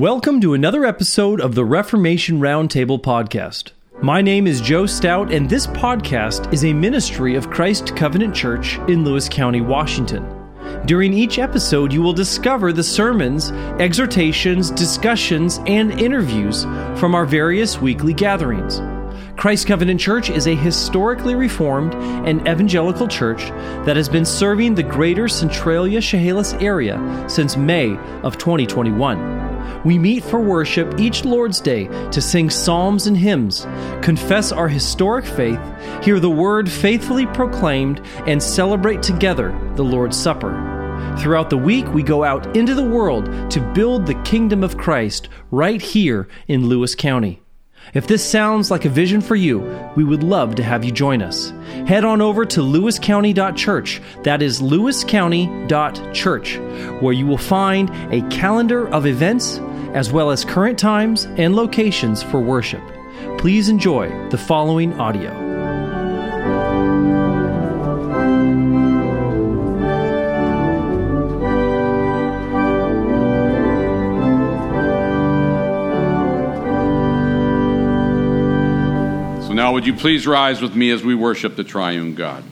Welcome 0.00 0.40
to 0.40 0.54
another 0.54 0.86
episode 0.86 1.42
of 1.42 1.54
the 1.54 1.66
Reformation 1.66 2.40
Roundtable 2.40 2.98
podcast. 2.98 3.72
My 4.00 4.22
name 4.22 4.46
is 4.46 4.62
Joe 4.62 4.86
Stout, 4.86 5.30
and 5.30 5.46
this 5.46 5.66
podcast 5.66 6.50
is 6.54 6.64
a 6.64 6.72
ministry 6.72 7.34
of 7.34 7.50
Christ 7.50 7.94
Covenant 7.96 8.34
Church 8.34 8.78
in 8.88 9.04
Lewis 9.04 9.28
County, 9.28 9.60
Washington. 9.60 10.24
During 10.86 11.12
each 11.12 11.38
episode, 11.38 11.92
you 11.92 12.00
will 12.00 12.14
discover 12.14 12.72
the 12.72 12.82
sermons, 12.82 13.50
exhortations, 13.78 14.70
discussions, 14.70 15.60
and 15.66 15.92
interviews 16.00 16.62
from 16.98 17.14
our 17.14 17.26
various 17.26 17.78
weekly 17.78 18.14
gatherings. 18.14 18.80
Christ 19.36 19.66
Covenant 19.66 20.00
Church 20.00 20.28
is 20.28 20.46
a 20.46 20.54
historically 20.54 21.34
reformed 21.34 21.94
and 21.94 22.40
evangelical 22.46 23.08
church 23.08 23.40
that 23.84 23.96
has 23.96 24.08
been 24.08 24.24
serving 24.24 24.74
the 24.74 24.82
greater 24.82 25.28
Centralia 25.28 26.00
Chehalis 26.00 26.54
area 26.54 27.24
since 27.28 27.56
May 27.56 27.96
of 28.22 28.36
2021. 28.38 29.82
We 29.84 29.98
meet 29.98 30.24
for 30.24 30.40
worship 30.40 31.00
each 31.00 31.24
Lord's 31.24 31.60
Day 31.60 31.86
to 32.10 32.20
sing 32.20 32.50
psalms 32.50 33.06
and 33.06 33.16
hymns, 33.16 33.66
confess 34.02 34.52
our 34.52 34.68
historic 34.68 35.24
faith, 35.24 35.60
hear 36.02 36.20
the 36.20 36.30
word 36.30 36.70
faithfully 36.70 37.26
proclaimed, 37.26 38.00
and 38.26 38.42
celebrate 38.42 39.02
together 39.02 39.58
the 39.76 39.84
Lord's 39.84 40.18
Supper. 40.18 40.52
Throughout 41.18 41.50
the 41.50 41.56
week, 41.56 41.86
we 41.94 42.02
go 42.02 42.24
out 42.24 42.56
into 42.56 42.74
the 42.74 42.82
world 42.82 43.50
to 43.50 43.72
build 43.74 44.06
the 44.06 44.20
kingdom 44.22 44.62
of 44.62 44.76
Christ 44.76 45.28
right 45.50 45.80
here 45.80 46.28
in 46.46 46.66
Lewis 46.66 46.94
County. 46.94 47.40
If 47.92 48.06
this 48.06 48.24
sounds 48.24 48.70
like 48.70 48.84
a 48.84 48.88
vision 48.88 49.20
for 49.20 49.34
you, 49.34 49.60
we 49.96 50.04
would 50.04 50.22
love 50.22 50.54
to 50.54 50.62
have 50.62 50.84
you 50.84 50.92
join 50.92 51.22
us. 51.22 51.52
Head 51.86 52.04
on 52.04 52.20
over 52.20 52.44
to 52.44 52.60
lewiscounty.church. 52.60 54.00
That 54.22 54.42
is 54.42 54.60
lewiscounty.church, 54.60 56.58
where 57.02 57.12
you 57.12 57.26
will 57.26 57.36
find 57.36 57.90
a 58.12 58.22
calendar 58.28 58.86
of 58.88 59.06
events 59.06 59.58
as 59.92 60.12
well 60.12 60.30
as 60.30 60.44
current 60.44 60.78
times 60.78 61.24
and 61.36 61.56
locations 61.56 62.22
for 62.22 62.38
worship. 62.40 62.82
Please 63.38 63.68
enjoy 63.68 64.08
the 64.28 64.38
following 64.38 64.92
audio. 65.00 65.49
Now, 79.60 79.74
would 79.74 79.84
you 79.84 79.92
please 79.92 80.26
rise 80.26 80.62
with 80.62 80.74
me 80.74 80.90
as 80.90 81.04
we 81.04 81.14
worship 81.14 81.54
the 81.54 81.62
triune 81.62 82.14
God? 82.14 82.42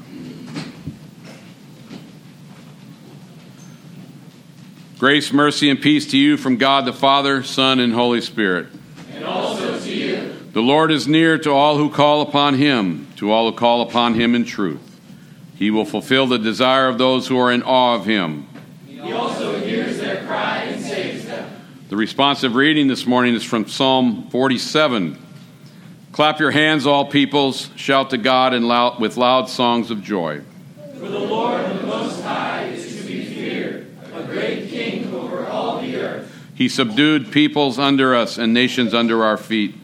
Grace, 4.98 5.32
mercy, 5.32 5.70
and 5.70 5.80
peace 5.80 6.10
to 6.10 6.18
you 6.18 6.36
from 6.36 6.58
God 6.58 6.84
the 6.84 6.92
Father, 6.92 7.42
Son, 7.42 7.80
and 7.80 7.94
Holy 7.94 8.20
Spirit. 8.20 8.66
And 9.14 9.24
also 9.24 9.80
to 9.80 9.90
you. 9.90 10.34
The 10.52 10.60
Lord 10.60 10.90
is 10.90 11.08
near 11.08 11.38
to 11.38 11.50
all 11.50 11.78
who 11.78 11.88
call 11.88 12.20
upon 12.20 12.56
him, 12.56 13.08
to 13.16 13.32
all 13.32 13.50
who 13.50 13.56
call 13.56 13.80
upon 13.80 14.12
him 14.12 14.34
in 14.34 14.44
truth. 14.44 15.00
He 15.56 15.70
will 15.70 15.86
fulfill 15.86 16.26
the 16.26 16.38
desire 16.38 16.88
of 16.88 16.98
those 16.98 17.26
who 17.26 17.38
are 17.38 17.50
in 17.50 17.62
awe 17.62 17.94
of 17.94 18.04
him. 18.04 18.46
He 18.86 19.12
also 19.12 19.58
hears 19.58 19.98
their 19.98 20.26
cry 20.26 20.58
and 20.58 20.84
saves 20.84 21.24
them. 21.24 21.50
The 21.88 21.96
responsive 21.96 22.54
reading 22.54 22.86
this 22.86 23.06
morning 23.06 23.34
is 23.34 23.44
from 23.44 23.66
Psalm 23.66 24.28
47. 24.28 25.24
Clap 26.18 26.40
your 26.40 26.50
hands, 26.50 26.84
all 26.84 27.04
peoples, 27.04 27.70
shout 27.76 28.10
to 28.10 28.18
God 28.18 28.52
in 28.52 28.66
loud, 28.66 29.00
with 29.00 29.16
loud 29.16 29.48
songs 29.48 29.92
of 29.92 30.02
joy. 30.02 30.40
For 30.94 31.08
the 31.08 31.16
Lord 31.16 31.64
the 31.64 31.86
Most 31.86 32.22
High 32.22 32.64
is 32.64 33.00
to 33.00 33.06
be 33.06 33.24
feared, 33.24 33.86
a 34.12 34.24
great 34.24 34.68
king 34.68 35.14
over 35.14 35.46
all 35.46 35.80
the 35.80 35.94
earth. 35.94 36.34
He 36.56 36.68
subdued 36.68 37.30
peoples 37.30 37.78
under 37.78 38.16
us 38.16 38.36
and 38.36 38.52
nations 38.52 38.94
under 38.94 39.22
our 39.22 39.36
feet. 39.36 39.76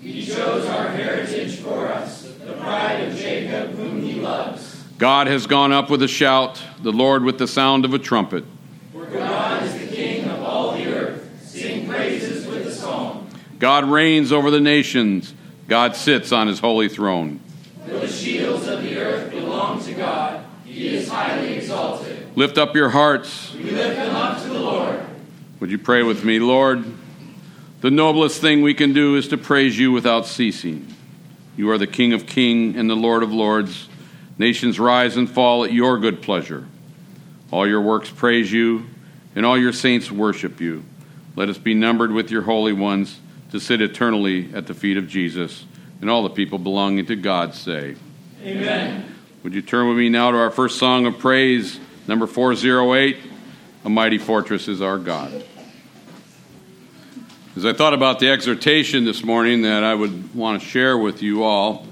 He 0.00 0.24
chose 0.24 0.64
our 0.66 0.90
heritage 0.90 1.56
for 1.56 1.88
us, 1.88 2.22
the 2.22 2.52
pride 2.52 3.08
of 3.08 3.16
Jacob, 3.16 3.72
whom 3.72 4.00
he 4.00 4.20
loves. 4.20 4.84
God 4.96 5.26
has 5.26 5.48
gone 5.48 5.72
up 5.72 5.90
with 5.90 6.04
a 6.04 6.08
shout, 6.08 6.62
the 6.84 6.92
Lord 6.92 7.24
with 7.24 7.38
the 7.38 7.48
sound 7.48 7.84
of 7.84 7.94
a 7.94 7.98
trumpet. 7.98 8.44
For 8.92 9.06
God 9.06 9.64
is 9.64 9.76
the 9.76 9.88
king 9.88 10.28
of 10.28 10.40
all 10.40 10.70
the 10.70 10.86
earth. 10.86 11.28
Sing 11.42 11.88
praises 11.88 12.46
with 12.46 12.62
the 12.62 12.72
psalm. 12.72 13.26
God 13.58 13.86
reigns 13.86 14.30
over 14.30 14.52
the 14.52 14.60
nations. 14.60 15.34
God 15.70 15.94
sits 15.94 16.32
on 16.32 16.48
his 16.48 16.58
holy 16.58 16.88
throne. 16.88 17.38
For 17.84 17.92
the 17.92 18.08
shields 18.08 18.66
of 18.66 18.82
the 18.82 18.98
earth 18.98 19.30
belong 19.30 19.80
to 19.84 19.94
God. 19.94 20.44
He 20.64 20.88
is 20.88 21.08
highly 21.08 21.52
exalted. 21.52 22.36
Lift 22.36 22.58
up 22.58 22.74
your 22.74 22.88
hearts. 22.88 23.54
We 23.54 23.70
lift 23.70 23.94
them 23.94 24.16
up 24.16 24.42
to 24.42 24.48
the 24.48 24.58
Lord. 24.58 25.00
Would 25.60 25.70
you 25.70 25.78
pray 25.78 26.02
with 26.02 26.24
me, 26.24 26.40
Lord? 26.40 26.84
The 27.82 27.90
noblest 27.92 28.40
thing 28.40 28.62
we 28.62 28.74
can 28.74 28.92
do 28.92 29.14
is 29.14 29.28
to 29.28 29.38
praise 29.38 29.78
you 29.78 29.92
without 29.92 30.26
ceasing. 30.26 30.92
You 31.56 31.70
are 31.70 31.78
the 31.78 31.86
King 31.86 32.14
of 32.14 32.26
kings 32.26 32.76
and 32.76 32.90
the 32.90 32.96
Lord 32.96 33.22
of 33.22 33.32
lords. 33.32 33.88
Nations 34.38 34.80
rise 34.80 35.16
and 35.16 35.30
fall 35.30 35.62
at 35.62 35.72
your 35.72 35.98
good 35.98 36.20
pleasure. 36.20 36.66
All 37.52 37.64
your 37.64 37.80
works 37.80 38.10
praise 38.10 38.50
you, 38.50 38.86
and 39.36 39.46
all 39.46 39.56
your 39.56 39.72
saints 39.72 40.10
worship 40.10 40.60
you. 40.60 40.82
Let 41.36 41.48
us 41.48 41.58
be 41.58 41.74
numbered 41.74 42.10
with 42.10 42.28
your 42.28 42.42
holy 42.42 42.72
ones 42.72 43.20
to 43.50 43.60
sit 43.60 43.80
eternally 43.80 44.52
at 44.54 44.66
the 44.66 44.74
feet 44.74 44.96
of 44.96 45.08
Jesus. 45.08 45.64
And 46.00 46.08
all 46.08 46.22
the 46.22 46.30
people 46.30 46.58
belonging 46.58 47.06
to 47.06 47.16
God 47.16 47.54
say, 47.54 47.96
Amen. 48.42 49.14
Would 49.42 49.54
you 49.54 49.62
turn 49.62 49.88
with 49.88 49.98
me 49.98 50.08
now 50.08 50.30
to 50.30 50.36
our 50.36 50.50
first 50.50 50.78
song 50.78 51.06
of 51.06 51.18
praise, 51.18 51.78
number 52.06 52.26
408 52.26 53.16
A 53.84 53.88
Mighty 53.88 54.18
Fortress 54.18 54.68
is 54.68 54.80
Our 54.80 54.98
God. 54.98 55.44
As 57.56 57.66
I 57.66 57.72
thought 57.72 57.94
about 57.94 58.20
the 58.20 58.30
exhortation 58.30 59.04
this 59.04 59.24
morning 59.24 59.62
that 59.62 59.82
I 59.82 59.94
would 59.94 60.34
want 60.34 60.62
to 60.62 60.66
share 60.66 60.96
with 60.96 61.22
you 61.22 61.42
all, 61.42 61.86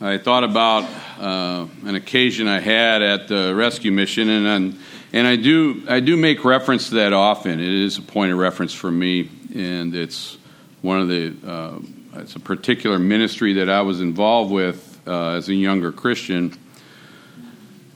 I 0.00 0.18
thought 0.18 0.44
about 0.44 0.84
uh, 1.18 1.66
an 1.84 1.94
occasion 1.94 2.48
I 2.48 2.60
had 2.60 3.00
at 3.00 3.28
the 3.28 3.54
rescue 3.54 3.92
mission, 3.92 4.28
and 4.28 4.46
and, 4.46 4.80
and 5.16 5.26
I 5.26 5.36
do 5.36 5.82
I 5.88 6.00
do 6.00 6.14
make 6.14 6.44
reference 6.44 6.90
to 6.90 6.96
that 6.96 7.14
often. 7.14 7.58
It 7.58 7.72
is 7.72 7.96
a 7.96 8.02
point 8.02 8.32
of 8.32 8.38
reference 8.38 8.74
for 8.74 8.90
me, 8.90 9.30
and 9.54 9.94
it's 9.94 10.36
one 10.82 11.00
of 11.00 11.08
the 11.08 11.34
uh, 11.42 12.20
it's 12.20 12.36
a 12.36 12.40
particular 12.40 12.98
ministry 12.98 13.54
that 13.54 13.70
I 13.70 13.80
was 13.80 14.02
involved 14.02 14.52
with 14.52 15.00
uh, 15.06 15.36
as 15.36 15.48
a 15.48 15.54
younger 15.54 15.90
Christian, 15.90 16.54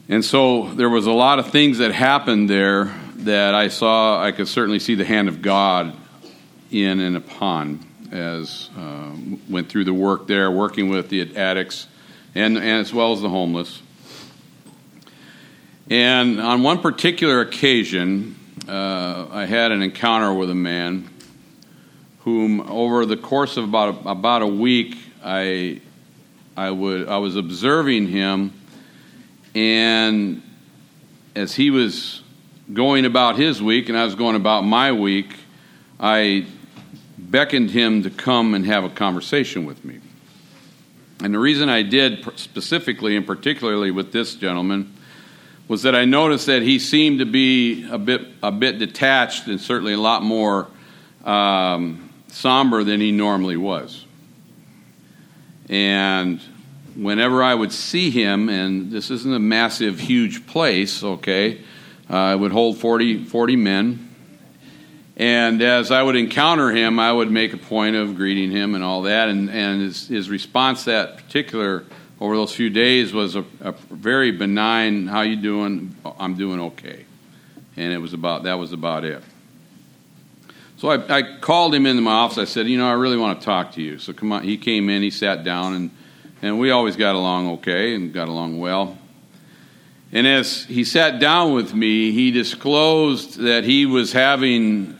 and 0.08 0.24
so 0.24 0.72
there 0.72 0.88
was 0.88 1.06
a 1.06 1.12
lot 1.12 1.38
of 1.38 1.50
things 1.50 1.76
that 1.78 1.92
happened 1.92 2.48
there 2.48 2.98
that 3.16 3.54
I 3.54 3.68
saw. 3.68 4.24
I 4.24 4.32
could 4.32 4.48
certainly 4.48 4.78
see 4.78 4.94
the 4.94 5.04
hand 5.04 5.28
of 5.28 5.42
God 5.42 5.94
in 6.70 7.00
and 7.00 7.18
upon 7.18 7.86
as 8.10 8.70
uh, 8.78 9.12
went 9.46 9.68
through 9.68 9.84
the 9.84 9.92
work 9.92 10.26
there, 10.26 10.50
working 10.50 10.88
with 10.88 11.10
the 11.10 11.36
addicts 11.36 11.86
and, 12.34 12.56
and 12.56 12.80
as 12.80 12.94
well 12.94 13.12
as 13.12 13.20
the 13.20 13.28
homeless. 13.28 13.82
And 15.90 16.40
on 16.40 16.62
one 16.62 16.78
particular 16.78 17.40
occasion, 17.40 18.36
uh, 18.68 19.26
I 19.28 19.44
had 19.44 19.72
an 19.72 19.82
encounter 19.82 20.32
with 20.32 20.48
a 20.48 20.54
man 20.54 21.10
whom, 22.20 22.60
over 22.60 23.04
the 23.04 23.16
course 23.16 23.56
of 23.56 23.64
about 23.64 24.06
a, 24.06 24.08
about 24.08 24.42
a 24.42 24.46
week, 24.46 24.96
I 25.24 25.80
I 26.56 26.70
would 26.70 27.08
I 27.08 27.18
was 27.18 27.34
observing 27.34 28.06
him, 28.06 28.52
and 29.52 30.42
as 31.34 31.56
he 31.56 31.72
was 31.72 32.22
going 32.72 33.04
about 33.04 33.36
his 33.36 33.60
week 33.60 33.88
and 33.88 33.98
I 33.98 34.04
was 34.04 34.14
going 34.14 34.36
about 34.36 34.62
my 34.62 34.92
week, 34.92 35.34
I 35.98 36.46
beckoned 37.18 37.70
him 37.70 38.04
to 38.04 38.10
come 38.10 38.54
and 38.54 38.64
have 38.64 38.84
a 38.84 38.90
conversation 38.90 39.64
with 39.64 39.84
me. 39.84 39.98
And 41.20 41.34
the 41.34 41.40
reason 41.40 41.68
I 41.68 41.82
did 41.82 42.24
specifically 42.38 43.16
and 43.16 43.26
particularly 43.26 43.90
with 43.90 44.12
this 44.12 44.36
gentleman 44.36 44.94
was 45.70 45.82
that 45.82 45.94
I 45.94 46.04
noticed 46.04 46.46
that 46.46 46.62
he 46.62 46.80
seemed 46.80 47.20
to 47.20 47.24
be 47.24 47.88
a 47.88 47.96
bit 47.96 48.26
a 48.42 48.50
bit 48.50 48.80
detached 48.80 49.46
and 49.46 49.60
certainly 49.60 49.92
a 49.92 50.00
lot 50.00 50.20
more 50.20 50.66
um, 51.22 52.10
somber 52.26 52.82
than 52.82 53.00
he 53.00 53.12
normally 53.12 53.56
was. 53.56 54.04
And 55.68 56.40
whenever 56.96 57.40
I 57.40 57.54
would 57.54 57.70
see 57.70 58.10
him, 58.10 58.48
and 58.48 58.90
this 58.90 59.12
isn't 59.12 59.32
a 59.32 59.38
massive, 59.38 60.00
huge 60.00 60.44
place, 60.48 61.04
okay, 61.04 61.60
uh, 62.10 62.16
I 62.16 62.34
would 62.34 62.50
hold 62.50 62.78
40, 62.78 63.26
40 63.26 63.54
men. 63.54 64.08
And 65.16 65.62
as 65.62 65.92
I 65.92 66.02
would 66.02 66.16
encounter 66.16 66.72
him, 66.72 66.98
I 66.98 67.12
would 67.12 67.30
make 67.30 67.52
a 67.52 67.58
point 67.58 67.94
of 67.94 68.16
greeting 68.16 68.50
him 68.50 68.74
and 68.74 68.82
all 68.82 69.02
that. 69.02 69.28
And, 69.28 69.48
and 69.48 69.82
his, 69.82 70.08
his 70.08 70.30
response 70.30 70.86
that 70.86 71.16
particular 71.18 71.84
over 72.20 72.36
those 72.36 72.54
few 72.54 72.70
days 72.70 73.12
was 73.12 73.34
a, 73.34 73.44
a 73.60 73.72
very 73.72 74.30
benign, 74.30 75.06
"How 75.06 75.22
you 75.22 75.36
doing? 75.36 75.96
I'm 76.18 76.34
doing 76.34 76.60
okay." 76.60 77.06
And 77.76 77.92
it 77.92 77.98
was 77.98 78.12
about 78.12 78.44
that 78.44 78.54
was 78.54 78.72
about 78.72 79.04
it. 79.04 79.22
So 80.76 80.88
I, 80.88 81.18
I 81.18 81.38
called 81.40 81.74
him 81.74 81.86
into 81.86 82.02
my 82.02 82.12
office. 82.12 82.38
I 82.38 82.44
said, 82.44 82.68
"You 82.68 82.78
know, 82.78 82.88
I 82.88 82.92
really 82.92 83.16
want 83.16 83.40
to 83.40 83.44
talk 83.44 83.72
to 83.72 83.82
you." 83.82 83.98
So 83.98 84.12
come 84.12 84.32
on. 84.32 84.42
He 84.42 84.56
came 84.58 84.90
in. 84.90 85.02
He 85.02 85.10
sat 85.10 85.44
down, 85.44 85.74
and 85.74 85.90
and 86.42 86.58
we 86.58 86.70
always 86.70 86.96
got 86.96 87.14
along 87.14 87.50
okay 87.52 87.94
and 87.94 88.12
got 88.12 88.28
along 88.28 88.60
well. 88.60 88.98
And 90.12 90.26
as 90.26 90.64
he 90.64 90.84
sat 90.84 91.20
down 91.20 91.54
with 91.54 91.72
me, 91.72 92.12
he 92.12 92.30
disclosed 92.32 93.38
that 93.38 93.64
he 93.64 93.86
was 93.86 94.12
having 94.12 94.96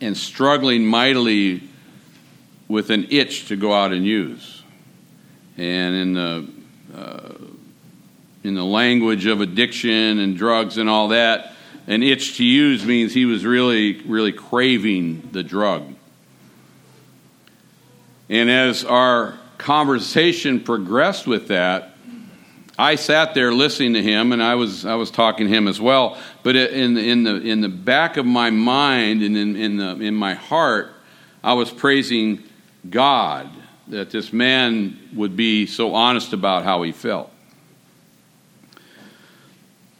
and 0.00 0.16
struggling 0.16 0.86
mightily 0.86 1.62
with 2.68 2.90
an 2.90 3.06
itch 3.10 3.48
to 3.48 3.56
go 3.56 3.72
out 3.72 3.92
and 3.92 4.04
use. 4.04 4.59
And 5.60 5.94
in 5.94 6.12
the, 6.14 6.48
uh, 6.96 7.34
in 8.42 8.54
the 8.54 8.64
language 8.64 9.26
of 9.26 9.42
addiction 9.42 10.18
and 10.18 10.34
drugs 10.34 10.78
and 10.78 10.88
all 10.88 11.08
that, 11.08 11.52
an 11.86 12.02
itch 12.02 12.38
to 12.38 12.44
use 12.44 12.86
means 12.86 13.12
he 13.12 13.26
was 13.26 13.44
really, 13.44 14.00
really 14.06 14.32
craving 14.32 15.28
the 15.32 15.42
drug. 15.42 15.94
And 18.30 18.48
as 18.48 18.86
our 18.86 19.38
conversation 19.58 20.60
progressed 20.60 21.26
with 21.26 21.48
that, 21.48 21.94
I 22.78 22.94
sat 22.94 23.34
there 23.34 23.52
listening 23.52 23.92
to 23.92 24.02
him, 24.02 24.32
and 24.32 24.42
I 24.42 24.54
was 24.54 24.86
I 24.86 24.94
was 24.94 25.10
talking 25.10 25.46
to 25.46 25.52
him 25.52 25.68
as 25.68 25.78
well. 25.78 26.16
But 26.42 26.56
in 26.56 26.94
the, 26.94 27.06
in 27.06 27.24
the 27.24 27.36
in 27.36 27.60
the 27.60 27.68
back 27.68 28.16
of 28.16 28.24
my 28.24 28.48
mind 28.48 29.22
and 29.22 29.36
in, 29.36 29.56
in 29.56 29.76
the 29.76 30.00
in 30.00 30.14
my 30.14 30.32
heart, 30.32 30.94
I 31.44 31.52
was 31.52 31.70
praising 31.70 32.42
God 32.88 33.50
that 33.90 34.10
this 34.10 34.32
man 34.32 34.98
would 35.14 35.36
be 35.36 35.66
so 35.66 35.94
honest 35.94 36.32
about 36.32 36.62
how 36.62 36.82
he 36.82 36.92
felt. 36.92 37.30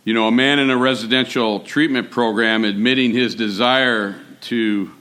You 0.04 0.14
know, 0.14 0.28
a 0.28 0.32
man 0.32 0.60
in 0.60 0.70
a 0.70 0.76
residential 0.76 1.60
treatment 1.60 2.10
program 2.10 2.64
admitting 2.64 3.10
his 3.10 3.34
desire 3.34 4.16
to 4.42 4.92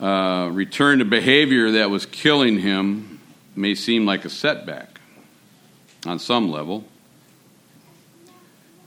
uh, 0.00 0.50
return 0.52 0.98
to 0.98 1.04
behavior 1.04 1.70
that 1.72 1.88
was 1.88 2.04
killing 2.04 2.58
him 2.58 3.20
may 3.54 3.74
seem 3.76 4.06
like 4.06 4.24
a 4.24 4.30
setback 4.30 5.00
on 6.04 6.18
some 6.18 6.50
level. 6.50 6.84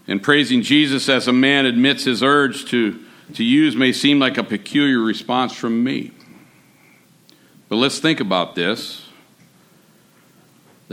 And 0.06 0.22
praising 0.22 0.64
Jesus 0.64 1.08
as 1.08 1.30
a 1.30 1.34
man 1.34 1.66
admits 1.66 2.04
his 2.04 2.22
urge 2.22 2.66
to, 2.66 3.00
to 3.36 3.44
use 3.44 3.76
may 3.76 3.94
seem 3.94 4.20
like 4.20 4.38
a 4.38 4.44
peculiar 4.44 5.00
response 5.00 5.54
from 5.54 5.82
me. 5.82 6.12
But 7.70 7.78
let's 7.78 8.00
think 8.00 8.20
about 8.20 8.56
this 8.56 9.03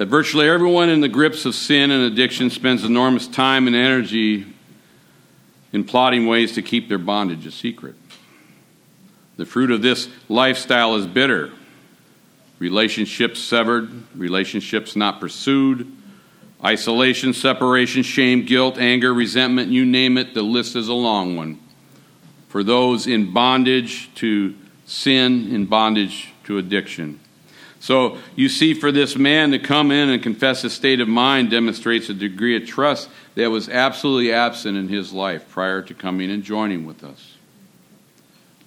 that 0.01 0.07
virtually 0.07 0.49
everyone 0.49 0.89
in 0.89 1.03
the 1.03 1.11
grips 1.11 1.45
of 1.45 1.55
sin 1.55 1.91
and 1.91 2.05
addiction 2.05 2.49
spends 2.49 2.85
enormous 2.85 3.27
time 3.27 3.67
and 3.67 3.77
energy 3.77 4.47
in 5.75 5.85
plotting 5.85 6.27
ways 6.27 6.53
to 6.53 6.63
keep 6.63 6.89
their 6.89 6.97
bondage 6.97 7.45
a 7.45 7.51
secret. 7.51 7.95
The 9.37 9.45
fruit 9.45 9.71
of 9.71 9.83
this 9.83 10.09
lifestyle 10.27 10.97
is 10.97 11.07
bitter. 11.07 11.53
Relationships 12.59 13.41
severed, 13.41 13.91
relationships 14.17 14.97
not 14.97 15.21
pursued, 15.21 15.93
isolation, 16.65 17.35
separation, 17.35 18.03
shame, 18.03 18.47
guilt, 18.47 18.79
anger, 18.79 19.13
resentment 19.13 19.71
you 19.71 19.85
name 19.85 20.17
it, 20.17 20.33
the 20.33 20.41
list 20.41 20.77
is 20.77 20.89
a 20.89 20.95
long 20.95 21.37
one. 21.37 21.61
For 22.49 22.65
those 22.65 23.07
in 23.07 23.35
bondage 23.35 24.09
to 24.15 24.55
sin, 24.87 25.55
in 25.55 25.67
bondage 25.67 26.33
to 26.45 26.57
addiction. 26.57 27.21
So 27.81 28.19
you 28.37 28.51
see, 28.51 28.75
for 28.75 28.93
this 28.93 29.17
man 29.17 29.53
to 29.53 29.59
come 29.59 29.91
in 29.91 30.11
and 30.11 30.23
confess 30.23 30.63
his 30.63 30.75
state 30.75 31.01
of 31.01 31.09
mind 31.09 31.51
demonstrates 31.51 32.11
a 32.11 32.15
degree 32.15 32.55
of 32.57 32.67
trust 32.67 33.09
that 33.35 33.51
was 33.51 33.71
absolutely 33.71 34.33
absent 34.33 34.77
in 34.77 34.89
his 34.89 35.15
life 35.15 35.49
prior 35.49 35.81
to 35.83 35.95
coming 35.95 36.31
and 36.31 36.43
joining 36.43 36.85
with 36.85 37.03
us. 37.03 37.37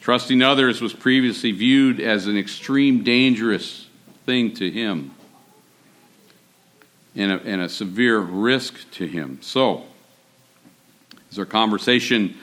Trusting 0.01 0.41
others 0.41 0.81
was 0.81 0.93
previously 0.93 1.51
viewed 1.51 2.01
as 2.01 2.25
an 2.25 2.37
extreme 2.37 3.03
dangerous 3.03 3.87
thing 4.25 4.53
to 4.55 4.69
him 4.69 5.11
and 7.15 7.31
a, 7.31 7.41
and 7.43 7.61
a 7.61 7.69
severe 7.69 8.17
risk 8.19 8.89
to 8.93 9.05
him. 9.05 9.37
So, 9.41 9.83
as 11.31 11.37
our 11.37 11.45
conversation 11.45 12.35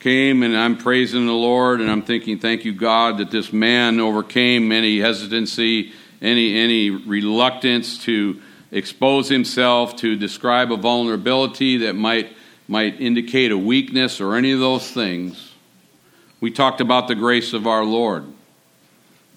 came 0.00 0.42
and 0.42 0.56
I'm 0.56 0.78
praising 0.78 1.26
the 1.26 1.32
Lord 1.32 1.82
and 1.82 1.90
I'm 1.90 2.02
thinking, 2.02 2.38
thank 2.38 2.64
you, 2.64 2.72
God, 2.72 3.18
that 3.18 3.30
this 3.30 3.52
man 3.52 4.00
overcame 4.00 4.72
any 4.72 5.00
hesitancy 5.00 5.92
any, 6.20 6.58
any 6.58 6.90
reluctance 6.90 7.98
to 8.04 8.40
expose 8.70 9.28
himself, 9.28 9.96
to 9.96 10.16
describe 10.16 10.72
a 10.72 10.76
vulnerability 10.76 11.78
that 11.78 11.94
might, 11.94 12.36
might 12.66 13.00
indicate 13.00 13.52
a 13.52 13.58
weakness 13.58 14.20
or 14.20 14.34
any 14.34 14.52
of 14.52 14.60
those 14.60 14.90
things. 14.90 15.52
We 16.40 16.50
talked 16.50 16.80
about 16.80 17.08
the 17.08 17.14
grace 17.14 17.52
of 17.52 17.66
our 17.66 17.84
Lord. 17.84 18.24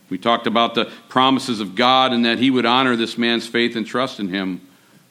We 0.09 0.17
talked 0.17 0.47
about 0.47 0.73
the 0.73 0.91
promises 1.09 1.59
of 1.59 1.75
God 1.75 2.13
and 2.13 2.25
that 2.25 2.39
He 2.39 2.49
would 2.49 2.65
honor 2.65 2.95
this 2.95 3.17
man's 3.17 3.47
faith 3.47 3.75
and 3.75 3.85
trust 3.85 4.19
in 4.19 4.29
Him 4.29 4.61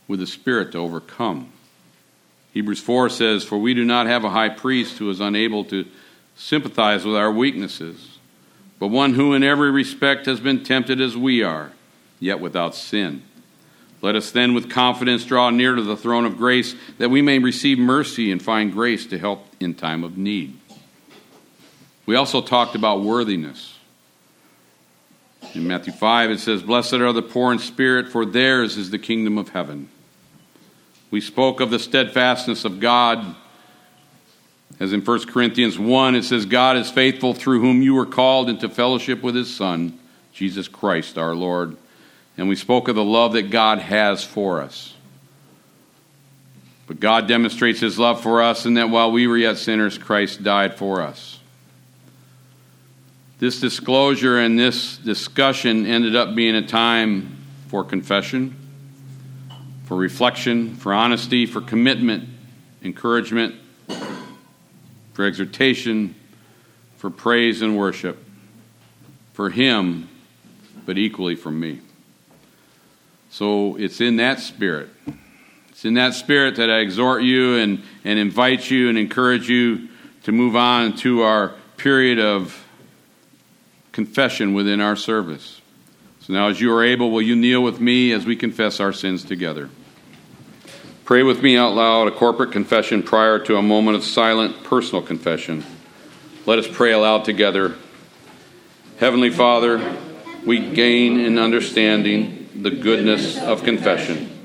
with 0.08 0.20
the 0.20 0.26
Spirit 0.26 0.72
to 0.72 0.78
overcome. 0.78 1.52
Hebrews 2.52 2.80
4 2.80 3.10
says, 3.10 3.44
For 3.44 3.58
we 3.58 3.74
do 3.74 3.84
not 3.84 4.06
have 4.06 4.24
a 4.24 4.30
high 4.30 4.48
priest 4.48 4.98
who 4.98 5.10
is 5.10 5.20
unable 5.20 5.64
to 5.66 5.86
sympathize 6.36 7.04
with 7.04 7.14
our 7.14 7.30
weaknesses 7.30 8.15
but 8.78 8.88
one 8.88 9.14
who 9.14 9.34
in 9.34 9.42
every 9.42 9.70
respect 9.70 10.26
has 10.26 10.40
been 10.40 10.62
tempted 10.62 11.00
as 11.00 11.16
we 11.16 11.42
are, 11.42 11.72
yet 12.20 12.40
without 12.40 12.74
sin. 12.74 13.22
Let 14.02 14.14
us 14.14 14.30
then 14.30 14.54
with 14.54 14.70
confidence 14.70 15.24
draw 15.24 15.50
near 15.50 15.74
to 15.74 15.82
the 15.82 15.96
throne 15.96 16.26
of 16.26 16.36
grace 16.36 16.74
that 16.98 17.08
we 17.08 17.22
may 17.22 17.38
receive 17.38 17.78
mercy 17.78 18.30
and 18.30 18.42
find 18.42 18.72
grace 18.72 19.06
to 19.06 19.18
help 19.18 19.46
in 19.58 19.74
time 19.74 20.04
of 20.04 20.18
need. 20.18 20.58
We 22.04 22.14
also 22.14 22.40
talked 22.40 22.74
about 22.74 23.00
worthiness. 23.00 23.78
In 25.54 25.66
Matthew 25.66 25.92
5, 25.92 26.30
it 26.30 26.40
says, 26.40 26.62
Blessed 26.62 26.94
are 26.94 27.12
the 27.12 27.22
poor 27.22 27.52
in 27.52 27.58
spirit, 27.58 28.08
for 28.08 28.26
theirs 28.26 28.76
is 28.76 28.90
the 28.90 28.98
kingdom 28.98 29.38
of 29.38 29.50
heaven. 29.50 29.88
We 31.10 31.20
spoke 31.20 31.60
of 31.60 31.70
the 31.70 31.78
steadfastness 31.78 32.64
of 32.64 32.78
God 32.78 33.34
as 34.78 34.92
in 34.92 35.00
1 35.00 35.26
Corinthians 35.26 35.78
1, 35.78 36.14
it 36.16 36.24
says, 36.24 36.44
God 36.44 36.76
is 36.76 36.90
faithful 36.90 37.32
through 37.32 37.60
whom 37.60 37.80
you 37.80 37.94
were 37.94 38.06
called 38.06 38.50
into 38.50 38.68
fellowship 38.68 39.22
with 39.22 39.34
his 39.34 39.54
Son, 39.54 39.98
Jesus 40.32 40.68
Christ 40.68 41.16
our 41.16 41.34
Lord. 41.34 41.76
And 42.36 42.48
we 42.48 42.56
spoke 42.56 42.88
of 42.88 42.94
the 42.94 43.04
love 43.04 43.32
that 43.32 43.50
God 43.50 43.78
has 43.78 44.22
for 44.22 44.60
us. 44.60 44.94
But 46.86 47.00
God 47.00 47.26
demonstrates 47.26 47.80
his 47.80 47.98
love 47.98 48.22
for 48.22 48.42
us 48.42 48.66
in 48.66 48.74
that 48.74 48.90
while 48.90 49.10
we 49.10 49.26
were 49.26 49.38
yet 49.38 49.56
sinners, 49.56 49.96
Christ 49.96 50.42
died 50.42 50.76
for 50.76 51.00
us. 51.00 51.40
This 53.38 53.60
disclosure 53.60 54.38
and 54.38 54.58
this 54.58 54.98
discussion 54.98 55.86
ended 55.86 56.14
up 56.14 56.34
being 56.34 56.54
a 56.54 56.66
time 56.66 57.36
for 57.68 57.82
confession, 57.82 58.54
for 59.84 59.96
reflection, 59.96 60.76
for 60.76 60.92
honesty, 60.92 61.46
for 61.46 61.60
commitment, 61.60 62.28
encouragement, 62.82 63.54
for 65.16 65.24
exhortation, 65.24 66.14
for 66.98 67.08
praise 67.08 67.62
and 67.62 67.74
worship, 67.74 68.22
for 69.32 69.48
him, 69.48 70.10
but 70.84 70.98
equally 70.98 71.34
for 71.34 71.50
me. 71.50 71.80
So 73.30 73.76
it's 73.76 74.02
in 74.02 74.16
that 74.16 74.40
spirit. 74.40 74.90
It's 75.70 75.86
in 75.86 75.94
that 75.94 76.12
spirit 76.12 76.56
that 76.56 76.68
I 76.68 76.80
exhort 76.80 77.22
you 77.22 77.56
and, 77.56 77.82
and 78.04 78.18
invite 78.18 78.70
you 78.70 78.90
and 78.90 78.98
encourage 78.98 79.48
you 79.48 79.88
to 80.24 80.32
move 80.32 80.54
on 80.54 80.94
to 80.98 81.22
our 81.22 81.54
period 81.78 82.18
of 82.18 82.62
confession 83.92 84.52
within 84.52 84.82
our 84.82 84.96
service. 84.96 85.62
So 86.20 86.34
now, 86.34 86.48
as 86.48 86.60
you 86.60 86.70
are 86.74 86.84
able, 86.84 87.10
will 87.10 87.22
you 87.22 87.36
kneel 87.36 87.62
with 87.62 87.80
me 87.80 88.12
as 88.12 88.26
we 88.26 88.36
confess 88.36 88.80
our 88.80 88.92
sins 88.92 89.24
together? 89.24 89.70
Pray 91.06 91.22
with 91.22 91.40
me 91.40 91.56
out 91.56 91.72
loud 91.72 92.08
a 92.08 92.10
corporate 92.10 92.50
confession 92.50 93.00
prior 93.00 93.38
to 93.38 93.56
a 93.56 93.62
moment 93.62 93.96
of 93.96 94.02
silent 94.02 94.64
personal 94.64 95.00
confession. 95.00 95.64
Let 96.46 96.58
us 96.58 96.66
pray 96.66 96.90
aloud 96.90 97.24
together. 97.24 97.76
Heavenly 98.98 99.30
Father, 99.30 99.96
we 100.44 100.58
gain 100.58 101.20
in 101.20 101.38
understanding 101.38 102.48
the 102.56 102.72
goodness 102.72 103.40
of 103.40 103.62
confession. 103.62 104.36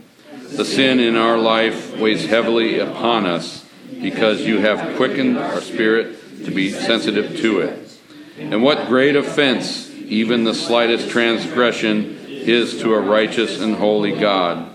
The 0.51 0.63
sin 0.63 0.99
in 0.99 1.15
our 1.15 1.39
life 1.39 1.97
weighs 1.97 2.25
heavily 2.27 2.77
upon 2.77 3.25
us 3.25 3.65
because 3.99 4.41
you 4.41 4.59
have 4.59 4.97
quickened 4.97 5.39
our 5.39 5.61
spirit 5.61 6.45
to 6.45 6.51
be 6.51 6.69
sensitive 6.69 7.37
to 7.37 7.61
it. 7.61 7.99
And 8.37 8.61
what 8.61 8.87
great 8.87 9.15
offense 9.15 9.89
even 9.89 10.43
the 10.43 10.53
slightest 10.53 11.09
transgression 11.09 12.19
is 12.27 12.79
to 12.81 12.93
a 12.93 12.99
righteous 12.99 13.59
and 13.59 13.77
holy 13.77 14.11
God. 14.11 14.70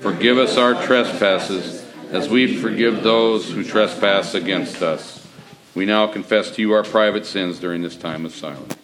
Forgive 0.00 0.38
us 0.38 0.56
our 0.56 0.80
trespasses 0.84 1.84
as 2.12 2.28
we 2.28 2.56
forgive 2.56 3.02
those 3.02 3.50
who 3.50 3.64
trespass 3.64 4.34
against 4.34 4.80
us. 4.80 5.26
We 5.74 5.86
now 5.86 6.06
confess 6.06 6.52
to 6.52 6.62
you 6.62 6.72
our 6.72 6.84
private 6.84 7.26
sins 7.26 7.58
during 7.58 7.82
this 7.82 7.96
time 7.96 8.24
of 8.24 8.32
silence. 8.32 8.76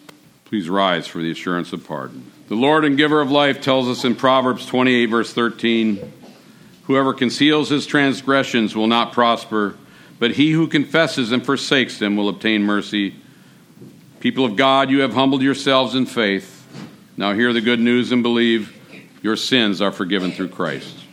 Please 0.45 0.69
rise 0.69 1.07
for 1.07 1.19
the 1.23 1.31
assurance 1.31 1.73
of 1.73 1.87
pardon. 1.87 2.33
The 2.49 2.57
Lord 2.57 2.85
and 2.85 2.97
giver 2.97 3.21
of 3.21 3.31
life 3.31 3.61
tells 3.61 3.89
us 3.89 4.05
in 4.05 4.17
Proverbs 4.17 4.67
28, 4.67 5.07
verse 5.07 5.33
13 5.33 6.13
Whoever 6.85 7.15
conceals 7.15 7.71
his 7.71 7.87
transgressions 7.87 8.77
will 8.77 8.89
not 8.89 9.13
prosper, 9.13 9.77
but 10.19 10.33
he 10.33 10.51
who 10.51 10.67
confesses 10.67 11.33
and 11.33 11.47
forsakes 11.47 11.99
them 11.99 12.17
will 12.17 12.29
obtain 12.29 12.63
mercy. 12.63 13.15
People 14.21 14.45
of 14.45 14.57
God, 14.57 14.91
you 14.91 15.01
have 15.01 15.15
humbled 15.15 15.43
yourselves 15.43 15.95
in 15.95 16.07
faith. 16.07 16.67
Now 17.17 17.33
hear 17.33 17.53
the 17.53 17.61
good 17.61 17.81
news 17.81 18.13
and 18.13 18.23
believe 18.23 18.77
your 19.23 19.37
sins 19.37 19.81
are 19.81 19.93
forgiven 19.93 20.33
through 20.33 20.49
Christ. 20.49 21.04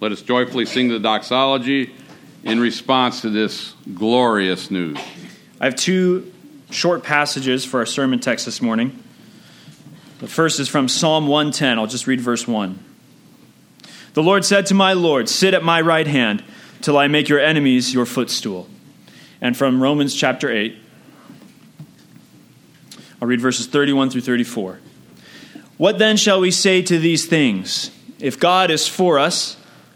Let 0.00 0.12
us 0.12 0.22
joyfully 0.22 0.64
sing 0.64 0.88
the 0.88 1.00
doxology 1.00 1.92
in 2.44 2.60
response 2.60 3.22
to 3.22 3.30
this 3.30 3.74
glorious 3.94 4.70
news. 4.70 4.96
I 5.60 5.64
have 5.64 5.74
two 5.74 6.32
short 6.70 7.02
passages 7.02 7.64
for 7.64 7.80
our 7.80 7.86
sermon 7.86 8.20
text 8.20 8.46
this 8.46 8.62
morning. 8.62 9.02
The 10.20 10.28
first 10.28 10.60
is 10.60 10.68
from 10.68 10.86
Psalm 10.86 11.26
110. 11.26 11.80
I'll 11.80 11.88
just 11.88 12.06
read 12.06 12.20
verse 12.20 12.46
1. 12.46 12.78
The 14.14 14.22
Lord 14.22 14.44
said 14.44 14.66
to 14.66 14.74
my 14.74 14.92
Lord, 14.92 15.28
Sit 15.28 15.52
at 15.52 15.64
my 15.64 15.80
right 15.80 16.06
hand 16.06 16.44
till 16.80 16.96
I 16.96 17.08
make 17.08 17.28
your 17.28 17.40
enemies 17.40 17.92
your 17.92 18.06
footstool. 18.06 18.68
And 19.40 19.56
from 19.56 19.82
Romans 19.82 20.14
chapter 20.14 20.48
8, 20.48 20.76
I'll 23.20 23.26
read 23.26 23.40
verses 23.40 23.66
31 23.66 24.10
through 24.10 24.20
34. 24.20 24.78
What 25.76 25.98
then 25.98 26.16
shall 26.16 26.38
we 26.38 26.52
say 26.52 26.82
to 26.82 27.00
these 27.00 27.26
things? 27.26 27.90
If 28.20 28.38
God 28.38 28.70
is 28.70 28.86
for 28.86 29.18
us, 29.18 29.56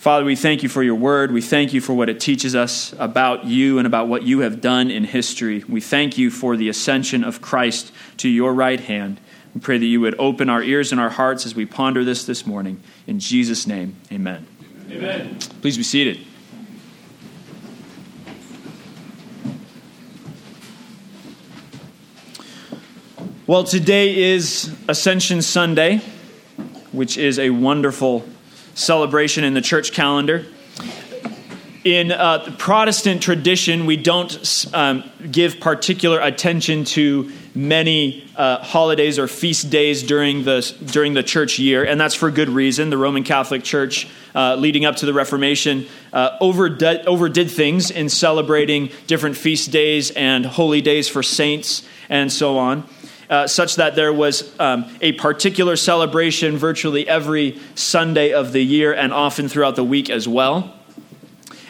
Father, 0.00 0.24
we 0.24 0.34
thank 0.34 0.62
you 0.62 0.70
for 0.70 0.82
your 0.82 0.94
word. 0.94 1.30
We 1.30 1.42
thank 1.42 1.74
you 1.74 1.82
for 1.82 1.92
what 1.92 2.08
it 2.08 2.20
teaches 2.20 2.54
us 2.54 2.94
about 2.98 3.44
you 3.44 3.76
and 3.76 3.86
about 3.86 4.08
what 4.08 4.22
you 4.22 4.40
have 4.40 4.62
done 4.62 4.90
in 4.90 5.04
history. 5.04 5.62
We 5.68 5.82
thank 5.82 6.16
you 6.16 6.30
for 6.30 6.56
the 6.56 6.70
ascension 6.70 7.22
of 7.22 7.42
Christ 7.42 7.92
to 8.16 8.26
your 8.26 8.54
right 8.54 8.80
hand. 8.80 9.20
We 9.54 9.60
pray 9.60 9.76
that 9.76 9.84
you 9.84 10.00
would 10.00 10.14
open 10.18 10.48
our 10.48 10.62
ears 10.62 10.90
and 10.90 10.98
our 10.98 11.10
hearts 11.10 11.44
as 11.44 11.54
we 11.54 11.66
ponder 11.66 12.02
this 12.02 12.24
this 12.24 12.46
morning. 12.46 12.82
In 13.06 13.20
Jesus' 13.20 13.66
name, 13.66 13.94
amen. 14.10 14.46
Amen. 14.90 15.38
Please 15.60 15.76
be 15.76 15.82
seated. 15.82 16.18
Well, 23.46 23.64
today 23.64 24.32
is 24.32 24.74
Ascension 24.88 25.42
Sunday, 25.42 25.98
which 26.90 27.18
is 27.18 27.38
a 27.38 27.50
wonderful 27.50 28.24
celebration 28.80 29.44
in 29.44 29.54
the 29.54 29.60
church 29.60 29.92
calendar. 29.92 30.46
In 31.82 32.12
uh, 32.12 32.54
Protestant 32.58 33.22
tradition, 33.22 33.86
we 33.86 33.96
don't 33.96 34.66
um, 34.74 35.10
give 35.30 35.60
particular 35.60 36.20
attention 36.20 36.84
to 36.84 37.32
many 37.54 38.30
uh, 38.36 38.58
holidays 38.58 39.18
or 39.18 39.26
feast 39.26 39.70
days 39.70 40.02
during 40.02 40.44
the, 40.44 40.60
during 40.92 41.14
the 41.14 41.22
church 41.22 41.58
year, 41.58 41.84
and 41.84 41.98
that's 41.98 42.14
for 42.14 42.30
good 42.30 42.50
reason. 42.50 42.90
The 42.90 42.98
Roman 42.98 43.24
Catholic 43.24 43.64
Church, 43.64 44.06
uh, 44.34 44.56
leading 44.56 44.84
up 44.84 44.96
to 44.96 45.06
the 45.06 45.14
Reformation, 45.14 45.86
uh, 46.12 46.36
overdid, 46.40 47.06
overdid 47.06 47.50
things 47.50 47.90
in 47.90 48.10
celebrating 48.10 48.90
different 49.06 49.36
feast 49.38 49.70
days 49.70 50.10
and 50.10 50.44
holy 50.44 50.82
days 50.82 51.08
for 51.08 51.22
saints 51.22 51.82
and 52.10 52.30
so 52.30 52.58
on 52.58 52.86
uh, 53.30 53.46
such 53.46 53.76
that 53.76 53.94
there 53.94 54.12
was 54.12 54.52
um, 54.58 54.84
a 55.00 55.12
particular 55.12 55.76
celebration 55.76 56.58
virtually 56.58 57.08
every 57.08 57.58
Sunday 57.76 58.32
of 58.32 58.52
the 58.52 58.62
year 58.62 58.92
and 58.92 59.12
often 59.12 59.48
throughout 59.48 59.76
the 59.76 59.84
week 59.84 60.10
as 60.10 60.28
well. 60.28 60.74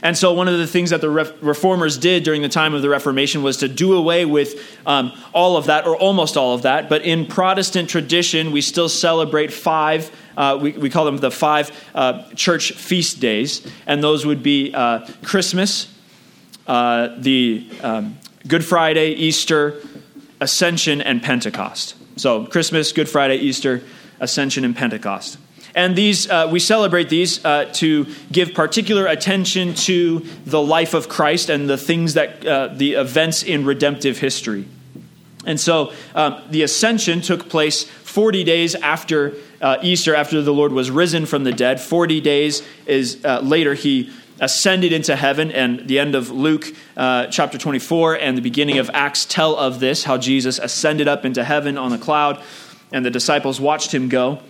And 0.03 0.17
so, 0.17 0.33
one 0.33 0.49
of 0.49 0.57
the 0.57 0.67
things 0.67 0.91
that 0.91 1.03
the 1.03 1.11
reformers 1.11 1.99
did 1.99 2.23
during 2.23 2.41
the 2.41 2.49
time 2.49 2.73
of 2.73 2.81
the 2.81 2.89
Reformation 2.89 3.43
was 3.43 3.59
to 3.59 3.69
do 3.69 3.93
away 3.93 4.25
with 4.25 4.79
um, 4.87 5.13
all 5.35 5.59
of 5.59 5.67
that, 5.67 5.87
or 5.87 5.95
almost 5.95 6.39
all 6.39 6.55
of 6.55 6.63
that. 6.63 6.89
But 6.89 7.03
in 7.03 7.27
Protestant 7.27 7.91
tradition, 7.91 8.51
we 8.51 8.63
still 8.63 8.89
celebrate 8.89 9.53
five, 9.53 10.11
uh, 10.39 10.59
we, 10.61 10.73
we, 10.73 10.89
call 10.89 11.05
them 11.05 11.19
the 11.19 11.31
five 11.31 11.71
uh, 11.95 12.23
church 12.31 12.73
feast 12.73 13.21
days. 13.21 13.67
And 13.87 14.03
those 14.03 14.25
would 14.25 14.43
be 14.43 14.73
uh, 14.73 15.07
Christmas, 15.23 15.93
uh, 16.67 17.15
the 17.19 17.69
um, 17.83 18.19
Good 18.49 18.65
Friday, 18.65 19.11
Easter, 19.11 19.83
Ascension, 20.41 21.01
and 21.01 21.23
Pentecost. 21.23 21.95
So, 22.17 22.47
Christmas, 22.47 22.93
Good 22.93 23.09
Friday, 23.09 23.37
Easter, 23.37 23.83
Ascension, 24.21 24.65
and 24.65 24.77
Pentecost. 24.77 25.39
And 25.75 25.95
these, 25.95 26.29
uh, 26.29 26.49
we 26.51 26.59
celebrate 26.59 27.09
these 27.09 27.45
uh, 27.45 27.67
to 27.75 28.07
give 28.33 28.55
particular 28.55 29.07
attention 29.07 29.75
to 29.75 30.21
the 30.45 30.61
life 30.61 30.95
of 30.95 31.09
Christ 31.09 31.49
and 31.49 31.69
the 31.69 31.79
things 31.79 32.15
that, 32.15 32.45
uh, 32.45 32.69
the 32.69 32.95
events 32.95 33.43
in 33.43 33.65
redemptive 33.65 34.19
history. 34.19 34.67
And 35.47 35.59
so 35.59 35.93
um, 36.15 36.43
the 36.51 36.63
ascension 36.63 37.23
took 37.23 37.49
place 37.49 37.85
40 37.85 38.45
days 38.45 38.75
after 38.75 39.35
uh, 39.61 39.79
Easter, 39.83 40.15
after 40.15 40.43
the 40.43 40.53
Lord 40.53 40.73
was 40.73 40.91
risen 40.91 41.25
from 41.25 41.45
the 41.45 41.53
dead. 41.53 41.81
40 41.81 42.21
days 42.21 42.63
is 42.87 43.25
uh, 43.25 43.41
later, 43.41 43.75
he 43.75 44.11
ascended 44.41 44.93
into 44.93 45.15
heaven, 45.15 45.53
and 45.53 45.87
the 45.87 45.99
end 45.99 46.15
of 46.15 46.31
Luke 46.31 46.67
uh, 46.97 47.27
chapter 47.27 47.59
24 47.59 48.17
and 48.19 48.37
the 48.37 48.43
beginning 48.43 48.79
of 48.79 48.91
Acts 48.93 49.25
tell 49.25 49.57
of 49.57 49.79
this 49.81 50.05
how 50.05 50.17
Jesus 50.19 50.59
ascended 50.59 51.07
up 51.07 51.25
into 51.25 51.45
heaven 51.45 51.79
on 51.79 51.93
a 51.93 51.99
cloud, 51.99 52.43
and 52.91 53.05
the 53.05 53.11
disciples 53.11 53.61
watched 53.61 53.95
him 53.95 54.09
go. 54.09 54.41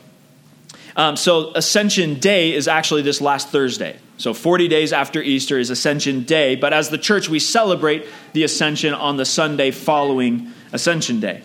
Um, 0.96 1.16
so, 1.16 1.52
Ascension 1.54 2.14
Day 2.14 2.52
is 2.52 2.66
actually 2.66 3.02
this 3.02 3.20
last 3.20 3.48
Thursday. 3.48 3.98
So, 4.16 4.34
40 4.34 4.68
days 4.68 4.92
after 4.92 5.22
Easter 5.22 5.58
is 5.58 5.70
Ascension 5.70 6.24
Day, 6.24 6.56
but 6.56 6.72
as 6.72 6.90
the 6.90 6.98
church, 6.98 7.28
we 7.28 7.38
celebrate 7.38 8.06
the 8.32 8.44
Ascension 8.44 8.92
on 8.92 9.16
the 9.16 9.24
Sunday 9.24 9.70
following 9.70 10.52
Ascension 10.72 11.20
Day. 11.20 11.42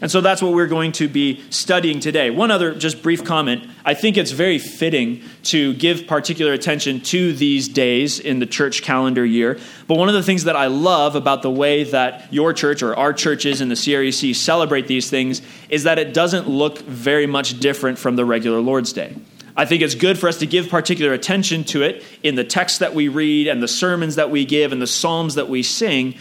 And 0.00 0.10
so 0.10 0.20
that's 0.20 0.42
what 0.42 0.52
we're 0.52 0.66
going 0.66 0.92
to 0.92 1.08
be 1.08 1.42
studying 1.50 2.00
today. 2.00 2.30
One 2.30 2.50
other 2.50 2.74
just 2.74 3.02
brief 3.02 3.24
comment. 3.24 3.68
I 3.84 3.94
think 3.94 4.16
it's 4.16 4.30
very 4.30 4.58
fitting 4.58 5.22
to 5.44 5.74
give 5.74 6.06
particular 6.06 6.52
attention 6.52 7.00
to 7.00 7.32
these 7.32 7.68
days 7.68 8.18
in 8.18 8.38
the 8.38 8.46
church 8.46 8.82
calendar 8.82 9.24
year. 9.24 9.58
But 9.86 9.98
one 9.98 10.08
of 10.08 10.14
the 10.14 10.22
things 10.22 10.44
that 10.44 10.56
I 10.56 10.66
love 10.66 11.16
about 11.16 11.42
the 11.42 11.50
way 11.50 11.84
that 11.84 12.32
your 12.32 12.52
church 12.52 12.82
or 12.82 12.96
our 12.96 13.12
churches 13.12 13.60
in 13.60 13.68
the 13.68 13.74
CREC 13.74 14.34
celebrate 14.34 14.86
these 14.86 15.08
things 15.08 15.42
is 15.68 15.84
that 15.84 15.98
it 15.98 16.14
doesn't 16.14 16.48
look 16.48 16.78
very 16.80 17.26
much 17.26 17.58
different 17.60 17.98
from 17.98 18.16
the 18.16 18.24
regular 18.24 18.60
Lord's 18.60 18.92
Day. 18.92 19.16
I 19.54 19.66
think 19.66 19.82
it's 19.82 19.94
good 19.94 20.18
for 20.18 20.28
us 20.28 20.38
to 20.38 20.46
give 20.46 20.70
particular 20.70 21.12
attention 21.12 21.64
to 21.64 21.82
it 21.82 22.02
in 22.22 22.36
the 22.36 22.44
text 22.44 22.78
that 22.78 22.94
we 22.94 23.08
read 23.08 23.48
and 23.48 23.62
the 23.62 23.68
sermons 23.68 24.14
that 24.16 24.30
we 24.30 24.46
give 24.46 24.72
and 24.72 24.80
the 24.80 24.86
psalms 24.86 25.34
that 25.34 25.48
we 25.48 25.62
sing 25.62 26.14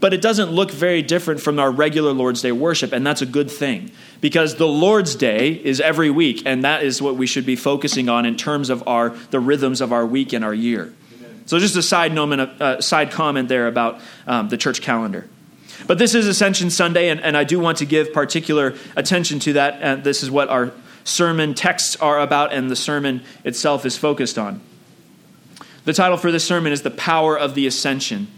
but 0.00 0.14
it 0.14 0.20
doesn't 0.20 0.50
look 0.50 0.70
very 0.70 1.02
different 1.02 1.40
from 1.40 1.58
our 1.58 1.70
regular 1.70 2.12
Lord's 2.12 2.42
Day 2.42 2.52
worship, 2.52 2.92
and 2.92 3.06
that's 3.06 3.22
a 3.22 3.26
good 3.26 3.50
thing 3.50 3.90
because 4.20 4.56
the 4.56 4.66
Lord's 4.66 5.14
Day 5.14 5.52
is 5.52 5.80
every 5.80 6.10
week, 6.10 6.42
and 6.46 6.64
that 6.64 6.82
is 6.82 7.00
what 7.00 7.16
we 7.16 7.26
should 7.26 7.46
be 7.46 7.56
focusing 7.56 8.08
on 8.08 8.26
in 8.26 8.36
terms 8.36 8.70
of 8.70 8.86
our 8.86 9.10
the 9.30 9.40
rhythms 9.40 9.80
of 9.80 9.92
our 9.92 10.06
week 10.06 10.32
and 10.32 10.44
our 10.44 10.54
year. 10.54 10.92
Amen. 11.18 11.46
So, 11.46 11.58
just 11.58 11.76
a 11.76 11.82
side 11.82 12.12
note, 12.12 12.32
a 12.60 12.82
side 12.82 13.10
comment 13.10 13.48
there 13.48 13.66
about 13.66 14.00
um, 14.26 14.48
the 14.48 14.56
church 14.56 14.82
calendar. 14.82 15.28
But 15.86 15.98
this 15.98 16.14
is 16.14 16.26
Ascension 16.26 16.70
Sunday, 16.70 17.08
and, 17.08 17.20
and 17.20 17.36
I 17.36 17.44
do 17.44 17.58
want 17.58 17.78
to 17.78 17.86
give 17.86 18.12
particular 18.12 18.74
attention 18.96 19.38
to 19.40 19.54
that. 19.54 19.78
And 19.80 20.04
this 20.04 20.22
is 20.22 20.30
what 20.30 20.48
our 20.48 20.72
sermon 21.04 21.54
texts 21.54 21.96
are 21.96 22.20
about, 22.20 22.52
and 22.52 22.70
the 22.70 22.76
sermon 22.76 23.22
itself 23.44 23.86
is 23.86 23.96
focused 23.96 24.38
on. 24.38 24.60
The 25.84 25.92
title 25.92 26.18
for 26.18 26.30
this 26.30 26.44
sermon 26.44 26.72
is 26.72 26.82
The 26.82 26.90
Power 26.90 27.38
of 27.38 27.54
the 27.54 27.66
Ascension. 27.66 28.28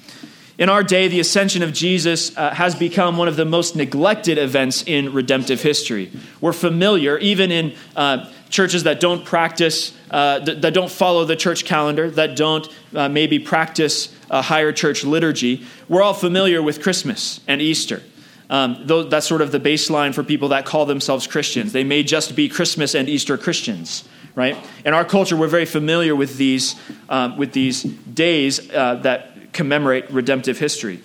In 0.58 0.68
our 0.68 0.82
day, 0.82 1.08
the 1.08 1.18
ascension 1.18 1.62
of 1.62 1.72
Jesus 1.72 2.36
uh, 2.36 2.50
has 2.50 2.74
become 2.74 3.16
one 3.16 3.26
of 3.26 3.36
the 3.36 3.44
most 3.44 3.74
neglected 3.74 4.36
events 4.36 4.84
in 4.86 5.12
redemptive 5.12 5.62
history. 5.62 6.12
We're 6.40 6.52
familiar, 6.52 7.16
even 7.18 7.50
in 7.50 7.74
uh, 7.96 8.30
churches 8.50 8.82
that 8.82 9.00
don't 9.00 9.24
practice, 9.24 9.96
uh, 10.10 10.40
th- 10.40 10.60
that 10.60 10.74
don't 10.74 10.90
follow 10.90 11.24
the 11.24 11.36
church 11.36 11.64
calendar, 11.64 12.10
that 12.10 12.36
don't 12.36 12.68
uh, 12.94 13.08
maybe 13.08 13.38
practice 13.38 14.14
a 14.30 14.42
higher 14.42 14.72
church 14.72 15.04
liturgy, 15.04 15.64
we're 15.88 16.02
all 16.02 16.14
familiar 16.14 16.62
with 16.62 16.82
Christmas 16.82 17.40
and 17.48 17.62
Easter. 17.62 18.02
Um, 18.50 18.84
that's 19.08 19.26
sort 19.26 19.40
of 19.40 19.52
the 19.52 19.60
baseline 19.60 20.14
for 20.14 20.22
people 20.22 20.48
that 20.48 20.66
call 20.66 20.84
themselves 20.84 21.26
Christians. 21.26 21.72
They 21.72 21.84
may 21.84 22.02
just 22.02 22.36
be 22.36 22.50
Christmas 22.50 22.94
and 22.94 23.08
Easter 23.08 23.38
Christians 23.38 24.04
right? 24.34 24.56
In 24.84 24.94
our 24.94 25.04
culture, 25.04 25.36
we're 25.36 25.46
very 25.46 25.66
familiar 25.66 26.16
with 26.16 26.36
these, 26.36 26.74
um, 27.08 27.36
with 27.36 27.52
these 27.52 27.82
days 27.82 28.70
uh, 28.70 28.96
that 28.96 29.31
commemorate 29.52 30.10
redemptive 30.10 30.58
history. 30.58 31.00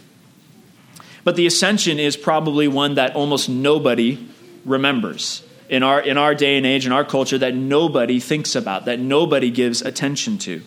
But 1.23 1.35
the 1.35 1.45
ascension 1.45 1.99
is 1.99 2.15
probably 2.15 2.67
one 2.67 2.95
that 2.95 3.15
almost 3.15 3.49
nobody 3.49 4.25
remembers 4.63 5.43
in 5.69 5.83
our, 5.83 5.99
in 5.99 6.17
our 6.17 6.33
day 6.33 6.57
and 6.57 6.65
age, 6.65 6.85
in 6.85 6.91
our 6.91 7.03
culture, 7.03 7.37
that 7.37 7.53
nobody 7.53 8.19
thinks 8.19 8.55
about, 8.55 8.85
that 8.85 8.99
nobody 8.99 9.51
gives 9.51 9.81
attention 9.81 10.37
to. 10.39 10.61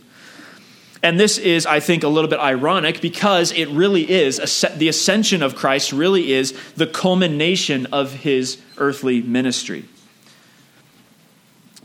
And 1.02 1.18
this 1.18 1.38
is, 1.38 1.64
I 1.64 1.80
think, 1.80 2.02
a 2.02 2.08
little 2.08 2.28
bit 2.28 2.40
ironic 2.40 3.00
because 3.00 3.52
it 3.52 3.68
really 3.70 4.10
is, 4.10 4.36
the 4.76 4.88
ascension 4.88 5.42
of 5.42 5.56
Christ 5.56 5.92
really 5.92 6.32
is 6.32 6.52
the 6.76 6.86
culmination 6.86 7.86
of 7.86 8.12
his 8.12 8.60
earthly 8.76 9.22
ministry. 9.22 9.86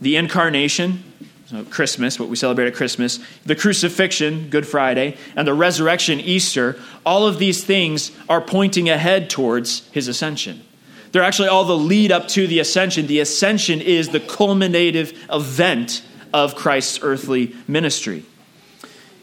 The 0.01 0.17
incarnation 0.17 1.03
so 1.45 1.63
Christmas, 1.65 2.19
what 2.19 2.29
we 2.29 2.35
celebrate 2.35 2.67
at 2.67 2.73
Christmas, 2.73 3.19
the 3.45 3.55
crucifixion, 3.55 4.49
Good 4.49 4.65
Friday, 4.65 5.17
and 5.35 5.47
the 5.47 5.53
resurrection, 5.53 6.19
Easter, 6.19 6.79
all 7.05 7.27
of 7.27 7.37
these 7.37 7.63
things 7.63 8.11
are 8.27 8.41
pointing 8.41 8.89
ahead 8.89 9.29
towards 9.29 9.87
his 9.89 10.07
ascension. 10.07 10.63
They're 11.11 11.23
actually 11.23 11.47
all 11.47 11.63
the 11.63 11.77
lead 11.77 12.11
up 12.11 12.27
to 12.29 12.47
the 12.47 12.59
ascension. 12.59 13.07
The 13.07 13.19
ascension 13.19 13.79
is 13.79 14.09
the 14.09 14.19
culminative 14.19 15.13
event 15.31 16.01
of 16.33 16.55
Christ's 16.55 16.99
earthly 17.01 17.55
ministry. 17.67 18.25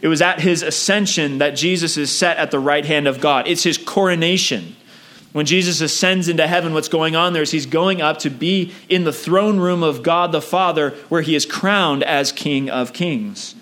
It 0.00 0.08
was 0.08 0.22
at 0.22 0.40
his 0.40 0.62
ascension 0.62 1.38
that 1.38 1.50
Jesus 1.50 1.96
is 1.96 2.16
set 2.16 2.36
at 2.36 2.50
the 2.50 2.58
right 2.58 2.84
hand 2.84 3.06
of 3.06 3.20
God. 3.20 3.46
It's 3.46 3.62
his 3.62 3.78
coronation. 3.78 4.74
When 5.32 5.46
Jesus 5.46 5.80
ascends 5.80 6.28
into 6.28 6.46
heaven, 6.46 6.74
what's 6.74 6.88
going 6.88 7.16
on 7.16 7.32
there 7.32 7.42
is 7.42 7.50
he's 7.50 7.66
going 7.66 8.02
up 8.02 8.18
to 8.18 8.30
be 8.30 8.72
in 8.88 9.04
the 9.04 9.12
throne 9.12 9.58
room 9.58 9.82
of 9.82 10.02
God 10.02 10.30
the 10.30 10.42
Father, 10.42 10.90
where 11.08 11.22
he 11.22 11.34
is 11.34 11.46
crowned 11.46 12.02
as 12.02 12.32
King 12.32 12.68
of 12.68 12.92
Kings. 12.92 13.54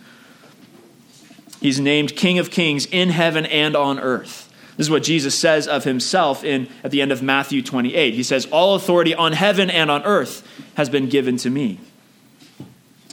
He's 1.61 1.79
named 1.79 2.17
King 2.17 2.39
of 2.39 2.51
Kings 2.51 2.87
in 2.87 3.11
heaven 3.11 3.47
and 3.47 3.77
on 3.77 4.01
earth. 4.01 4.49
This 4.77 4.87
is 4.87 4.91
what 4.91 5.03
Jesus 5.03 5.39
says 5.39 5.69
of 5.69 5.85
himself 5.85 6.43
in, 6.43 6.67
at 6.83 6.91
the 6.91 7.03
end 7.03 7.13
of 7.13 7.23
Matthew 7.23 7.63
28. 7.63 8.15
He 8.15 8.23
says, 8.23 8.47
All 8.47 8.75
authority 8.75 9.15
on 9.15 9.33
heaven 9.35 9.69
and 9.69 9.91
on 9.91 10.03
earth 10.05 10.47
has 10.75 10.89
been 10.89 11.09
given 11.09 11.37
to 11.39 11.51
me. 11.51 11.79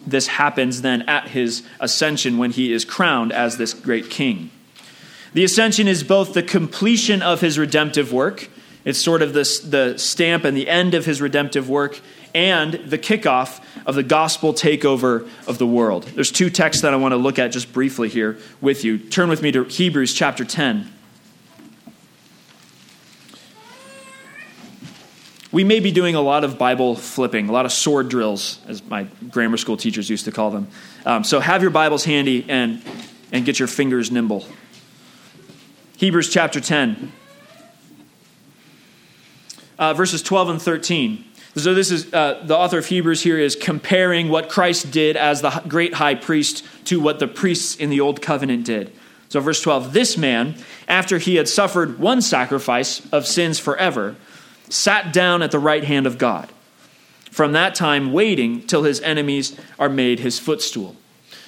This 0.06 0.28
happens 0.28 0.82
then 0.82 1.02
at 1.04 1.28
his 1.28 1.64
ascension 1.82 2.38
when 2.38 2.52
he 2.52 2.72
is 2.72 2.86
crowned 2.86 3.34
as 3.34 3.58
this 3.58 3.74
great 3.74 4.10
king. 4.10 4.50
The 5.38 5.44
ascension 5.44 5.88
is 5.88 6.04
both 6.04 6.34
the 6.34 6.42
completion 6.42 7.22
of 7.22 7.42
his 7.42 7.60
redemptive 7.60 8.12
work, 8.12 8.50
it's 8.84 8.98
sort 8.98 9.22
of 9.22 9.34
the, 9.34 9.44
the 9.66 10.00
stamp 10.00 10.46
and 10.46 10.58
the 10.58 10.68
end 10.68 10.96
of 10.96 11.06
his 11.06 11.22
redemptive 11.22 11.70
work, 11.70 12.02
and 12.34 12.74
the 12.74 12.98
kickoff 12.98 13.64
of 13.86 13.94
the 13.94 14.02
gospel 14.02 14.52
takeover 14.52 15.30
of 15.46 15.60
the 15.60 15.68
world. 15.68 16.06
There's 16.06 16.32
two 16.32 16.50
texts 16.50 16.82
that 16.82 16.92
I 16.92 16.96
want 16.96 17.12
to 17.12 17.18
look 17.18 17.38
at 17.38 17.52
just 17.52 17.72
briefly 17.72 18.10
here 18.10 18.40
with 18.62 18.84
you. 18.84 18.98
Turn 18.98 19.30
with 19.30 19.44
me 19.44 19.52
to 19.52 19.66
Hebrews 19.66 20.16
chapter 20.16 20.44
10. 20.44 20.92
We 25.52 25.64
may 25.64 25.82
be 25.82 25.92
doing 25.92 26.16
a 26.16 26.22
lot 26.22 26.46
of 26.46 26.58
Bible 26.58 26.96
flipping, 26.96 27.48
a 27.48 27.52
lot 27.52 27.68
of 27.68 27.72
sword 27.72 28.10
drills, 28.10 28.60
as 28.68 28.84
my 28.84 29.04
grammar 29.30 29.58
school 29.58 29.78
teachers 29.78 30.10
used 30.10 30.26
to 30.26 30.32
call 30.32 30.50
them. 30.50 30.68
Um, 31.06 31.24
so 31.24 31.40
have 31.40 31.62
your 31.62 31.70
Bibles 31.70 32.04
handy 32.06 32.44
and, 32.50 32.82
and 33.32 33.46
get 33.46 33.60
your 33.60 33.68
fingers 33.68 34.10
nimble. 34.10 34.44
Hebrews 35.98 36.30
chapter 36.30 36.62
10, 36.62 37.12
uh, 39.80 39.96
verses 39.96 40.22
12 40.22 40.50
and 40.50 40.62
13. 40.62 41.26
So, 41.56 41.74
this 41.74 41.90
is 41.90 42.14
uh, 42.14 42.44
the 42.46 42.56
author 42.56 42.78
of 42.78 42.86
Hebrews 42.86 43.24
here 43.24 43.40
is 43.40 43.56
comparing 43.56 44.30
what 44.30 44.48
Christ 44.48 44.92
did 44.92 45.18
as 45.18 45.42
the 45.42 45.50
great 45.68 45.96
high 45.96 46.14
priest 46.14 46.64
to 46.86 47.00
what 47.00 47.18
the 47.18 47.28
priests 47.28 47.76
in 47.76 47.90
the 47.90 48.00
old 48.00 48.22
covenant 48.22 48.64
did. 48.64 48.94
So, 49.30 49.40
verse 49.40 49.60
12 49.60 49.92
this 49.92 50.20
man, 50.20 50.54
after 50.88 51.18
he 51.18 51.38
had 51.38 51.50
suffered 51.50 51.98
one 51.98 52.22
sacrifice 52.22 53.02
of 53.12 53.26
sins 53.26 53.58
forever, 53.58 54.18
sat 54.70 55.12
down 55.12 55.42
at 55.42 55.50
the 55.50 55.58
right 55.58 55.84
hand 55.84 56.06
of 56.06 56.20
God. 56.20 56.48
From 57.32 57.54
that 57.54 57.74
time, 57.74 58.14
waiting 58.14 58.62
till 58.68 58.84
his 58.84 59.02
enemies 59.02 59.60
are 59.80 59.90
made 59.90 60.20
his 60.20 60.38
footstool. 60.38 60.96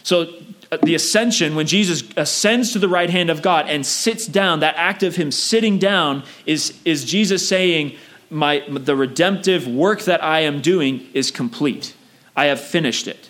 So, 0.02 0.34
Uh, 0.72 0.78
the 0.84 0.96
ascension, 0.96 1.56
when 1.56 1.66
Jesus 1.66 2.04
ascends 2.16 2.74
to 2.74 2.80
the 2.80 2.90
right 2.90 3.10
hand 3.10 3.30
of 3.30 3.42
God 3.42 3.68
and 3.68 3.86
sits 3.86 4.28
down, 4.28 4.60
that 4.60 4.76
act 4.76 5.04
of 5.04 5.16
him 5.16 5.32
sitting 5.32 5.80
down 5.80 6.24
is, 6.46 6.80
is 6.86 7.06
Jesus 7.06 7.48
saying, 7.48 7.96
My, 8.30 8.64
The 8.70 8.96
redemptive 8.96 9.68
work 9.68 10.04
that 10.04 10.24
I 10.24 10.42
am 10.42 10.62
doing 10.62 11.08
is 11.14 11.32
complete. 11.32 11.96
I 12.36 12.46
have 12.46 12.62
finished 12.62 13.08
it. 13.08 13.30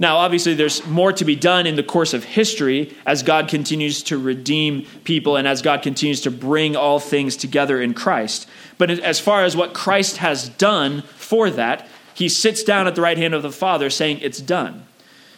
Now, 0.00 0.16
obviously, 0.16 0.54
there's 0.54 0.84
more 0.86 1.12
to 1.12 1.26
be 1.26 1.36
done 1.36 1.66
in 1.66 1.76
the 1.76 1.82
course 1.82 2.14
of 2.14 2.24
history 2.24 2.96
as 3.04 3.22
God 3.22 3.48
continues 3.48 4.02
to 4.04 4.16
redeem 4.16 4.86
people 5.04 5.36
and 5.36 5.46
as 5.46 5.60
God 5.60 5.82
continues 5.82 6.22
to 6.22 6.30
bring 6.30 6.74
all 6.74 6.98
things 6.98 7.36
together 7.36 7.82
in 7.82 7.92
Christ. 7.92 8.48
But 8.78 8.90
as 8.90 9.20
far 9.20 9.44
as 9.44 9.54
what 9.54 9.74
Christ 9.74 10.16
has 10.16 10.48
done 10.48 11.02
for 11.02 11.50
that, 11.50 11.86
he 12.14 12.30
sits 12.30 12.64
down 12.64 12.86
at 12.86 12.94
the 12.94 13.02
right 13.02 13.18
hand 13.18 13.34
of 13.34 13.42
the 13.42 13.52
Father 13.52 13.90
saying, 13.90 14.20
It's 14.22 14.40
done. 14.40 14.86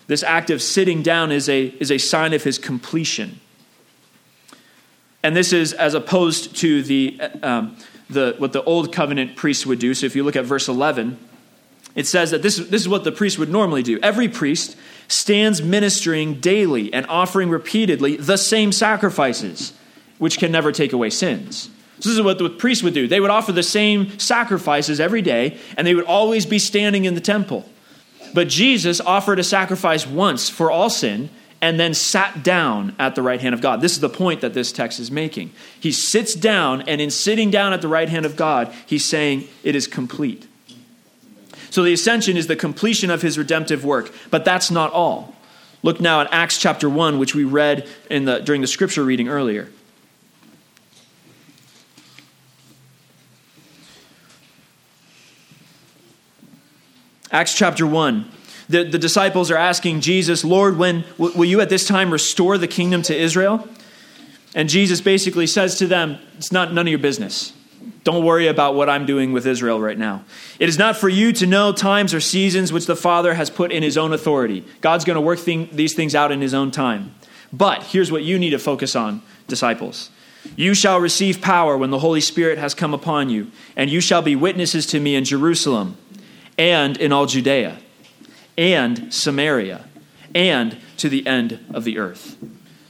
This 0.07 0.23
act 0.23 0.51
of 0.51 0.61
sitting 0.61 1.03
down 1.03 1.33
is 1.33 1.49
a, 1.49 1.67
is 1.67 1.91
a 1.91 1.99
sign 1.99 2.33
of 2.33 2.43
his 2.43 2.59
completion. 2.59 3.41
And 5.23 5.37
this 5.37 5.53
is 5.53 5.73
as 5.73 5.95
opposed 5.95 6.57
to 6.57 6.83
the, 6.83 7.21
um, 7.43 7.77
the, 8.11 8.35
what 8.39 8.53
the 8.53 8.63
old 8.65 8.93
covenant 8.93 9.37
priests 9.37 9.65
would 9.65 9.79
do. 9.79 9.95
So 9.95 10.07
if 10.07 10.17
you 10.17 10.25
look 10.25 10.37
at 10.37 10.45
verse 10.45 10.69
11, 10.69 11.19
it 11.95 12.07
says 12.07 12.31
that 12.31 12.43
this, 12.43 12.57
this 12.57 12.83
is 12.83 12.89
what 12.89 13.05
the 13.05 13.13
priest 13.13 13.39
would 13.39 13.51
normally 13.51 13.83
do. 13.83 13.99
Every 14.01 14.29
priest 14.29 14.77
stands 15.09 15.63
ministering 15.63 16.41
daily 16.41 16.93
and 16.93 17.07
offering 17.07 17.51
repeatedly 17.51 18.17
the 18.17 18.39
same 18.39 18.73
sacrifices, 18.73 19.75
which 20.19 20.39
can 20.39 20.51
never 20.51 20.73
take 20.73 20.93
away 20.93 21.11
sins. 21.11 21.71
So 22.01 22.09
this 22.09 22.19
is 22.19 22.23
what 22.23 22.39
the 22.39 22.49
priests 22.51 22.83
would 22.83 22.95
do. 22.95 23.07
They 23.07 23.21
would 23.21 23.31
offer 23.31 23.53
the 23.53 23.63
same 23.63 24.19
sacrifices 24.19 24.99
every 24.99 25.23
day, 25.23 25.59
and 25.77 25.87
they 25.87 25.95
would 25.95 26.07
always 26.07 26.47
be 26.47 26.59
standing 26.59 27.05
in 27.05 27.15
the 27.15 27.21
temple. 27.21 27.69
But 28.35 28.49
Jesus 28.49 29.01
offered 29.01 29.39
a 29.39 29.45
sacrifice 29.45 30.07
once 30.07 30.49
for 30.49 30.71
all 30.71 30.91
sin 30.91 31.31
and 31.61 31.79
then 31.79 31.95
sat 31.95 32.43
down 32.43 32.95
at 32.99 33.15
the 33.15 33.23
right 33.23 33.41
hand 33.41 33.55
of 33.55 33.61
God. 33.61 33.81
This 33.81 33.93
is 33.93 34.01
the 34.01 34.09
point 34.09 34.41
that 34.41 34.53
this 34.53 34.73
text 34.73 34.99
is 34.99 35.11
making. 35.11 35.53
He 35.79 35.93
sits 35.93 36.35
down, 36.35 36.83
and 36.83 37.01
in 37.01 37.11
sitting 37.11 37.51
down 37.51 37.73
at 37.73 37.81
the 37.81 37.89
right 37.89 38.09
hand 38.09 38.27
of 38.27 38.35
God, 38.35 38.75
he's 38.85 39.05
saying, 39.05 39.47
It 39.63 39.77
is 39.77 39.87
complete. 39.87 40.49
So 41.71 41.85
the 41.85 41.93
ascension 41.93 42.37
is 42.37 42.49
the 42.49 42.57
completion 42.57 43.11
of 43.11 43.23
his 43.23 43.39
redemptive 43.39 43.85
work, 43.85 44.13
but 44.31 44.45
that's 44.45 44.71
not 44.71 44.93
all. 44.93 45.35
Look 45.83 46.01
now 46.01 46.21
at 46.21 46.33
Acts 46.33 46.59
chapter 46.59 46.89
1, 46.89 47.19
which 47.19 47.35
we 47.35 47.45
read 47.45 47.89
in 48.11 48.25
the, 48.25 48.41
during 48.41 48.61
the 48.61 48.67
scripture 48.67 49.05
reading 49.05 49.29
earlier. 49.29 49.71
Acts 57.33 57.55
chapter 57.55 57.87
1. 57.87 58.31
The, 58.69 58.85
the 58.85 58.99
disciples 58.99 59.51
are 59.51 59.57
asking 59.57 60.03
Jesus, 60.03 60.45
Lord, 60.45 60.77
when 60.77 61.05
will 61.19 61.47
you 61.47 61.63
at 61.63 61.71
this 61.71 61.87
time 61.87 62.11
restore 62.11 62.59
the 62.59 62.69
kingdom 62.69 63.01
to 63.03 63.17
Israel? 63.17 63.67
And 64.55 64.69
Jesus 64.69 65.01
basically 65.01 65.47
says 65.47 65.79
to 65.79 65.87
them, 65.87 66.19
It's 66.37 66.53
not 66.53 66.75
none 66.75 66.87
of 66.87 66.91
your 66.91 66.99
business. 66.99 67.55
Don't 68.05 68.25
worry 68.25 68.49
about 68.49 68.75
what 68.75 68.91
I'm 68.91 69.07
doing 69.07 69.33
with 69.33 69.47
Israel 69.47 69.81
right 69.81 69.97
now. 69.97 70.25
It 70.59 70.69
is 70.69 70.79
not 70.79 70.97
for 70.97 71.09
you 71.09 71.33
to 71.33 71.47
know 71.47 71.73
times 71.73 72.13
or 72.13 72.21
seasons 72.21 72.73
which 72.73 72.87
the 72.87 72.97
Father 72.97 73.35
has 73.35 73.49
put 73.49 73.73
in 73.73 73.83
his 73.83 73.97
own 73.97 74.13
authority. 74.13 74.65
God's 74.81 75.05
going 75.05 75.15
to 75.15 75.21
work 75.21 75.39
thing, 75.39 75.69
these 75.73 75.95
things 75.95 76.15
out 76.15 76.33
in 76.33 76.41
his 76.41 76.53
own 76.53 76.71
time. 76.71 77.15
But 77.53 77.85
here's 77.85 78.13
what 78.13 78.25
you 78.25 78.39
need 78.39 78.51
to 78.51 78.59
focus 78.59 78.95
on, 78.95 79.23
disciples. 79.49 80.11
You 80.57 80.75
shall 80.75 81.01
receive 81.01 81.41
power 81.41 81.77
when 81.77 81.91
the 81.91 82.01
Holy 82.01 82.21
Spirit 82.21 82.59
has 82.59 82.75
come 82.75 82.93
upon 82.93 83.31
you, 83.31 83.51
and 83.77 83.89
you 83.89 84.01
shall 84.01 84.23
be 84.23 84.37
witnesses 84.37 84.87
to 84.87 85.01
me 85.01 85.15
in 85.15 85.25
Jerusalem 85.25 85.97
and 86.59 86.97
in 86.97 87.13
all 87.13 87.27
Judea 87.27 87.79
and 88.57 89.13
Samaria 89.13 89.85
and 90.35 90.79
to 90.99 91.09
the 91.09 91.27
end 91.27 91.59
of 91.73 91.85
the 91.85 91.99
earth. 91.99 92.37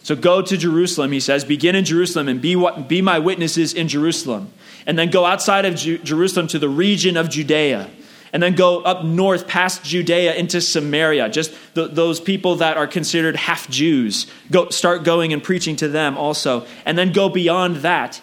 So 0.02 0.16
go 0.16 0.42
to 0.42 0.56
Jerusalem, 0.56 1.12
he 1.12 1.20
says, 1.20 1.44
begin 1.44 1.76
in 1.76 1.84
Jerusalem 1.84 2.28
and 2.28 2.40
be, 2.40 2.56
be 2.88 3.02
my 3.02 3.18
witnesses 3.18 3.72
in 3.72 3.88
Jerusalem. 3.88 4.52
And 4.84 4.98
then 4.98 5.10
go 5.10 5.24
outside 5.24 5.64
of 5.64 5.76
Ju- 5.76 5.98
Jerusalem 5.98 6.48
to 6.48 6.58
the 6.58 6.68
region 6.68 7.16
of 7.16 7.30
Judea. 7.30 7.88
And 8.32 8.42
then 8.42 8.54
go 8.54 8.80
up 8.80 9.04
north 9.04 9.46
past 9.46 9.84
Judea 9.84 10.34
into 10.34 10.60
Samaria, 10.60 11.28
just 11.28 11.52
those 11.74 12.18
people 12.18 12.56
that 12.56 12.76
are 12.76 12.86
considered 12.86 13.36
half 13.36 13.68
Jews. 13.68 14.26
Go, 14.50 14.70
start 14.70 15.04
going 15.04 15.32
and 15.32 15.42
preaching 15.42 15.76
to 15.76 15.88
them 15.88 16.16
also. 16.16 16.66
And 16.84 16.96
then 16.96 17.12
go 17.12 17.28
beyond 17.28 17.76
that 17.76 18.22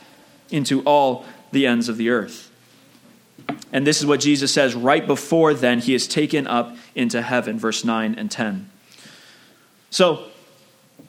into 0.50 0.82
all 0.82 1.26
the 1.52 1.68
ends 1.68 1.90
of 1.90 1.98
the 1.98 2.10
earth. 2.10 2.49
And 3.72 3.86
this 3.86 4.00
is 4.00 4.06
what 4.06 4.20
Jesus 4.20 4.54
says 4.54 4.76
right 4.76 5.06
before 5.06 5.54
then 5.54 5.80
he 5.80 5.94
is 5.94 6.08
taken 6.08 6.48
up 6.48 6.76
into 6.96 7.22
heaven, 7.22 7.60
verse 7.60 7.84
9 7.84 8.16
and 8.16 8.30
10. 8.30 8.70
So, 9.90 10.26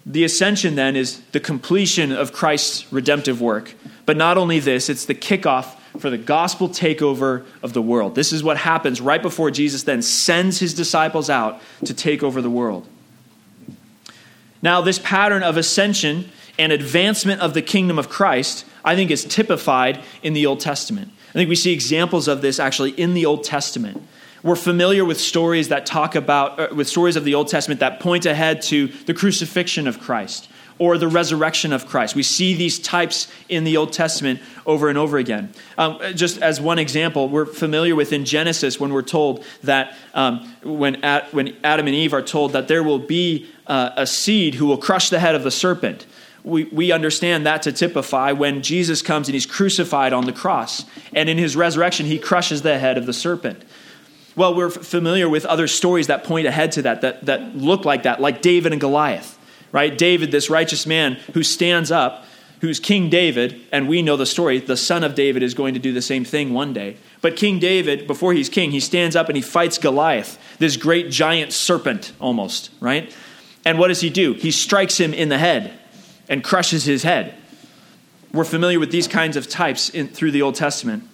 the 0.07 0.24
ascension 0.24 0.76
then 0.76 0.96
is 0.96 1.20
the 1.33 1.40
completion 1.40 2.11
of 2.11 2.33
Christ's 2.33 2.90
redemptive 2.90 3.40
work. 3.40 3.74
But 4.07 4.16
not 4.16 4.38
only 4.38 4.59
this, 4.59 4.88
it's 4.88 5.05
the 5.05 5.14
kickoff 5.14 5.76
for 5.98 6.09
the 6.09 6.18
gospel 6.18 6.68
takeover 6.68 7.44
of 7.62 7.72
the 7.74 7.83
world. 7.83 8.14
This 8.14 8.33
is 8.33 8.42
what 8.42 8.57
happens 8.57 9.00
right 9.00 9.20
before 9.20 9.50
Jesus 9.50 9.83
then 9.83 10.03
sends 10.03 10.59
his 10.59 10.72
disciples 10.72 11.29
out 11.29 11.61
to 11.85 11.92
take 11.92 12.22
over 12.22 12.40
the 12.40 12.50
world. 12.50 12.88
Now, 14.62 14.81
this 14.81 14.98
pattern 14.98 15.42
of 15.42 15.57
ascension 15.57 16.31
and 16.59 16.72
advancement 16.72 17.40
of 17.40 17.55
the 17.55 17.62
kingdom 17.62 17.98
of 17.98 18.09
Christ, 18.09 18.64
I 18.85 18.94
think, 18.94 19.11
is 19.11 19.24
typified 19.24 20.03
in 20.22 20.33
the 20.33 20.46
Old 20.46 20.61
Testament. 20.61 21.11
I 21.31 21.33
think 21.33 21.49
we 21.49 21.55
see 21.55 21.73
examples 21.73 22.27
of 22.27 22.43
this 22.43 22.59
actually 22.59 22.90
in 22.90 23.14
the 23.14 23.25
Old 23.25 23.45
Testament. 23.45 24.03
We're 24.43 24.57
familiar 24.57 25.05
with 25.05 25.21
stories 25.21 25.69
that 25.69 25.87
talk 25.87 26.14
about, 26.16 26.59
uh, 26.59 26.75
with 26.75 26.88
stories 26.88 27.14
of 27.14 27.25
the 27.25 27.35
Old 27.35 27.49
Testament 27.49 27.81
that 27.81 28.01
point 28.01 28.27
ahead 28.27 28.62
to 28.62 28.88
the 29.07 29.14
crucifixion 29.14 29.87
of 29.87 30.01
Christ, 30.01 30.49
or 30.81 30.99
the 30.99 31.07
resurrection 31.07 31.73
of 31.73 31.87
Christ. 31.87 32.16
We 32.16 32.23
see 32.25 32.55
these 32.55 32.79
types 32.79 33.31
in 33.49 33.64
the 33.64 33.77
Old 33.77 33.93
Testament 33.93 34.40
over 34.66 34.88
and 34.88 34.97
over 34.97 35.19
again. 35.19 35.53
Um, 35.79 36.01
just 36.16 36.40
as 36.40 36.61
one 36.61 36.79
example, 36.79 37.29
we're 37.29 37.47
familiar 37.47 37.95
with 37.95 38.12
in 38.12 38.25
Genesis 38.25 38.81
when 38.81 38.93
we're 38.93 39.03
told 39.03 39.45
that 39.62 39.95
um, 40.14 40.53
when, 40.64 41.05
Ad, 41.05 41.27
when 41.33 41.55
Adam 41.62 41.87
and 41.87 41.95
Eve 41.95 42.14
are 42.14 42.23
told 42.23 42.53
that 42.55 42.66
there 42.66 42.83
will 42.83 42.99
be 42.99 43.47
uh, 43.66 43.90
a 43.95 44.07
seed 44.07 44.55
who 44.55 44.66
will 44.66 44.79
crush 44.79 45.11
the 45.11 45.21
head 45.21 45.35
of 45.35 45.45
the 45.45 45.51
serpent. 45.51 46.07
We, 46.42 46.64
we 46.64 46.92
understand 46.92 47.46
that 47.46 47.62
to 47.62 47.72
typify 47.72 48.33
when 48.33 48.62
Jesus 48.62 49.03
comes 49.03 49.29
and 49.29 49.35
he's 49.35 49.46
crucified 49.46 50.12
on 50.12 50.24
the 50.24 50.33
cross. 50.33 50.85
And 51.12 51.29
in 51.29 51.38
his 51.38 51.57
resurrection, 51.57 52.07
he 52.07 52.18
crushes 52.18 52.62
the 52.62 52.79
head 52.79 52.96
of 52.96 53.07
the 53.07 53.12
serpent. 53.12 53.62
Well, 54.37 54.55
we're 54.55 54.70
familiar 54.70 55.29
with 55.29 55.44
other 55.44 55.66
stories 55.66 56.07
that 56.07 56.24
point 56.24 56.46
ahead 56.46 56.72
to 56.72 56.83
that, 56.83 57.00
that, 57.03 57.26
that 57.26 57.57
look 57.57 57.85
like 57.85 58.05
that, 58.05 58.20
like 58.20 58.42
David 58.42 58.72
and 58.72 58.81
Goliath 58.81 59.37
right? 59.72 59.96
David, 59.96 60.31
this 60.31 60.50
righteous 60.50 60.87
man 60.87 61.14
who 61.35 61.42
stands 61.42 61.90
up, 61.90 62.24
who's 62.61 62.81
King 62.81 63.09
David, 63.09 63.61
and 63.72 63.88
we 63.88 64.03
know 64.03 64.16
the 64.16 64.26
story. 64.26 64.59
The 64.59 64.76
son 64.76 65.05
of 65.05 65.14
David 65.14 65.42
is 65.42 65.55
going 65.55 65.74
to 65.74 65.81
do 65.81 65.92
the 65.92 66.03
same 66.03 66.24
thing 66.24 66.53
one 66.53 66.72
day. 66.72 66.96
But 67.20 67.37
King 67.37 67.59
David, 67.59 68.07
before 68.07 68.33
he's 68.33 68.48
king, 68.48 68.70
he 68.70 68.81
stands 68.81 69.16
up 69.16 69.29
and 69.29 69.37
he 69.37 69.42
fights 69.42 69.79
Goliath, 69.79 70.38
this 70.59 70.76
great 70.76 71.11
giant 71.11 71.53
serpent 71.53 72.12
almost, 72.20 72.70
right? 72.81 73.14
And 73.64 73.79
what 73.79 73.88
does 73.88 74.00
he 74.00 74.11
do? 74.11 74.35
He 74.35 74.50
strikes 74.50 74.98
him 74.98 75.14
in 75.14 75.29
the 75.29 75.38
head 75.38 75.79
and 76.31 76.43
crushes 76.43 76.85
his 76.85 77.03
head. 77.03 77.35
We're 78.33 78.45
familiar 78.45 78.81
with 78.81 78.93
these 78.93 79.09
kinds 79.09 79.37
of 79.37 79.49
types 79.49 79.90
in, 79.90 80.09
through 80.09 80.31
the 80.31 80.40
Old 80.40 80.55
Testament. 80.55 81.05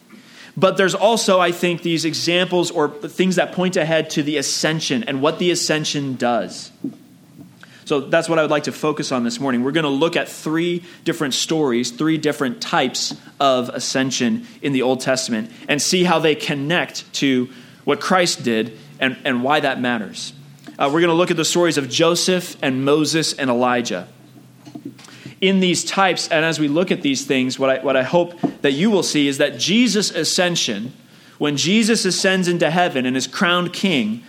But 0.57 0.77
there's 0.77 0.95
also, 0.95 1.41
I 1.41 1.51
think, 1.51 1.83
these 1.83 2.05
examples 2.05 2.71
or 2.71 2.89
things 2.89 3.37
that 3.37 3.53
point 3.53 3.77
ahead 3.77 4.11
to 4.11 4.23
the 4.23 4.37
ascension 4.37 5.03
and 5.05 5.21
what 5.21 5.39
the 5.39 5.51
ascension 5.51 6.15
does. 6.15 6.71
So 7.85 8.01
that's 8.01 8.29
what 8.29 8.39
I 8.39 8.43
would 8.43 8.51
like 8.51 8.65
to 8.65 8.73
focus 8.73 9.13
on 9.13 9.23
this 9.23 9.39
morning. 9.39 9.63
We're 9.63 9.73
going 9.73 9.85
to 9.85 9.91
look 9.91 10.17
at 10.17 10.29
three 10.29 10.83
different 11.05 11.35
stories, 11.35 11.91
three 11.91 12.19
different 12.19 12.61
types 12.61 13.15
of 13.39 13.69
ascension 13.69 14.47
in 14.61 14.73
the 14.73 14.83
Old 14.83 15.01
Testament, 15.01 15.51
and 15.69 15.81
see 15.81 16.05
how 16.05 16.19
they 16.19 16.35
connect 16.35 17.11
to 17.15 17.49
what 17.85 18.01
Christ 18.01 18.43
did 18.43 18.77
and, 18.99 19.17
and 19.25 19.45
why 19.45 19.61
that 19.61 19.81
matters. 19.81 20.33
Uh, 20.79 20.91
we're 20.93 21.01
going 21.01 21.09
to 21.09 21.15
look 21.15 21.31
at 21.31 21.37
the 21.37 21.45
stories 21.45 21.79
of 21.79 21.89
Joseph 21.89 22.57
and 22.61 22.85
Moses 22.85 23.35
and 23.35 23.49
Elijah. 23.49 24.09
In 25.41 25.61
these 25.61 25.85
types, 25.85 26.29
and 26.29 26.45
as 26.45 26.59
we 26.59 26.69
look 26.69 26.91
at 26.91 27.03
these 27.03 27.27
things, 27.27 27.59
what 27.59 27.71
I, 27.71 27.85
what 27.85 27.97
I 27.97 28.03
hope 28.03 28.41
that 28.63 28.73
you 28.73 28.91
will 28.91 29.03
see 29.03 29.29
is 29.29 29.39
that 29.39 29.59
Jesus' 29.59 30.11
ascension, 30.11 30.95
when 31.39 31.57
Jesus 31.57 32.05
ascends 32.05 32.49
into 32.49 32.71
heaven 32.71 33.05
and 33.05 33.17
is 33.17 33.27
crowned 33.27 33.73
king, 33.73 34.23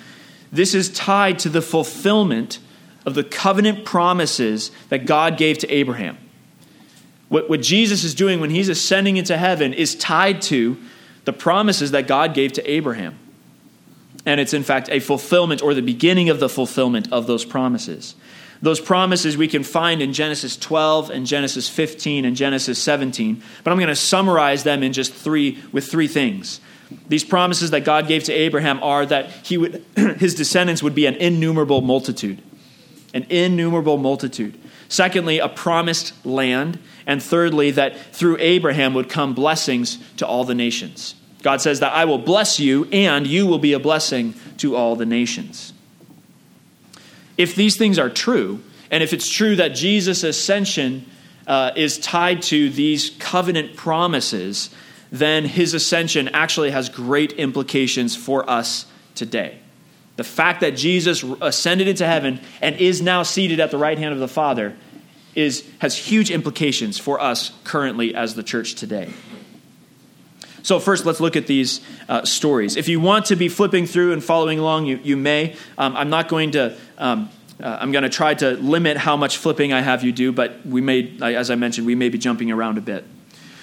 this 0.51 0.73
is 0.73 0.89
tied 0.89 1.39
to 1.39 1.49
the 1.49 1.61
fulfillment 1.61 2.59
of 3.05 3.15
the 3.15 3.23
covenant 3.23 3.85
promises 3.85 4.71
that 4.89 5.05
God 5.05 5.37
gave 5.37 5.57
to 5.59 5.69
Abraham. 5.69 6.17
What, 7.29 7.49
what 7.49 7.61
Jesus 7.61 8.03
is 8.03 8.13
doing 8.13 8.39
when 8.39 8.49
he's 8.49 8.69
ascending 8.69 9.17
into 9.17 9.37
heaven 9.37 9.73
is 9.73 9.95
tied 9.95 10.41
to 10.43 10.77
the 11.25 11.33
promises 11.33 11.91
that 11.91 12.07
God 12.07 12.33
gave 12.33 12.53
to 12.53 12.69
Abraham. 12.69 13.17
And 14.25 14.41
it's, 14.41 14.53
in 14.53 14.63
fact, 14.63 14.89
a 14.89 14.99
fulfillment 14.99 15.61
or 15.61 15.73
the 15.73 15.81
beginning 15.81 16.29
of 16.29 16.39
the 16.39 16.49
fulfillment 16.49 17.11
of 17.13 17.27
those 17.27 17.45
promises. 17.45 18.15
Those 18.61 18.79
promises 18.79 19.37
we 19.37 19.47
can 19.47 19.63
find 19.63 20.01
in 20.01 20.13
Genesis 20.13 20.57
12 20.57 21.09
and 21.09 21.25
Genesis 21.25 21.69
15 21.69 22.25
and 22.25 22.35
Genesis 22.35 22.81
17, 22.81 23.41
but 23.63 23.71
I'm 23.71 23.77
going 23.77 23.87
to 23.89 23.95
summarize 23.95 24.63
them 24.63 24.83
in 24.83 24.93
just 24.93 25.13
three 25.13 25.63
with 25.71 25.87
three 25.87 26.07
things. 26.07 26.59
These 27.09 27.23
promises 27.23 27.71
that 27.71 27.81
God 27.81 28.07
gave 28.07 28.23
to 28.25 28.33
Abraham 28.33 28.81
are 28.81 29.05
that 29.05 29.29
he 29.45 29.57
would, 29.57 29.85
his 29.95 30.35
descendants 30.35 30.81
would 30.81 30.95
be 30.95 31.05
an 31.05 31.15
innumerable 31.15 31.81
multitude 31.81 32.41
an 33.13 33.25
innumerable 33.29 33.97
multitude. 33.97 34.59
Secondly, 34.89 35.39
a 35.39 35.49
promised 35.49 36.13
land. 36.25 36.79
And 37.05 37.21
thirdly, 37.21 37.71
that 37.71 37.97
through 38.13 38.37
Abraham 38.39 38.93
would 38.93 39.09
come 39.09 39.33
blessings 39.33 39.97
to 40.17 40.27
all 40.27 40.43
the 40.43 40.55
nations. 40.55 41.15
God 41.41 41.61
says 41.61 41.79
that 41.79 41.93
I 41.93 42.05
will 42.05 42.17
bless 42.17 42.59
you, 42.59 42.85
and 42.91 43.25
you 43.25 43.47
will 43.47 43.59
be 43.59 43.73
a 43.73 43.79
blessing 43.79 44.33
to 44.57 44.75
all 44.75 44.95
the 44.95 45.05
nations. 45.05 45.73
If 47.37 47.55
these 47.55 47.77
things 47.77 47.99
are 47.99 48.09
true, 48.09 48.61
and 48.89 49.03
if 49.03 49.13
it's 49.13 49.29
true 49.31 49.55
that 49.57 49.69
Jesus' 49.69 50.23
ascension 50.23 51.05
uh, 51.45 51.71
is 51.75 51.97
tied 51.97 52.41
to 52.43 52.69
these 52.69 53.11
covenant 53.19 53.75
promises, 53.75 54.69
then 55.11 55.45
his 55.45 55.73
ascension 55.73 56.29
actually 56.29 56.71
has 56.71 56.89
great 56.89 57.33
implications 57.33 58.15
for 58.15 58.49
us 58.49 58.85
today. 59.15 59.59
The 60.17 60.23
fact 60.23 60.61
that 60.61 60.71
Jesus 60.71 61.23
ascended 61.41 61.87
into 61.87 62.05
heaven 62.05 62.39
and 62.61 62.75
is 62.75 63.01
now 63.01 63.23
seated 63.23 63.59
at 63.59 63.71
the 63.71 63.77
right 63.77 63.97
hand 63.97 64.13
of 64.13 64.19
the 64.19 64.27
Father 64.27 64.75
is, 65.35 65.63
has 65.79 65.95
huge 65.95 66.31
implications 66.31 66.97
for 66.97 67.21
us 67.21 67.51
currently 67.63 68.15
as 68.15 68.33
the 68.33 68.43
church 68.43 68.73
today. 68.73 69.13
So, 70.67 70.81
first, 70.81 71.05
let's 71.05 71.21
look 71.21 71.37
at 71.37 71.47
these 71.47 71.79
uh, 72.09 72.25
stories. 72.25 72.75
If 72.75 72.89
you 72.89 72.99
want 72.99 73.27
to 73.27 73.37
be 73.37 73.47
flipping 73.47 73.85
through 73.85 74.11
and 74.11 74.21
following 74.21 74.59
along, 74.59 74.85
you, 74.85 74.99
you 75.01 75.15
may. 75.15 75.55
Um, 75.77 75.95
I'm 75.95 76.09
not 76.09 76.27
going 76.27 76.51
to. 76.51 76.75
Um, 76.97 77.29
uh, 77.63 77.77
I'm 77.79 77.93
going 77.93 78.03
to 78.03 78.09
try 78.09 78.33
to 78.33 78.51
limit 78.57 78.97
how 78.97 79.15
much 79.15 79.37
flipping 79.37 79.71
I 79.71 79.79
have 79.79 80.03
you 80.03 80.11
do, 80.11 80.33
but 80.33 80.65
we 80.65 80.81
may, 80.81 81.17
as 81.21 81.49
I 81.49 81.55
mentioned, 81.55 81.87
we 81.87 81.95
may 81.95 82.09
be 82.09 82.17
jumping 82.17 82.51
around 82.51 82.77
a 82.77 82.81
bit. 82.81 83.05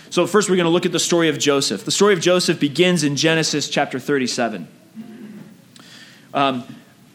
So, 0.09 0.27
first, 0.27 0.49
we're 0.49 0.57
going 0.57 0.65
to 0.65 0.71
look 0.71 0.87
at 0.87 0.93
the 0.93 0.99
story 0.99 1.29
of 1.29 1.39
Joseph. 1.39 1.85
The 1.85 1.91
story 1.91 2.15
of 2.15 2.23
Joseph 2.23 2.59
begins 2.59 3.05
in 3.05 3.17
Genesis 3.17 3.69
chapter 3.69 3.99
37. 3.99 4.67
Um, 6.33 6.65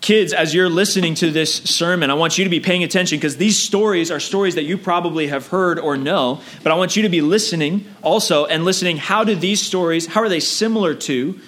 kids, 0.01 0.33
as 0.33 0.53
you're 0.53 0.69
listening 0.69 1.15
to 1.15 1.31
this 1.31 1.55
sermon, 1.55 2.09
I 2.09 2.13
want 2.13 2.38
you 2.38 2.43
to 2.43 2.49
be 2.49 2.59
paying 2.59 2.83
attention 2.83 3.17
because 3.17 3.38
these 3.38 3.62
stories 3.62 4.12
are 4.12 4.19
stories 4.19 4.55
that 4.55 4.63
you 4.63 4.77
probably 4.77 5.27
have 5.27 5.47
heard 5.47 5.79
or 5.79 5.97
know, 5.97 6.41
but 6.63 6.71
I 6.71 6.75
want 6.75 6.95
you 6.95 7.03
to 7.03 7.09
be 7.09 7.21
listening 7.21 7.85
also 8.01 8.45
and 8.45 8.65
listening. 8.65 8.97
How 8.97 9.23
do 9.23 9.35
these 9.35 9.62
stories, 9.62 10.07
how 10.07 10.21
are 10.21 10.29
they 10.29 10.39
similar 10.39 10.95
to 10.95 11.39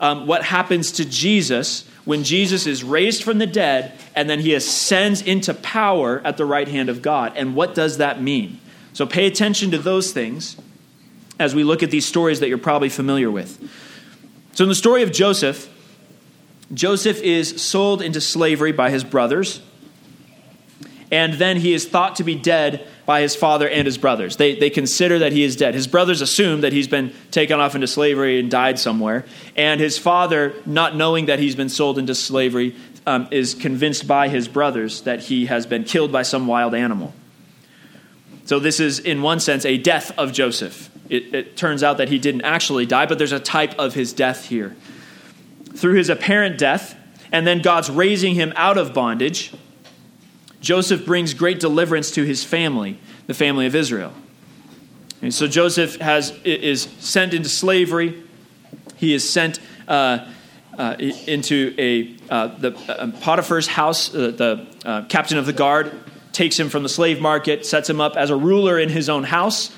um, 0.00 0.26
what 0.26 0.44
happens 0.44 0.92
to 0.92 1.04
Jesus 1.04 1.86
when 2.04 2.24
Jesus 2.24 2.66
is 2.66 2.82
raised 2.82 3.22
from 3.22 3.38
the 3.38 3.46
dead 3.46 3.92
and 4.16 4.28
then 4.28 4.40
he 4.40 4.54
ascends 4.54 5.22
into 5.22 5.54
power 5.54 6.20
at 6.24 6.36
the 6.36 6.44
right 6.44 6.68
hand 6.68 6.88
of 6.88 7.02
God? 7.02 7.32
And 7.36 7.54
what 7.54 7.74
does 7.74 7.98
that 7.98 8.20
mean? 8.20 8.60
So 8.92 9.06
pay 9.06 9.26
attention 9.26 9.70
to 9.70 9.78
those 9.78 10.12
things 10.12 10.56
as 11.38 11.54
we 11.54 11.64
look 11.64 11.82
at 11.82 11.90
these 11.90 12.06
stories 12.06 12.40
that 12.40 12.48
you're 12.48 12.58
probably 12.58 12.88
familiar 12.88 13.30
with. 13.30 13.58
So, 14.52 14.64
in 14.64 14.68
the 14.68 14.74
story 14.74 15.02
of 15.02 15.12
Joseph, 15.12 15.72
Joseph 16.72 17.20
is 17.22 17.60
sold 17.60 18.00
into 18.00 18.20
slavery 18.20 18.72
by 18.72 18.90
his 18.90 19.02
brothers, 19.02 19.60
and 21.10 21.34
then 21.34 21.56
he 21.56 21.72
is 21.72 21.88
thought 21.88 22.16
to 22.16 22.24
be 22.24 22.36
dead 22.36 22.86
by 23.04 23.22
his 23.22 23.34
father 23.34 23.68
and 23.68 23.86
his 23.86 23.98
brothers. 23.98 24.36
They, 24.36 24.54
they 24.54 24.70
consider 24.70 25.18
that 25.18 25.32
he 25.32 25.42
is 25.42 25.56
dead. 25.56 25.74
His 25.74 25.88
brothers 25.88 26.20
assume 26.20 26.60
that 26.60 26.72
he's 26.72 26.86
been 26.86 27.12
taken 27.32 27.58
off 27.58 27.74
into 27.74 27.88
slavery 27.88 28.38
and 28.38 28.48
died 28.48 28.78
somewhere. 28.78 29.24
And 29.56 29.80
his 29.80 29.98
father, 29.98 30.54
not 30.64 30.94
knowing 30.94 31.26
that 31.26 31.40
he's 31.40 31.56
been 31.56 31.68
sold 31.68 31.98
into 31.98 32.14
slavery, 32.14 32.76
um, 33.06 33.26
is 33.32 33.54
convinced 33.54 34.06
by 34.06 34.28
his 34.28 34.46
brothers 34.46 35.00
that 35.02 35.20
he 35.20 35.46
has 35.46 35.66
been 35.66 35.82
killed 35.82 36.12
by 36.12 36.22
some 36.22 36.46
wild 36.46 36.74
animal. 36.74 37.12
So, 38.44 38.60
this 38.60 38.78
is, 38.78 39.00
in 39.00 39.22
one 39.22 39.40
sense, 39.40 39.64
a 39.64 39.76
death 39.76 40.16
of 40.16 40.32
Joseph. 40.32 40.88
It, 41.08 41.34
it 41.34 41.56
turns 41.56 41.82
out 41.82 41.98
that 41.98 42.08
he 42.08 42.18
didn't 42.18 42.42
actually 42.42 42.86
die, 42.86 43.06
but 43.06 43.18
there's 43.18 43.32
a 43.32 43.40
type 43.40 43.76
of 43.78 43.94
his 43.94 44.12
death 44.12 44.46
here 44.46 44.76
through 45.80 45.94
his 45.94 46.10
apparent 46.10 46.58
death, 46.58 46.94
and 47.32 47.46
then 47.46 47.62
God's 47.62 47.88
raising 47.88 48.34
him 48.34 48.52
out 48.54 48.76
of 48.76 48.92
bondage, 48.92 49.52
Joseph 50.60 51.06
brings 51.06 51.32
great 51.32 51.58
deliverance 51.58 52.10
to 52.12 52.24
his 52.24 52.44
family, 52.44 52.98
the 53.26 53.34
family 53.34 53.66
of 53.66 53.74
Israel. 53.74 54.12
And 55.22 55.32
so 55.32 55.46
Joseph 55.46 55.96
has, 55.96 56.32
is 56.44 56.82
sent 56.98 57.32
into 57.32 57.48
slavery. 57.48 58.22
He 58.96 59.14
is 59.14 59.28
sent 59.28 59.58
uh, 59.88 60.30
uh, 60.78 60.96
into 60.98 61.74
a, 61.78 62.14
uh, 62.28 62.48
the, 62.58 62.76
uh, 62.88 63.10
Potiphar's 63.20 63.66
house. 63.66 64.14
Uh, 64.14 64.30
the 64.30 64.66
uh, 64.84 65.04
captain 65.08 65.38
of 65.38 65.46
the 65.46 65.52
guard 65.52 65.92
takes 66.32 66.58
him 66.58 66.68
from 66.68 66.82
the 66.82 66.88
slave 66.88 67.20
market, 67.20 67.64
sets 67.64 67.88
him 67.88 68.00
up 68.00 68.16
as 68.16 68.30
a 68.30 68.36
ruler 68.36 68.78
in 68.78 68.88
his 68.88 69.08
own 69.08 69.24
house. 69.24 69.70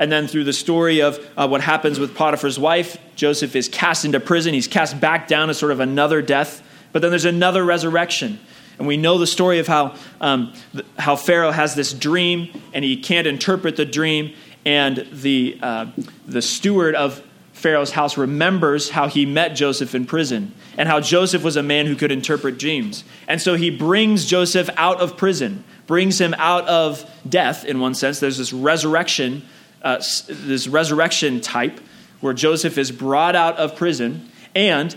And 0.00 0.10
then 0.10 0.26
through 0.26 0.44
the 0.44 0.52
story 0.54 1.00
of 1.00 1.24
uh, 1.36 1.46
what 1.46 1.60
happens 1.60 2.00
with 2.00 2.14
Potiphar's 2.14 2.58
wife, 2.58 2.96
Joseph 3.16 3.54
is 3.54 3.68
cast 3.68 4.06
into 4.06 4.18
prison. 4.18 4.54
He's 4.54 4.66
cast 4.66 4.98
back 4.98 5.28
down 5.28 5.50
as 5.50 5.58
sort 5.58 5.72
of 5.72 5.78
another 5.78 6.22
death. 6.22 6.62
But 6.92 7.02
then 7.02 7.10
there's 7.10 7.26
another 7.26 7.62
resurrection. 7.62 8.40
And 8.78 8.88
we 8.88 8.96
know 8.96 9.18
the 9.18 9.26
story 9.26 9.58
of 9.58 9.66
how, 9.66 9.94
um, 10.22 10.54
how 10.98 11.16
Pharaoh 11.16 11.50
has 11.50 11.74
this 11.74 11.92
dream 11.92 12.48
and 12.72 12.82
he 12.82 12.96
can't 12.96 13.26
interpret 13.26 13.76
the 13.76 13.84
dream. 13.84 14.34
And 14.64 15.06
the, 15.12 15.58
uh, 15.62 15.86
the 16.26 16.40
steward 16.40 16.94
of 16.94 17.22
Pharaoh's 17.52 17.90
house 17.90 18.16
remembers 18.16 18.88
how 18.88 19.06
he 19.06 19.26
met 19.26 19.50
Joseph 19.50 19.94
in 19.94 20.06
prison 20.06 20.54
and 20.78 20.88
how 20.88 21.00
Joseph 21.00 21.44
was 21.44 21.56
a 21.56 21.62
man 21.62 21.84
who 21.84 21.94
could 21.94 22.10
interpret 22.10 22.56
dreams. 22.56 23.04
And 23.28 23.38
so 23.38 23.54
he 23.54 23.68
brings 23.68 24.24
Joseph 24.24 24.70
out 24.78 24.98
of 25.02 25.18
prison, 25.18 25.62
brings 25.86 26.18
him 26.18 26.34
out 26.38 26.66
of 26.66 27.04
death, 27.28 27.66
in 27.66 27.80
one 27.80 27.94
sense. 27.94 28.18
There's 28.18 28.38
this 28.38 28.54
resurrection 28.54 29.42
uh, 29.82 30.02
this 30.28 30.68
resurrection 30.68 31.40
type 31.40 31.80
where 32.20 32.34
Joseph 32.34 32.78
is 32.78 32.90
brought 32.90 33.34
out 33.34 33.56
of 33.56 33.76
prison. 33.76 34.30
And 34.54 34.94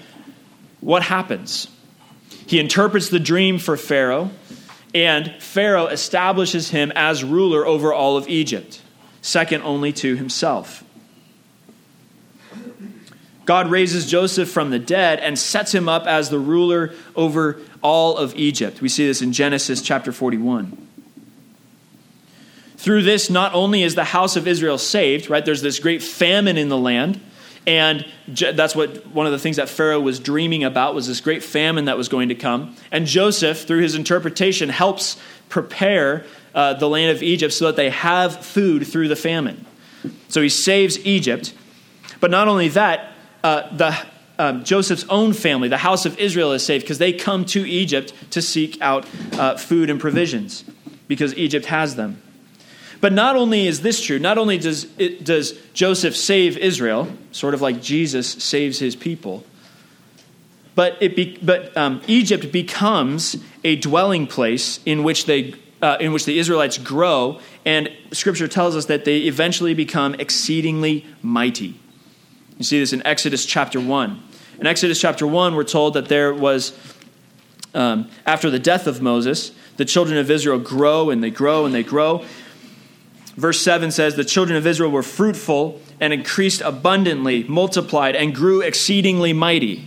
what 0.81 1.03
happens? 1.03 1.67
He 2.45 2.59
interprets 2.59 3.09
the 3.09 3.19
dream 3.19 3.59
for 3.59 3.77
Pharaoh, 3.77 4.31
And 4.93 5.33
Pharaoh 5.39 5.87
establishes 5.87 6.69
him 6.69 6.91
as 6.95 7.23
ruler 7.23 7.65
over 7.65 7.93
all 7.93 8.15
of 8.17 8.27
Egypt, 8.27 8.81
second 9.21 9.63
only 9.63 9.91
to 9.93 10.15
himself. 10.15 10.83
God 13.45 13.69
raises 13.69 14.09
Joseph 14.09 14.49
from 14.49 14.69
the 14.69 14.79
dead 14.79 15.19
and 15.19 15.37
sets 15.37 15.73
him 15.73 15.89
up 15.89 16.05
as 16.05 16.29
the 16.29 16.39
ruler 16.39 16.93
over 17.15 17.59
all 17.81 18.17
of 18.17 18.35
Egypt. 18.35 18.81
We 18.81 18.87
see 18.87 19.05
this 19.05 19.21
in 19.21 19.33
Genesis 19.33 19.81
chapter 19.81 20.11
41. 20.11 20.87
Through 22.83 23.03
this, 23.03 23.29
not 23.29 23.53
only 23.53 23.81
is 23.81 23.95
the 23.95 24.03
house 24.03 24.35
of 24.35 24.45
Israel 24.45 24.77
saved, 24.77 25.29
right? 25.29 25.45
There's 25.45 25.61
this 25.61 25.79
great 25.79 26.03
famine 26.03 26.57
in 26.57 26.67
the 26.67 26.77
land. 26.77 27.17
And 27.65 28.05
that's 28.27 28.75
what 28.75 29.07
one 29.07 29.25
of 29.25 29.31
the 29.31 29.39
things 29.39 29.55
that 29.55 29.69
Pharaoh 29.69 30.01
was 30.01 30.19
dreaming 30.19 30.65
about 30.65 30.93
was 30.93 31.07
this 31.07 31.21
great 31.21 31.43
famine 31.43 31.85
that 31.85 31.95
was 31.95 32.09
going 32.09 32.27
to 32.27 32.35
come. 32.35 32.75
And 32.91 33.07
Joseph, 33.07 33.65
through 33.65 33.83
his 33.83 33.95
interpretation, 33.95 34.67
helps 34.67 35.15
prepare 35.47 36.25
uh, 36.53 36.73
the 36.73 36.89
land 36.89 37.15
of 37.15 37.23
Egypt 37.23 37.53
so 37.53 37.67
that 37.67 37.77
they 37.77 37.89
have 37.89 38.43
food 38.43 38.85
through 38.85 39.07
the 39.07 39.15
famine. 39.15 39.65
So 40.27 40.41
he 40.41 40.49
saves 40.49 40.99
Egypt. 41.05 41.53
But 42.19 42.31
not 42.31 42.49
only 42.49 42.67
that, 42.67 43.13
uh, 43.45 43.73
the, 43.77 43.97
uh, 44.37 44.59
Joseph's 44.59 45.05
own 45.07 45.31
family, 45.31 45.69
the 45.69 45.77
house 45.77 46.05
of 46.05 46.19
Israel, 46.19 46.51
is 46.51 46.65
saved 46.65 46.83
because 46.83 46.97
they 46.97 47.13
come 47.13 47.45
to 47.45 47.65
Egypt 47.65 48.13
to 48.31 48.41
seek 48.41 48.81
out 48.81 49.07
uh, 49.39 49.55
food 49.55 49.89
and 49.89 50.01
provisions 50.01 50.65
because 51.07 51.33
Egypt 51.35 51.67
has 51.67 51.95
them. 51.95 52.21
But 53.03 53.11
not 53.11 53.35
only 53.35 53.67
is 53.67 53.81
this 53.81 53.99
true, 53.99 54.17
not 54.17 54.37
only 54.37 54.57
does, 54.57 54.87
it, 54.97 55.25
does 55.25 55.59
Joseph 55.73 56.15
save 56.15 56.57
Israel, 56.57 57.09
sort 57.33 57.53
of 57.53 57.59
like 57.59 57.81
Jesus 57.81 58.31
saves 58.31 58.79
his 58.79 58.95
people, 58.95 59.43
but, 60.73 60.95
it 61.01 61.13
be, 61.13 61.37
but 61.41 61.75
um, 61.75 62.01
Egypt 62.07 62.49
becomes 62.53 63.35
a 63.65 63.75
dwelling 63.75 64.25
place 64.25 64.79
in 64.85 65.03
which, 65.03 65.25
they, 65.25 65.53
uh, 65.81 65.97
in 65.99 66.13
which 66.13 66.23
the 66.23 66.39
Israelites 66.39 66.77
grow, 66.77 67.41
and 67.65 67.91
Scripture 68.13 68.47
tells 68.47 68.73
us 68.73 68.85
that 68.85 69.03
they 69.03 69.17
eventually 69.23 69.73
become 69.73 70.15
exceedingly 70.15 71.05
mighty. 71.21 71.77
You 72.57 72.63
see 72.63 72.79
this 72.79 72.93
in 72.93 73.05
Exodus 73.05 73.45
chapter 73.45 73.81
1. 73.81 74.23
In 74.61 74.65
Exodus 74.65 75.01
chapter 75.01 75.27
1, 75.27 75.55
we're 75.55 75.65
told 75.65 75.95
that 75.95 76.07
there 76.07 76.33
was, 76.33 76.71
um, 77.73 78.09
after 78.25 78.49
the 78.49 78.59
death 78.59 78.87
of 78.87 79.01
Moses, 79.01 79.51
the 79.75 79.83
children 79.83 80.17
of 80.17 80.31
Israel 80.31 80.57
grow 80.57 81.09
and 81.09 81.21
they 81.21 81.31
grow 81.31 81.65
and 81.65 81.75
they 81.75 81.83
grow. 81.83 82.23
Verse 83.35 83.59
7 83.61 83.91
says, 83.91 84.15
The 84.15 84.23
children 84.23 84.57
of 84.57 84.67
Israel 84.67 84.91
were 84.91 85.03
fruitful 85.03 85.81
and 85.99 86.13
increased 86.13 86.61
abundantly, 86.61 87.43
multiplied, 87.43 88.15
and 88.15 88.33
grew 88.33 88.61
exceedingly 88.61 89.33
mighty. 89.33 89.85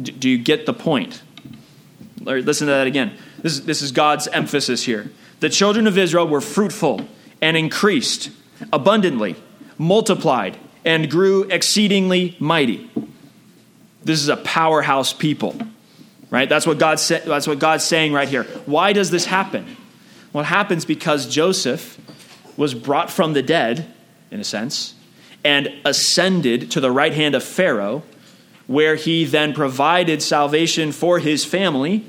Do 0.00 0.28
you 0.28 0.38
get 0.38 0.66
the 0.66 0.72
point? 0.72 1.22
Listen 2.20 2.66
to 2.66 2.72
that 2.72 2.86
again. 2.86 3.16
This 3.42 3.52
is, 3.52 3.64
this 3.64 3.82
is 3.82 3.92
God's 3.92 4.26
emphasis 4.28 4.84
here. 4.84 5.10
The 5.40 5.48
children 5.48 5.86
of 5.86 5.98
Israel 5.98 6.26
were 6.26 6.40
fruitful 6.40 7.06
and 7.40 7.56
increased 7.56 8.30
abundantly, 8.72 9.36
multiplied, 9.76 10.56
and 10.84 11.10
grew 11.10 11.44
exceedingly 11.44 12.36
mighty. 12.40 12.90
This 14.02 14.20
is 14.20 14.28
a 14.28 14.36
powerhouse 14.36 15.12
people, 15.12 15.56
right? 16.30 16.48
That's 16.48 16.66
what, 16.66 16.78
God 16.78 16.98
sa- 16.98 17.20
that's 17.24 17.46
what 17.46 17.58
God's 17.58 17.84
saying 17.84 18.12
right 18.12 18.28
here. 18.28 18.44
Why 18.66 18.92
does 18.92 19.10
this 19.10 19.26
happen? 19.26 19.76
Well, 20.32 20.44
happens 20.44 20.84
because 20.84 21.26
Joseph 21.26 21.98
was 22.58 22.74
brought 22.74 23.10
from 23.10 23.32
the 23.32 23.42
dead, 23.42 23.86
in 24.30 24.40
a 24.40 24.44
sense, 24.44 24.94
and 25.44 25.72
ascended 25.84 26.70
to 26.72 26.80
the 26.80 26.90
right 26.90 27.14
hand 27.14 27.34
of 27.34 27.42
Pharaoh, 27.42 28.02
where 28.66 28.96
he 28.96 29.24
then 29.24 29.54
provided 29.54 30.20
salvation 30.20 30.92
for 30.92 31.20
his 31.20 31.44
family, 31.44 32.04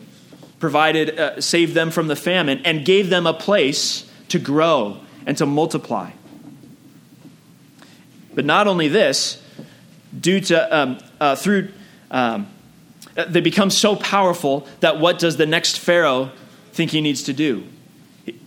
provided, 0.60 1.18
uh, 1.18 1.40
saved 1.40 1.74
them 1.76 1.92
from 1.92 2.08
the 2.08 2.16
famine, 2.16 2.60
and 2.66 2.84
gave 2.84 3.10
them 3.10 3.28
a 3.28 3.34
place 3.34 4.10
to 4.28 4.40
grow 4.40 5.00
and 5.26 5.38
to 5.38 5.46
multiply. 5.46 6.10
But 8.34 8.44
not 8.44 8.68
only 8.68 8.88
this, 8.88 9.42
due 10.20 10.42
to 10.42 10.76
um, 10.76 10.98
uh, 11.22 11.36
through 11.36 11.70
um, 12.10 12.48
they 13.28 13.42
become 13.42 13.70
so 13.70 13.96
powerful 13.96 14.68
that 14.80 15.00
what 15.00 15.20
does 15.20 15.38
the 15.38 15.46
next 15.46 15.80
pharaoh 15.80 16.32
think 16.72 16.92
he 16.92 17.02
needs 17.02 17.24
to 17.24 17.34
do? 17.34 17.64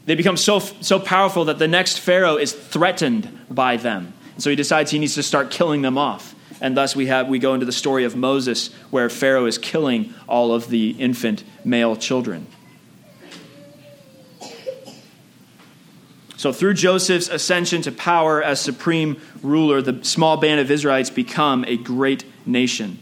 They 0.06 0.14
become 0.14 0.36
so 0.36 0.58
so 0.58 0.98
powerful 0.98 1.44
that 1.46 1.58
the 1.58 1.68
next 1.68 1.98
pharaoh 1.98 2.36
is 2.36 2.52
threatened 2.52 3.28
by 3.50 3.76
them. 3.76 4.12
so 4.38 4.50
he 4.50 4.56
decides 4.56 4.90
he 4.90 4.98
needs 4.98 5.14
to 5.14 5.22
start 5.22 5.50
killing 5.50 5.82
them 5.82 5.98
off. 5.98 6.34
And 6.60 6.76
thus 6.76 6.94
we 6.94 7.06
have 7.06 7.28
we 7.28 7.38
go 7.38 7.54
into 7.54 7.66
the 7.66 7.72
story 7.72 8.04
of 8.04 8.16
Moses 8.16 8.72
where 8.90 9.08
Pharaoh 9.08 9.46
is 9.46 9.58
killing 9.58 10.14
all 10.28 10.52
of 10.52 10.68
the 10.68 10.90
infant 10.90 11.44
male 11.64 11.96
children. 11.96 12.46
So, 16.42 16.52
through 16.52 16.74
Joseph's 16.74 17.28
ascension 17.28 17.82
to 17.82 17.92
power 17.92 18.42
as 18.42 18.60
supreme 18.60 19.20
ruler, 19.44 19.80
the 19.80 20.02
small 20.02 20.36
band 20.36 20.58
of 20.58 20.72
Israelites 20.72 21.08
become 21.08 21.64
a 21.68 21.76
great 21.76 22.24
nation. 22.44 22.98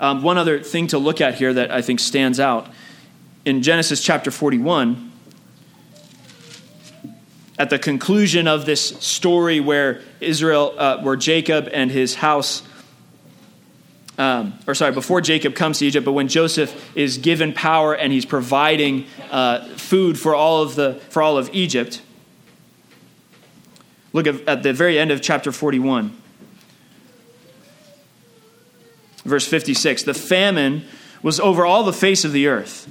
Um, 0.00 0.22
one 0.22 0.38
other 0.38 0.60
thing 0.60 0.86
to 0.86 0.98
look 0.98 1.20
at 1.20 1.34
here 1.34 1.52
that 1.52 1.70
I 1.70 1.82
think 1.82 2.00
stands 2.00 2.40
out 2.40 2.68
in 3.48 3.62
Genesis 3.62 4.04
chapter 4.04 4.30
41, 4.30 5.10
at 7.58 7.70
the 7.70 7.78
conclusion 7.78 8.46
of 8.46 8.66
this 8.66 8.90
story 9.00 9.58
where 9.58 10.02
Israel, 10.20 10.74
uh, 10.76 11.00
where 11.00 11.16
Jacob 11.16 11.66
and 11.72 11.90
his 11.90 12.14
house 12.14 12.62
um, 14.18 14.58
or 14.66 14.74
sorry, 14.74 14.92
before 14.92 15.20
Jacob 15.20 15.54
comes 15.54 15.78
to 15.78 15.86
Egypt, 15.86 16.04
but 16.04 16.12
when 16.12 16.28
Joseph 16.28 16.94
is 16.96 17.18
given 17.18 17.54
power 17.54 17.94
and 17.94 18.12
he's 18.12 18.26
providing 18.26 19.06
uh, 19.30 19.64
food 19.76 20.18
for 20.18 20.34
all 20.34 20.60
of 20.60 20.74
the 20.74 20.94
for 21.08 21.22
all 21.22 21.38
of 21.38 21.48
Egypt. 21.54 22.02
Look 24.12 24.26
at, 24.26 24.46
at 24.48 24.62
the 24.62 24.72
very 24.72 24.98
end 24.98 25.12
of 25.12 25.22
chapter 25.22 25.52
41, 25.52 26.16
verse 29.24 29.46
56. 29.46 30.02
The 30.02 30.14
famine 30.14 30.84
was 31.22 31.38
over 31.38 31.64
all 31.64 31.84
the 31.84 31.92
face 31.92 32.24
of 32.24 32.32
the 32.32 32.48
earth. 32.48 32.88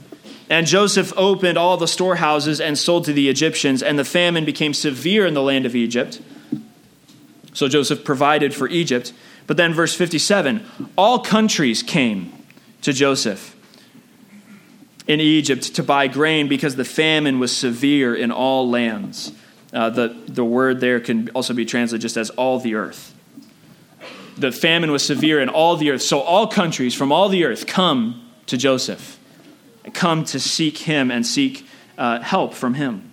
And 0.50 0.66
Joseph 0.66 1.12
opened 1.18 1.58
all 1.58 1.78
the 1.78 1.88
storehouses 1.88 2.62
and 2.62 2.78
sold 2.78 3.06
to 3.06 3.14
the 3.14 3.28
Egyptians, 3.30 3.84
and 3.84 4.00
the 4.00 4.06
famine 4.06 4.46
became 4.46 4.74
severe 4.74 5.26
in 5.26 5.34
the 5.34 5.42
land 5.42 5.66
of 5.66 5.76
Egypt. 5.76 6.22
So 7.54 7.68
Joseph 7.68 8.06
provided 8.06 8.54
for 8.54 8.68
Egypt. 8.70 9.14
But 9.46 9.58
then, 9.58 9.74
verse 9.74 9.96
57 9.96 10.66
all 10.98 11.20
countries 11.20 11.84
came 11.84 12.32
to 12.82 12.94
Joseph 12.94 13.56
in 15.08 15.22
Egypt 15.22 15.76
to 15.76 15.84
buy 15.84 16.08
grain 16.08 16.48
because 16.48 16.76
the 16.76 16.86
famine 16.86 17.40
was 17.40 17.56
severe 17.56 18.14
in 18.14 18.32
all 18.32 18.70
lands. 18.70 19.32
Uh, 19.74 19.90
the, 19.90 20.16
the 20.28 20.44
word 20.44 20.80
there 20.80 21.00
can 21.00 21.30
also 21.30 21.54
be 21.54 21.66
translated 21.66 22.02
just 22.02 22.18
as 22.18 22.30
all 22.32 22.60
the 22.60 22.76
earth. 22.76 23.14
The 24.38 24.52
famine 24.52 24.92
was 24.92 25.04
severe 25.04 25.42
in 25.42 25.50
all 25.50 25.78
the 25.78 25.92
earth. 25.92 26.02
So 26.02 26.20
all 26.20 26.48
countries 26.48 26.94
from 26.94 27.12
all 27.12 27.28
the 27.30 27.46
earth 27.46 27.66
come 27.66 28.30
to 28.46 28.58
Joseph, 28.58 29.17
come 29.94 30.24
to 30.26 30.40
seek 30.40 30.78
him 30.80 31.12
and 31.12 31.26
seek 31.26 31.68
uh, 31.98 32.20
help 32.22 32.54
from 32.54 32.76
him. 32.76 33.12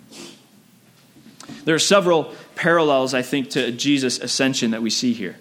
There 1.64 1.74
are 1.74 1.80
several 1.80 2.34
parallels, 2.54 3.14
I 3.14 3.22
think, 3.22 3.50
to 3.50 3.72
Jesus' 3.72 4.18
ascension 4.18 4.70
that 4.72 4.82
we 4.82 4.90
see 4.90 5.12
here. 5.12 5.36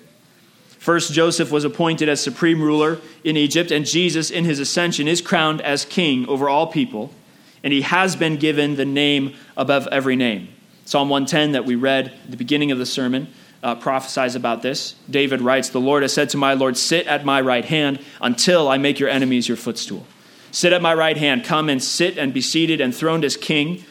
First, 0.83 1.13
Joseph 1.13 1.51
was 1.51 1.63
appointed 1.63 2.09
as 2.09 2.21
supreme 2.21 2.61
ruler 2.61 2.99
in 3.23 3.37
Egypt, 3.37 3.71
and 3.71 3.85
Jesus, 3.85 4.29
in 4.29 4.43
his 4.43 4.59
ascension, 4.59 5.07
is 5.07 5.21
crowned 5.21 5.61
as 5.61 5.85
king 5.85 6.27
over 6.27 6.49
all 6.49 6.67
people, 6.67 7.13
and 7.63 7.71
he 7.71 7.81
has 7.81 8.15
been 8.15 8.35
given 8.35 8.75
the 8.75 8.85
name 8.85 9.33
above 9.55 9.87
every 9.87 10.17
name. 10.17 10.49
Psalm 10.85 11.07
110 11.07 11.53
that 11.53 11.63
we 11.63 11.75
read 11.75 12.07
at 12.07 12.31
the 12.31 12.37
beginning 12.37 12.71
of 12.71 12.77
the 12.77 12.85
sermon 12.85 13.27
uh, 13.63 13.75
prophesies 13.75 14.35
about 14.35 14.61
this. 14.61 14.95
David 15.09 15.39
writes, 15.39 15.69
The 15.69 15.79
Lord 15.79 16.01
has 16.01 16.13
said 16.13 16.29
to 16.31 16.37
my 16.37 16.53
Lord, 16.53 16.75
Sit 16.75 17.07
at 17.07 17.23
my 17.23 17.39
right 17.39 17.63
hand 17.63 17.99
until 18.21 18.67
I 18.67 18.77
make 18.77 18.99
your 18.99 19.07
enemies 19.07 19.47
your 19.47 19.57
footstool. 19.57 20.05
Sit 20.53 20.71
at 20.71 20.83
my 20.83 20.93
right 20.93 21.17
hand, 21.17 21.43
come 21.43 21.67
and 21.67 21.83
sit 21.83 22.19
and 22.19 22.31
be 22.31 22.39
seated 22.39 22.79
and 22.79 22.93
throned 22.95 23.25
as 23.25 23.35
king 23.35 23.83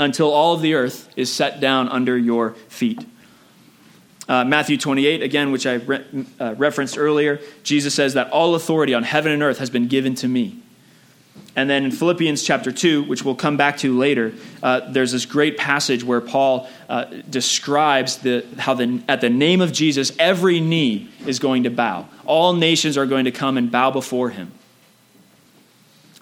until 0.00 0.32
all 0.32 0.52
of 0.52 0.62
the 0.62 0.74
earth 0.74 1.08
is 1.16 1.32
set 1.32 1.60
down 1.60 1.88
under 1.88 2.18
your 2.18 2.54
feet. 2.68 3.06
Uh, 4.28 4.44
Matthew 4.44 4.76
28, 4.76 5.22
again, 5.22 5.52
which 5.52 5.66
I 5.66 5.74
re- 5.74 6.04
uh, 6.40 6.56
referenced 6.58 6.98
earlier, 6.98 7.40
Jesus 7.62 7.94
says 7.94 8.14
that 8.14 8.30
all 8.30 8.56
authority 8.56 8.94
on 8.94 9.04
heaven 9.04 9.30
and 9.30 9.44
earth 9.44 9.58
has 9.58 9.70
been 9.70 9.86
given 9.86 10.16
to 10.16 10.26
me. 10.26 10.60
And 11.54 11.70
then 11.70 11.84
in 11.84 11.92
Philippians 11.92 12.42
chapter 12.42 12.72
2, 12.72 13.04
which 13.04 13.24
we'll 13.24 13.36
come 13.36 13.56
back 13.56 13.78
to 13.78 13.96
later, 13.96 14.32
uh, 14.64 14.90
there's 14.90 15.12
this 15.12 15.24
great 15.24 15.56
passage 15.56 16.02
where 16.02 16.20
Paul 16.20 16.68
uh, 16.88 17.04
describes 17.30 18.18
the, 18.18 18.44
how 18.58 18.74
the, 18.74 19.00
at 19.08 19.20
the 19.20 19.30
name 19.30 19.60
of 19.60 19.70
Jesus, 19.70 20.10
every 20.18 20.58
knee 20.58 21.08
is 21.26 21.38
going 21.38 21.62
to 21.62 21.70
bow. 21.70 22.08
All 22.26 22.54
nations 22.54 22.98
are 22.98 23.06
going 23.06 23.26
to 23.26 23.32
come 23.32 23.56
and 23.56 23.70
bow 23.70 23.92
before 23.92 24.30
him. 24.30 24.50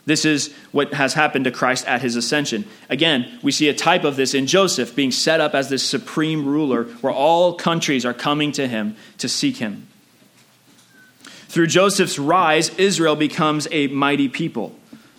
This 0.09 0.25
is 0.25 0.55
what 0.73 0.95
has 0.95 1.13
happened 1.13 1.45
to 1.45 1.51
Christ 1.51 1.87
at 1.87 2.01
his 2.01 2.17
ascension. 2.17 2.65
Again, 2.89 3.39
we 3.43 3.53
see 3.53 3.69
a 3.69 3.75
type 3.75 4.05
of 4.05 4.17
this 4.17 4.33
in 4.33 4.47
Joseph 4.47 4.97
being 4.97 5.11
set 5.11 5.39
up 5.39 5.55
as 5.55 5.69
this 5.69 5.83
supreme 5.83 6.47
ruler 6.47 6.85
where 7.03 7.13
all 7.13 7.53
countries 7.53 8.07
are 8.07 8.15
coming 8.15 8.51
to 8.53 8.67
him 8.67 8.97
to 9.19 9.29
seek 9.29 9.59
him. 9.59 9.87
Through 11.49 11.67
Joseph's 11.67 12.19
rise, 12.19 12.71
Israel 12.79 13.17
becomes 13.17 13.69
a 13.71 13.89
mighty 13.89 14.31
people. 14.31 14.75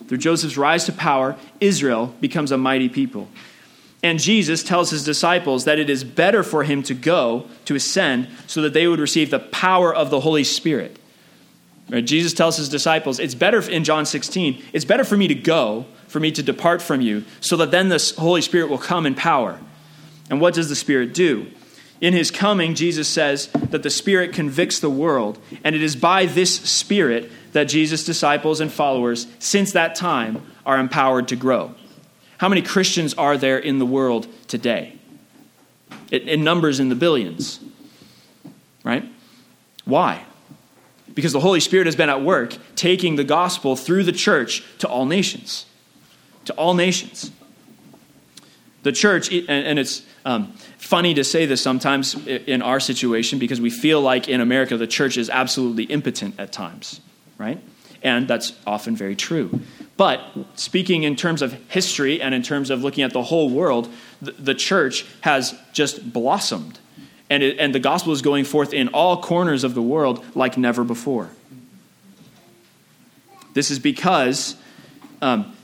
through 0.07 0.17
Joseph's 0.17 0.57
rise 0.57 0.85
to 0.85 0.91
power, 0.91 1.35
Israel 1.59 2.07
becomes 2.19 2.51
a 2.51 2.57
mighty 2.57 2.89
people. 2.89 3.29
And 4.01 4.17
Jesus 4.17 4.63
tells 4.63 4.89
his 4.89 5.03
disciples 5.03 5.65
that 5.65 5.77
it 5.77 5.87
is 5.87 6.03
better 6.03 6.41
for 6.41 6.63
him 6.63 6.81
to 6.83 6.95
go, 6.95 7.45
to 7.65 7.75
ascend, 7.75 8.27
so 8.47 8.63
that 8.63 8.73
they 8.73 8.87
would 8.87 8.99
receive 8.99 9.29
the 9.29 9.37
power 9.37 9.93
of 9.93 10.09
the 10.09 10.21
Holy 10.21 10.43
Spirit. 10.43 10.97
Jesus 11.89 12.33
tells 12.33 12.57
his 12.57 12.69
disciples, 12.69 13.19
it's 13.19 13.35
better 13.35 13.61
in 13.67 13.83
John 13.83 14.05
16, 14.05 14.63
it's 14.73 14.85
better 14.85 15.03
for 15.03 15.17
me 15.17 15.27
to 15.27 15.35
go, 15.35 15.85
for 16.07 16.19
me 16.19 16.31
to 16.31 16.43
depart 16.43 16.81
from 16.81 17.01
you, 17.01 17.25
so 17.41 17.57
that 17.57 17.71
then 17.71 17.89
the 17.89 18.13
Holy 18.17 18.41
Spirit 18.41 18.69
will 18.69 18.77
come 18.77 19.05
in 19.05 19.15
power. 19.15 19.59
And 20.29 20.39
what 20.39 20.53
does 20.53 20.69
the 20.69 20.75
Spirit 20.75 21.13
do? 21.13 21.47
In 22.01 22.13
his 22.13 22.31
coming, 22.31 22.75
Jesus 22.75 23.07
says 23.07 23.47
that 23.47 23.83
the 23.83 23.89
Spirit 23.89 24.33
convicts 24.33 24.79
the 24.79 24.89
world, 24.89 25.39
and 25.63 25.75
it 25.75 25.81
is 25.81 25.95
by 25.95 26.25
this 26.25 26.55
Spirit 26.55 27.31
that 27.53 27.65
Jesus' 27.65 28.05
disciples 28.05 28.59
and 28.59 28.71
followers, 28.71 29.27
since 29.39 29.71
that 29.71 29.95
time, 29.95 30.43
are 30.65 30.79
empowered 30.79 31.27
to 31.29 31.35
grow. 31.35 31.73
How 32.37 32.47
many 32.47 32.61
Christians 32.61 33.13
are 33.15 33.37
there 33.37 33.57
in 33.57 33.79
the 33.79 33.85
world 33.85 34.27
today? 34.47 34.97
It, 36.11 36.27
it 36.27 36.37
numbers 36.37 36.79
in 36.79 36.89
the 36.89 36.95
billions. 36.95 37.59
Right? 38.83 39.03
Why? 39.83 40.23
Because 41.13 41.33
the 41.33 41.39
Holy 41.39 41.59
Spirit 41.59 41.85
has 41.87 41.95
been 41.95 42.09
at 42.09 42.21
work 42.21 42.55
taking 42.75 43.15
the 43.15 43.23
gospel 43.23 43.75
through 43.75 44.03
the 44.03 44.11
church 44.11 44.63
to 44.79 44.87
all 44.87 45.05
nations. 45.05 45.65
To 46.45 46.53
all 46.53 46.73
nations. 46.73 47.31
The 48.83 48.91
church, 48.91 49.31
and 49.31 49.77
it's 49.77 50.03
um, 50.23 50.53
funny 50.77 51.13
to 51.15 51.23
say 51.23 51.45
this 51.45 51.61
sometimes 51.61 52.15
in 52.25 52.61
our 52.61 52.79
situation 52.79 53.37
because 53.37 53.59
we 53.59 53.69
feel 53.69 54.01
like 54.01 54.29
in 54.29 54.39
America 54.39 54.77
the 54.77 54.87
church 54.87 55.17
is 55.17 55.29
absolutely 55.29 55.83
impotent 55.83 56.39
at 56.39 56.53
times 56.53 57.01
right? 57.39 57.59
And 58.03 58.27
that's 58.27 58.53
often 58.67 58.95
very 58.95 59.15
true. 59.15 59.61
But 59.97 60.21
speaking 60.55 61.03
in 61.03 61.15
terms 61.15 61.41
of 61.41 61.53
history 61.69 62.21
and 62.21 62.35
in 62.35 62.43
terms 62.43 62.69
of 62.69 62.83
looking 62.83 63.03
at 63.03 63.11
the 63.11 63.23
whole 63.23 63.49
world, 63.49 63.91
the, 64.21 64.33
the 64.33 64.53
church 64.53 65.05
has 65.21 65.55
just 65.73 66.13
blossomed. 66.13 66.77
And, 67.29 67.43
it, 67.43 67.59
and 67.59 67.75
the 67.75 67.79
gospel 67.79 68.11
is 68.11 68.21
going 68.21 68.45
forth 68.45 68.73
in 68.73 68.89
all 68.89 69.21
corners 69.21 69.63
of 69.63 69.75
the 69.75 69.81
world 69.81 70.25
like 70.35 70.57
never 70.57 70.83
before. 70.83 71.29
This 73.53 73.71
is 73.71 73.79
because, 73.79 74.55
um, 75.21 75.55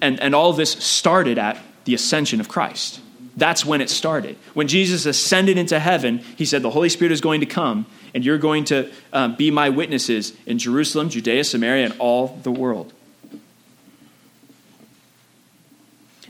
and, 0.00 0.20
and 0.20 0.34
all 0.34 0.52
this 0.52 0.72
started 0.72 1.38
at 1.38 1.58
the 1.84 1.94
ascension 1.94 2.40
of 2.40 2.48
Christ. 2.48 3.00
That's 3.36 3.64
when 3.64 3.80
it 3.80 3.88
started. 3.88 4.36
When 4.54 4.68
Jesus 4.68 5.06
ascended 5.06 5.56
into 5.56 5.78
heaven, 5.78 6.18
he 6.36 6.44
said, 6.44 6.62
The 6.62 6.70
Holy 6.70 6.88
Spirit 6.88 7.12
is 7.12 7.20
going 7.20 7.40
to 7.40 7.46
come, 7.46 7.86
and 8.14 8.24
you're 8.24 8.38
going 8.38 8.64
to 8.66 8.90
um, 9.12 9.36
be 9.36 9.50
my 9.50 9.70
witnesses 9.70 10.32
in 10.46 10.58
Jerusalem, 10.58 11.08
Judea, 11.08 11.44
Samaria, 11.44 11.86
and 11.86 11.94
all 11.98 12.38
the 12.42 12.50
world. 12.50 12.92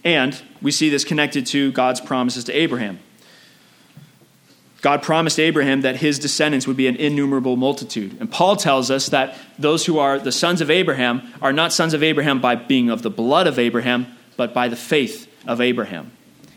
And 0.05 0.41
we 0.63 0.71
see 0.71 0.89
this 0.89 1.05
connected 1.05 1.47
to 1.47 1.73
God's 1.73 2.01
promises 2.01 2.45
to 2.45 2.53
Abraham. 2.53 3.01
God 4.81 5.03
promised 5.03 5.39
Abraham 5.39 5.83
that 5.83 5.97
his 5.97 6.19
descendants 6.19 6.67
would 6.67 6.77
be 6.77 6.87
an 6.87 6.97
innumerable 6.97 7.57
multitude. 7.57 8.17
And 8.19 8.31
Paul 8.31 8.57
tells 8.57 8.91
us 8.91 9.11
that 9.11 9.37
those 9.59 9.85
who 9.85 9.99
are 9.99 10.19
the 10.19 10.33
sons 10.33 10.61
of 10.61 10.71
Abraham 10.71 11.23
are 11.43 11.53
not 11.53 11.73
sons 11.73 11.93
of 11.93 12.03
Abraham 12.03 12.41
by 12.41 12.55
being 12.55 12.89
of 12.89 13.03
the 13.03 13.11
blood 13.11 13.47
of 13.47 13.59
Abraham, 13.59 14.07
but 14.37 14.55
by 14.55 14.69
the 14.69 14.77
faith 14.77 15.31
of 15.47 15.61
Abraham. 15.61 16.13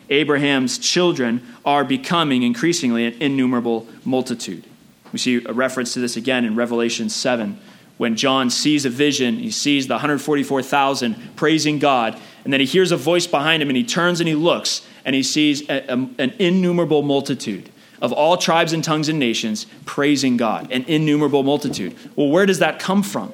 Abraham's 0.08 0.78
children 0.78 1.42
are 1.64 1.84
becoming 1.84 2.42
increasingly 2.42 3.06
an 3.06 3.14
innumerable 3.20 3.86
multitude. 4.04 4.64
We 5.12 5.18
see 5.18 5.44
a 5.44 5.52
reference 5.52 5.92
to 5.94 6.00
this 6.00 6.16
again 6.16 6.44
in 6.44 6.56
Revelation 6.56 7.08
7 7.08 7.58
when 7.98 8.16
John 8.16 8.50
sees 8.50 8.84
a 8.84 8.90
vision. 8.90 9.38
He 9.38 9.50
sees 9.50 9.86
the 9.86 9.94
144,000 9.94 11.36
praising 11.36 11.78
God, 11.78 12.18
and 12.42 12.52
then 12.52 12.60
he 12.60 12.66
hears 12.66 12.90
a 12.90 12.96
voice 12.96 13.26
behind 13.26 13.62
him, 13.62 13.68
and 13.68 13.76
he 13.76 13.84
turns 13.84 14.20
and 14.20 14.28
he 14.28 14.34
looks, 14.34 14.86
and 15.04 15.14
he 15.14 15.22
sees 15.22 15.68
a, 15.68 15.86
a, 15.88 15.92
an 15.92 16.34
innumerable 16.38 17.02
multitude 17.02 17.70
of 18.04 18.12
all 18.12 18.36
tribes 18.36 18.74
and 18.74 18.84
tongues 18.84 19.08
and 19.08 19.18
nations 19.18 19.64
praising 19.86 20.36
God, 20.36 20.70
an 20.70 20.84
innumerable 20.84 21.42
multitude. 21.42 21.96
Well, 22.14 22.28
where 22.28 22.44
does 22.44 22.58
that 22.58 22.78
come 22.78 23.02
from? 23.02 23.32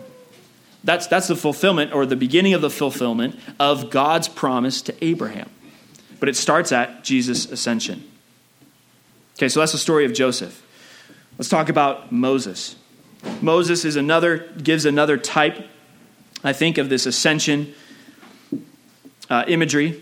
That's, 0.85 1.09
that's 1.09 1.27
the 1.27 1.35
fulfillment 1.35 1.93
or 1.93 2.07
the 2.07 2.15
beginning 2.15 2.55
of 2.55 2.61
the 2.61 2.71
fulfillment 2.71 3.37
of 3.59 3.91
God's 3.91 4.29
promise 4.29 4.81
to 4.83 5.05
Abraham. 5.05 5.51
But 6.21 6.29
it 6.29 6.37
starts 6.37 6.71
at 6.71 7.03
Jesus' 7.03 7.51
ascension. 7.51 8.09
Okay, 9.37 9.49
so 9.49 9.59
that's 9.59 9.73
the 9.73 9.79
story 9.79 10.05
of 10.05 10.13
Joseph. 10.13 10.65
Let's 11.37 11.49
talk 11.49 11.69
about 11.69 12.13
Moses. 12.13 12.77
Moses 13.43 13.85
is 13.85 13.97
another, 13.97 14.51
gives 14.63 14.85
another 14.85 15.19
type, 15.19 15.67
I 16.45 16.53
think, 16.53 16.79
of 16.79 16.89
this 16.89 17.07
ascension 17.07 17.75
uh, 19.29 19.43
imagery. 19.49 20.01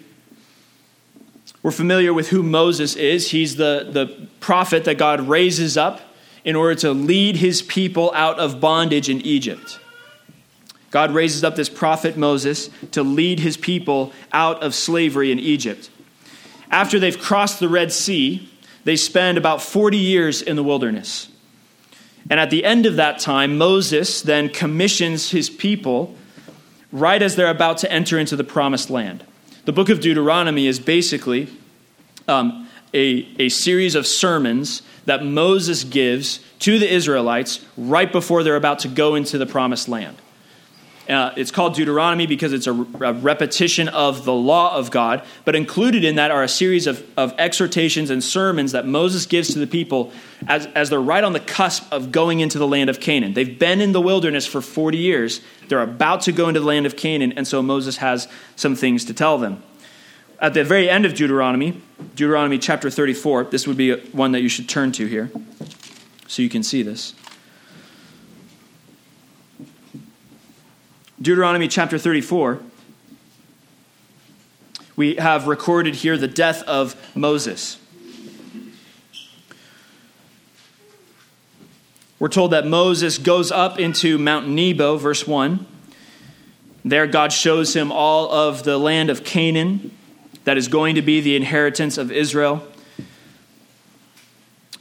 We're 1.62 1.70
familiar 1.72 2.14
with 2.14 2.28
who 2.28 2.42
Moses 2.42 2.94
is. 2.96 3.30
He's 3.30 3.56
the, 3.56 3.88
the 3.90 4.28
prophet 4.40 4.84
that 4.84 4.96
God 4.96 5.28
raises 5.28 5.76
up 5.76 6.00
in 6.44 6.56
order 6.56 6.74
to 6.76 6.92
lead 6.92 7.36
his 7.36 7.62
people 7.62 8.12
out 8.14 8.38
of 8.38 8.60
bondage 8.60 9.08
in 9.08 9.20
Egypt. 9.22 9.80
God 10.90 11.10
raises 11.10 11.44
up 11.44 11.56
this 11.56 11.68
prophet 11.68 12.16
Moses 12.16 12.70
to 12.92 13.02
lead 13.02 13.40
his 13.40 13.56
people 13.56 14.12
out 14.32 14.62
of 14.62 14.74
slavery 14.74 15.30
in 15.30 15.38
Egypt. 15.38 15.90
After 16.70 16.98
they've 16.98 17.18
crossed 17.18 17.60
the 17.60 17.68
Red 17.68 17.92
Sea, 17.92 18.48
they 18.84 18.96
spend 18.96 19.36
about 19.36 19.60
40 19.60 19.98
years 19.98 20.40
in 20.40 20.56
the 20.56 20.62
wilderness. 20.62 21.28
And 22.30 22.38
at 22.40 22.50
the 22.50 22.64
end 22.64 22.86
of 22.86 22.96
that 22.96 23.18
time, 23.18 23.58
Moses 23.58 24.22
then 24.22 24.48
commissions 24.48 25.30
his 25.30 25.50
people 25.50 26.14
right 26.92 27.20
as 27.20 27.36
they're 27.36 27.50
about 27.50 27.78
to 27.78 27.92
enter 27.92 28.18
into 28.18 28.36
the 28.36 28.44
promised 28.44 28.90
land. 28.90 29.24
The 29.68 29.74
book 29.74 29.90
of 29.90 30.00
Deuteronomy 30.00 30.66
is 30.66 30.80
basically 30.80 31.46
um, 32.26 32.70
a, 32.94 33.28
a 33.38 33.50
series 33.50 33.94
of 33.94 34.06
sermons 34.06 34.80
that 35.04 35.22
Moses 35.22 35.84
gives 35.84 36.40
to 36.60 36.78
the 36.78 36.90
Israelites 36.90 37.62
right 37.76 38.10
before 38.10 38.42
they're 38.42 38.56
about 38.56 38.78
to 38.78 38.88
go 38.88 39.14
into 39.14 39.36
the 39.36 39.44
promised 39.44 39.86
land. 39.86 40.16
Uh, 41.08 41.32
it's 41.36 41.50
called 41.50 41.74
Deuteronomy 41.74 42.26
because 42.26 42.52
it's 42.52 42.66
a, 42.66 42.72
a, 42.72 43.14
repetition 43.14 43.88
of 43.88 44.26
the 44.26 44.32
law 44.32 44.76
of 44.76 44.90
God, 44.90 45.24
but 45.46 45.56
included 45.56 46.04
in 46.04 46.16
that 46.16 46.30
are 46.30 46.42
a 46.42 46.48
series 46.48 46.86
of, 46.86 47.02
of 47.16 47.34
exhortations 47.38 48.10
and 48.10 48.22
sermons 48.22 48.72
that 48.72 48.84
Moses 48.84 49.24
gives 49.24 49.54
to 49.54 49.58
the 49.58 49.66
people 49.66 50.12
as, 50.46 50.66
as 50.74 50.90
they're 50.90 51.00
right 51.00 51.24
on 51.24 51.32
the 51.32 51.40
cusp 51.40 51.90
of 51.90 52.12
going 52.12 52.40
into 52.40 52.58
the 52.58 52.66
land 52.66 52.90
of 52.90 53.00
Canaan. 53.00 53.32
They've 53.32 53.58
been 53.58 53.80
in 53.80 53.92
the 53.92 54.02
wilderness 54.02 54.46
for 54.46 54.60
40 54.60 54.98
years, 54.98 55.40
they're 55.68 55.82
about 55.82 56.20
to 56.22 56.32
go 56.32 56.48
into 56.48 56.60
the 56.60 56.66
land 56.66 56.84
of 56.84 56.94
Canaan, 56.94 57.32
and 57.32 57.48
so 57.48 57.62
Moses 57.62 57.96
has 57.96 58.28
some 58.54 58.76
things 58.76 59.06
to 59.06 59.14
tell 59.14 59.38
them. 59.38 59.62
At 60.40 60.52
the 60.52 60.62
very 60.62 60.90
end 60.90 61.06
of 61.06 61.14
Deuteronomy, 61.14 61.80
Deuteronomy 62.14 62.58
chapter 62.58 62.90
34, 62.90 63.44
this 63.44 63.66
would 63.66 63.78
be 63.78 63.98
one 64.10 64.32
that 64.32 64.42
you 64.42 64.50
should 64.50 64.68
turn 64.68 64.92
to 64.92 65.06
here 65.06 65.30
so 66.26 66.42
you 66.42 66.50
can 66.50 66.62
see 66.62 66.82
this. 66.82 67.14
Deuteronomy 71.20 71.66
chapter 71.66 71.98
34, 71.98 72.60
we 74.94 75.16
have 75.16 75.48
recorded 75.48 75.96
here 75.96 76.16
the 76.16 76.28
death 76.28 76.62
of 76.62 76.94
Moses. 77.16 77.76
We're 82.20 82.28
told 82.28 82.52
that 82.52 82.68
Moses 82.68 83.18
goes 83.18 83.50
up 83.50 83.80
into 83.80 84.16
Mount 84.16 84.46
Nebo, 84.48 84.96
verse 84.96 85.26
1. 85.26 85.66
There, 86.84 87.08
God 87.08 87.32
shows 87.32 87.74
him 87.74 87.90
all 87.90 88.30
of 88.30 88.62
the 88.62 88.78
land 88.78 89.10
of 89.10 89.24
Canaan 89.24 89.90
that 90.44 90.56
is 90.56 90.68
going 90.68 90.94
to 90.94 91.02
be 91.02 91.20
the 91.20 91.34
inheritance 91.34 91.98
of 91.98 92.12
Israel. 92.12 92.62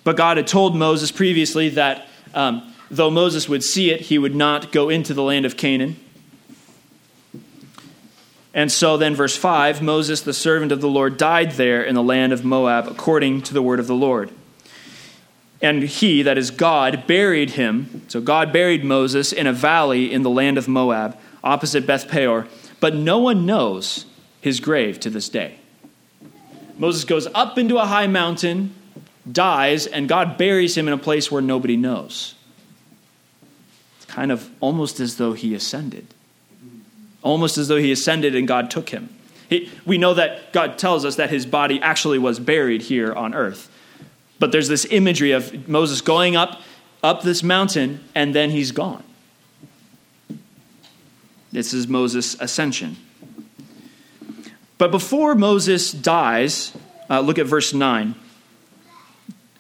But 0.04 0.16
God 0.18 0.38
had 0.38 0.46
told 0.46 0.76
Moses 0.76 1.12
previously 1.12 1.70
that 1.70 2.08
um, 2.36 2.76
though 2.92 3.10
Moses 3.10 3.50
would 3.50 3.64
see 3.64 3.90
it, 3.90 4.02
he 4.02 4.20
would 4.20 4.36
not 4.36 4.72
go 4.72 4.90
into 4.90 5.16
the 5.16 5.24
land 5.24 5.44
of 5.44 5.58
Canaan. 5.58 5.96
And 8.58 8.72
so 8.72 8.98
then, 8.98 9.14
verse 9.14 9.38
5 9.38 9.84
Moses, 9.84 10.22
the 10.22 10.34
servant 10.34 10.72
of 10.72 10.82
the 10.82 10.90
Lord, 10.90 11.16
died 11.16 11.52
there 11.52 11.84
in 11.84 11.94
the 11.94 12.02
land 12.02 12.34
of 12.34 12.44
Moab, 12.44 12.88
according 12.88 13.44
to 13.44 13.54
the 13.54 13.62
word 13.62 13.80
of 13.80 13.86
the 13.86 13.94
Lord. 13.94 14.32
And 15.62 15.84
he, 15.84 16.24
that 16.24 16.40
is 16.40 16.50
God, 16.50 17.06
buried 17.06 17.52
him. 17.52 18.02
So 18.08 18.20
God 18.20 18.52
buried 18.52 18.84
Moses 18.84 19.32
in 19.32 19.46
a 19.46 19.54
valley 19.54 20.12
in 20.12 20.24
the 20.24 20.32
land 20.32 20.58
of 20.58 20.68
Moab, 20.68 21.16
opposite 21.44 21.86
Beth 21.86 22.10
Peor. 22.10 22.48
But 22.80 22.96
no 22.96 23.20
one 23.20 23.46
knows 23.46 24.06
his 24.42 24.60
grave 24.60 25.00
to 25.02 25.12
this 25.12 25.30
day. 25.30 25.60
Moses 26.80 27.04
goes 27.04 27.28
up 27.36 27.60
into 27.60 27.78
a 27.78 27.86
high 27.86 28.08
mountain, 28.08 28.74
dies, 29.32 29.86
and 29.86 30.10
God 30.10 30.36
buries 30.36 30.76
him 30.76 30.88
in 30.88 30.96
a 30.96 30.98
place 30.98 31.32
where 31.32 31.44
nobody 31.44 31.78
knows. 31.78 32.34
It's 33.98 34.06
kind 34.06 34.32
of 34.32 34.50
almost 34.62 35.00
as 35.00 35.18
though 35.18 35.34
he 35.34 35.54
ascended 35.54 36.08
almost 37.22 37.58
as 37.58 37.68
though 37.68 37.78
he 37.78 37.92
ascended 37.92 38.36
and 38.36 38.48
God 38.48 38.72
took 38.72 38.90
him. 38.90 39.10
He, 39.50 39.72
we 39.86 39.98
know 39.98 40.14
that 40.14 40.52
God 40.52 40.78
tells 40.78 41.06
us 41.06 41.16
that 41.16 41.30
his 41.30 41.46
body 41.46 41.82
actually 41.82 42.20
was 42.20 42.40
buried 42.40 42.84
here 42.84 43.14
on 43.14 43.34
earth. 43.34 43.72
But 44.40 44.52
there's 44.52 44.68
this 44.68 44.86
imagery 44.90 45.32
of 45.32 45.68
Moses 45.68 46.02
going 46.02 46.36
up 46.36 46.62
up 47.04 47.22
this 47.22 47.44
mountain 47.44 48.04
and 48.16 48.34
then 48.34 48.50
he's 48.50 48.72
gone. 48.72 49.04
This 51.52 51.74
is 51.74 51.88
Moses' 51.88 52.36
ascension. 52.40 52.98
But 54.78 54.92
before 54.92 55.34
Moses 55.34 55.92
dies, 55.92 56.76
uh, 57.10 57.22
look 57.22 57.40
at 57.40 57.46
verse 57.46 57.74
9. 57.74 58.16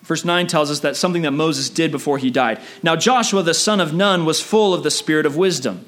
Verse 0.04 0.24
9 0.24 0.48
tells 0.48 0.70
us 0.70 0.82
that 0.82 0.96
something 0.96 1.24
that 1.24 1.32
Moses 1.32 1.70
did 1.70 1.92
before 1.92 2.18
he 2.18 2.30
died. 2.30 2.62
Now, 2.84 2.96
Joshua, 2.96 3.44
the 3.44 3.54
son 3.54 3.82
of 3.82 3.94
Nun, 3.94 4.26
was 4.26 4.42
full 4.42 4.74
of 4.74 4.84
the 4.84 4.92
spirit 4.92 5.26
of 5.26 5.36
wisdom. 5.36 5.86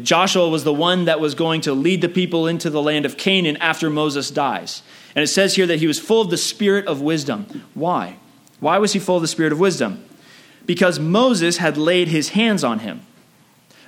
Joshua 0.00 0.48
was 0.48 0.64
the 0.64 0.72
one 0.72 1.06
that 1.06 1.20
was 1.20 1.34
going 1.34 1.60
to 1.62 1.72
lead 1.72 2.00
the 2.00 2.08
people 2.08 2.46
into 2.46 2.70
the 2.70 2.80
land 2.80 3.04
of 3.04 3.16
Canaan 3.16 3.56
after 3.58 3.90
Moses 3.90 4.30
dies. 4.30 4.82
And 5.14 5.22
it 5.22 5.26
says 5.26 5.56
here 5.56 5.66
that 5.66 5.80
he 5.80 5.86
was 5.86 5.98
full 5.98 6.22
of 6.22 6.30
the 6.30 6.36
spirit 6.36 6.86
of 6.86 7.00
wisdom. 7.00 7.64
Why? 7.74 8.16
Why 8.60 8.78
was 8.78 8.92
he 8.92 8.98
full 8.98 9.16
of 9.16 9.22
the 9.22 9.28
spirit 9.28 9.52
of 9.52 9.58
wisdom? 9.58 10.04
Because 10.64 10.98
Moses 10.98 11.58
had 11.58 11.76
laid 11.76 12.08
his 12.08 12.30
hands 12.30 12.62
on 12.62 12.78
him. 12.78 13.02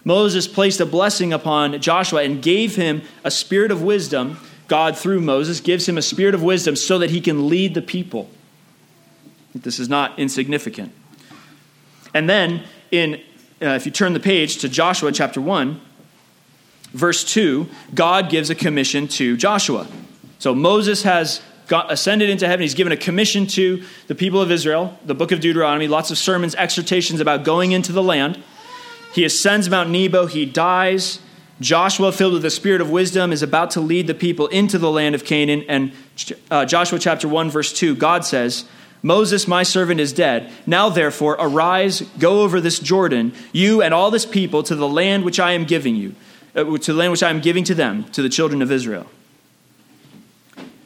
Moses 0.05 0.46
placed 0.46 0.80
a 0.80 0.86
blessing 0.86 1.32
upon 1.32 1.80
Joshua 1.80 2.22
and 2.22 2.42
gave 2.42 2.76
him 2.76 3.02
a 3.22 3.30
spirit 3.30 3.70
of 3.70 3.82
wisdom. 3.82 4.38
God, 4.68 4.98
through 4.98 5.20
Moses, 5.20 5.61
gives 5.61 5.88
him 5.88 5.96
a 5.96 6.02
spirit 6.02 6.34
of 6.34 6.42
wisdom 6.42 6.76
so 6.76 6.98
that 6.98 7.11
he 7.11 7.20
can 7.20 7.48
lead 7.48 7.74
the 7.74 7.82
people. 7.82 8.28
This 9.55 9.78
is 9.78 9.88
not 9.88 10.18
insignificant. 10.18 10.92
And 12.12 12.28
then, 12.28 12.64
in, 12.90 13.14
uh, 13.62 13.68
if 13.68 13.86
you 13.86 13.92
turn 13.92 14.12
the 14.12 14.20
page 14.20 14.59
to 14.59 14.68
Joshua 14.68 15.12
chapter 15.12 15.40
1, 15.40 15.80
verse 16.95 17.24
2, 17.24 17.68
God 17.95 18.30
gives 18.30 18.49
a 18.49 18.55
commission 18.55 19.07
to 19.09 19.36
Joshua. 19.36 19.86
So 20.38 20.55
Moses 20.55 21.03
has 21.03 21.42
got, 21.66 21.92
ascended 21.92 22.30
into 22.30 22.47
heaven. 22.47 22.62
He's 22.62 22.74
given 22.74 22.92
a 22.92 22.97
commission 22.97 23.47
to 23.49 23.84
the 24.07 24.14
people 24.14 24.40
of 24.40 24.51
Israel, 24.51 24.99
the 25.05 25.14
book 25.14 25.32
of 25.32 25.40
Deuteronomy, 25.40 25.88
lots 25.88 26.11
of 26.11 26.18
sermons, 26.18 26.55
exhortations 26.55 27.20
about 27.20 27.45
going 27.45 27.72
into 27.72 27.92
the 27.92 28.03
land. 28.03 28.42
He 29.14 29.24
ascends 29.24 29.68
Mount 29.68 29.90
Nebo, 29.90 30.26
he 30.26 30.45
dies. 30.47 31.20
Joshua, 31.61 32.11
filled 32.11 32.32
with 32.32 32.42
the 32.42 32.51
spirit 32.51 32.80
of 32.80 32.90
wisdom, 32.90 33.32
is 33.32 33.42
about 33.42 33.70
to 33.72 33.80
lead 33.80 34.07
the 34.07 34.14
people 34.14 34.49
into 34.49 34.76
the 34.76 34.90
land 34.90 35.14
of 35.14 35.24
Canaan. 35.24 35.64
And 35.68 35.92
uh, 36.51 36.64
Joshua 36.64 36.99
chapter 36.99 37.28
1, 37.28 37.49
verse 37.49 37.72
2, 37.72 37.95
God 37.95 38.24
says, 38.24 38.64
Moses, 39.05 39.47
my 39.47 39.62
servant, 39.62 40.01
is 40.01 40.12
dead. 40.12 40.51
Now, 40.66 40.88
therefore, 40.88 41.36
arise, 41.38 42.01
go 42.18 42.42
over 42.42 42.61
this 42.61 42.80
Jordan, 42.80 43.34
you 43.53 43.82
and 43.82 43.95
all 43.95 44.11
this 44.11 44.26
people, 44.26 44.62
to 44.64 44.74
the 44.74 44.88
land 44.88 45.24
which 45.24 45.38
I 45.38 45.53
am 45.53 45.64
giving 45.64 45.95
you, 45.95 46.14
Uh, 46.55 46.78
to 46.78 46.92
the 46.92 46.98
land 46.98 47.11
which 47.11 47.22
I 47.22 47.30
am 47.30 47.40
giving 47.40 47.64
to 47.64 47.74
them, 47.74 48.05
to 48.12 48.22
the 48.22 48.28
children 48.28 48.62
of 48.62 48.70
Israel. 48.70 49.07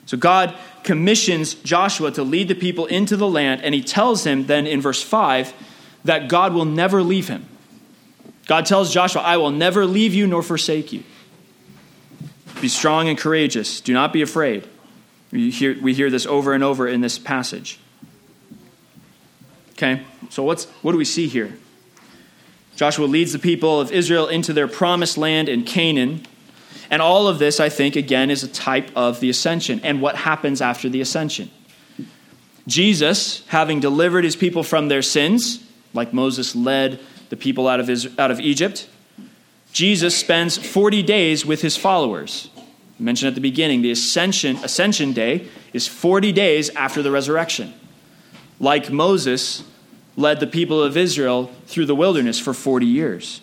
So 0.07 0.17
God 0.17 0.55
commissions 0.83 1.53
Joshua 1.55 2.11
to 2.13 2.23
lead 2.23 2.49
the 2.49 2.55
people 2.55 2.87
into 2.87 3.17
the 3.17 3.29
land, 3.29 3.63
and 3.63 3.75
he 3.75 3.83
tells 3.83 4.25
him 4.25 4.47
then 4.47 4.67
in 4.67 4.81
verse 4.81 5.03
5 5.03 5.53
that 6.05 6.29
God 6.29 6.55
will 6.55 6.65
never 6.65 7.03
leave 7.03 7.29
him. 7.29 7.47
God 8.47 8.65
tells 8.65 8.93
Joshua, 8.93 9.21
I 9.21 9.37
will 9.37 9.51
never 9.51 9.85
leave 9.85 10.15
you 10.15 10.27
nor 10.27 10.43
forsake 10.43 10.93
you. 10.93 11.05
Be 12.63 12.69
strong 12.69 13.09
and 13.09 13.19
courageous. 13.19 13.83
Do 13.83 13.93
not 13.93 14.13
be 14.13 14.23
afraid. 14.23 14.67
We 15.31 15.51
hear, 15.51 15.79
we 15.81 15.93
hear 15.93 16.09
this 16.09 16.25
over 16.25 16.55
and 16.55 16.65
over 16.65 16.89
in 16.89 17.03
this 17.03 17.19
passage. 17.19 17.79
Okay, 19.73 20.03
so 20.31 20.43
what's, 20.43 20.65
what 20.83 20.93
do 20.93 20.99
we 20.99 21.05
see 21.05 21.29
here? 21.29 21.53
Joshua 22.79 23.07
leads 23.07 23.33
the 23.33 23.41
people 23.41 23.81
of 23.81 23.91
Israel 23.91 24.29
into 24.29 24.53
their 24.53 24.69
promised 24.69 25.19
land 25.19 25.49
in 25.49 25.65
Canaan. 25.65 26.25
And 26.91 27.03
all 27.03 27.27
of 27.27 27.41
this, 27.41 27.59
I 27.59 27.69
think, 27.69 27.97
again, 27.97 28.31
is 28.31 28.45
a 28.45 28.49
type 28.49 28.93
of 28.95 29.19
the 29.19 29.29
ascension 29.29 29.81
and 29.83 30.01
what 30.01 30.15
happens 30.15 30.63
after 30.63 30.89
the 30.89 31.01
ascension. 31.01 31.51
Jesus, 32.69 33.45
having 33.49 33.81
delivered 33.81 34.23
his 34.23 34.37
people 34.37 34.63
from 34.63 34.87
their 34.87 35.03
sins, 35.03 35.59
like 35.93 36.13
Moses 36.13 36.55
led 36.55 37.01
the 37.31 37.37
people 37.37 37.67
out 37.67 37.81
of, 37.81 38.17
out 38.17 38.31
of 38.31 38.39
Egypt, 38.39 38.89
Jesus 39.73 40.17
spends 40.17 40.57
40 40.57 41.03
days 41.03 41.45
with 41.45 41.63
his 41.63 41.77
followers. 41.77 42.49
I 42.57 43.03
mentioned 43.03 43.27
at 43.27 43.35
the 43.35 43.41
beginning, 43.41 43.83
the 43.83 43.91
ascension, 43.91 44.55
ascension 44.59 45.13
day 45.13 45.49
is 45.73 45.89
40 45.89 46.31
days 46.31 46.71
after 46.71 47.03
the 47.03 47.11
resurrection. 47.11 47.75
Like 48.61 48.89
Moses 48.89 49.65
led 50.19 50.41
the 50.41 50.47
people 50.49 50.83
of 50.83 50.97
Israel 50.97 51.51
through 51.67 51.87
the 51.87 51.95
wilderness 51.95 52.41
for 52.41 52.53
40 52.53 52.85
years. 52.85 53.41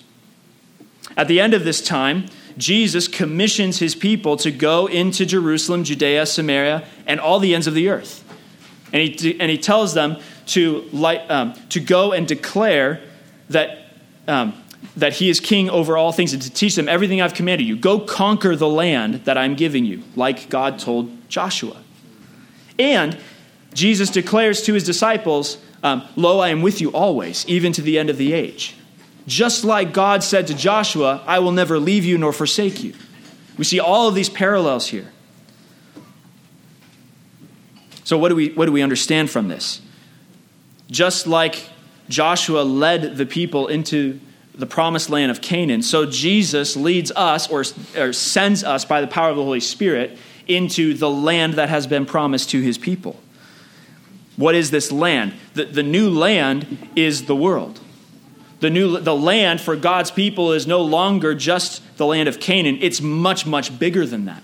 At 1.16 1.30
the 1.30 1.40
end 1.40 1.54
of 1.54 1.64
this 1.64 1.82
time, 1.82 2.26
Jesus 2.58 3.08
commissions 3.08 3.80
his 3.80 3.96
people 3.96 4.36
to 4.38 4.52
go 4.52 4.88
into 4.88 5.26
Jerusalem, 5.26 5.86
Judea, 5.86 6.26
Samaria, 6.26 6.86
and 7.08 7.22
all 7.22 7.40
the 7.40 7.56
ends 7.56 7.66
of 7.66 7.76
the 7.76 7.88
earth. 7.88 8.24
And 8.92 9.02
he, 9.02 9.40
and 9.40 9.50
he 9.50 9.58
tells 9.58 9.94
them 9.94 10.18
to, 10.48 10.88
light, 10.92 11.32
um, 11.32 11.54
to 11.70 11.80
go 11.80 12.12
and 12.12 12.28
declare 12.28 13.02
that, 13.50 13.88
um, 14.28 14.54
that 14.98 15.14
he 15.14 15.30
is 15.30 15.40
king 15.40 15.70
over 15.70 15.96
all 15.96 16.12
things 16.12 16.34
and 16.34 16.42
to 16.42 16.52
teach 16.52 16.76
them 16.76 16.90
everything 16.90 17.22
I've 17.22 17.34
commanded 17.34 17.68
you. 17.68 17.78
Go 17.78 18.00
conquer 18.00 18.54
the 18.58 18.68
land 18.68 19.24
that 19.24 19.38
I'm 19.38 19.56
giving 19.56 19.86
you, 19.86 20.04
like 20.18 20.50
God 20.50 20.78
told 20.78 21.30
Joshua. 21.30 21.82
And 22.78 23.18
Jesus 23.74 24.10
declares 24.10 24.62
to 24.64 24.74
his 24.74 24.84
disciples, 24.84 25.58
um, 25.86 26.02
Lo, 26.16 26.40
I 26.40 26.50
am 26.50 26.64
with 26.64 26.82
you 26.82 26.90
always, 26.90 27.46
even 27.48 27.72
to 27.74 27.82
the 27.84 28.00
end 28.00 28.10
of 28.10 28.18
the 28.18 28.34
age. 28.34 28.76
Just 29.28 29.64
like 29.64 29.94
God 29.94 30.24
said 30.24 30.48
to 30.48 30.56
Joshua, 30.56 31.22
I 31.28 31.38
will 31.38 31.52
never 31.52 31.78
leave 31.78 32.04
you 32.04 32.18
nor 32.18 32.34
forsake 32.34 32.84
you. 32.84 32.96
We 33.56 33.66
see 33.66 33.80
all 33.80 34.08
of 34.08 34.16
these 34.16 34.28
parallels 34.28 34.88
here. 34.88 35.12
So, 38.04 38.18
what 38.18 38.30
do 38.30 38.36
we, 38.36 38.50
what 38.50 38.66
do 38.66 38.72
we 38.72 38.82
understand 38.82 39.30
from 39.30 39.48
this? 39.48 39.80
Just 40.90 41.28
like 41.28 41.70
Joshua 42.10 42.62
led 42.62 43.16
the 43.16 43.28
people 43.28 43.68
into 43.68 44.20
the 44.56 44.66
promised 44.66 45.12
land 45.12 45.30
of 45.30 45.40
Canaan, 45.40 45.84
so 45.84 46.08
Jesus 46.08 46.76
leads 46.76 47.12
us 47.12 47.48
or, 47.48 47.64
or 47.96 48.12
sends 48.12 48.64
us 48.64 48.86
by 48.86 49.02
the 49.02 49.08
power 49.08 49.30
of 49.30 49.36
the 49.36 49.44
Holy 49.44 49.60
Spirit 49.60 50.18
into 50.48 50.96
the 50.96 51.10
land 51.10 51.56
that 51.56 51.70
has 51.70 51.86
been 51.86 52.08
promised 52.08 52.50
to 52.52 52.62
his 52.62 52.80
people. 52.80 53.20
What 54.38 54.56
is 54.56 54.72
this 54.72 54.92
land? 54.92 55.34
The, 55.54 55.66
the 55.66 55.84
new 55.84 56.10
land 56.10 56.90
is 56.96 57.26
the 57.26 57.36
world. 57.36 57.80
The, 58.60 58.70
new, 58.70 59.00
the 59.00 59.16
land 59.16 59.62
for 59.62 59.76
God's 59.76 60.12
people 60.12 60.52
is 60.52 60.66
no 60.66 60.82
longer 60.82 61.36
just 61.36 61.82
the 61.98 62.06
land 62.06 62.28
of 62.28 62.40
Canaan, 62.40 62.80
it's 62.82 63.02
much, 63.02 63.46
much 63.46 63.78
bigger 63.78 64.06
than 64.06 64.26
that. 64.26 64.44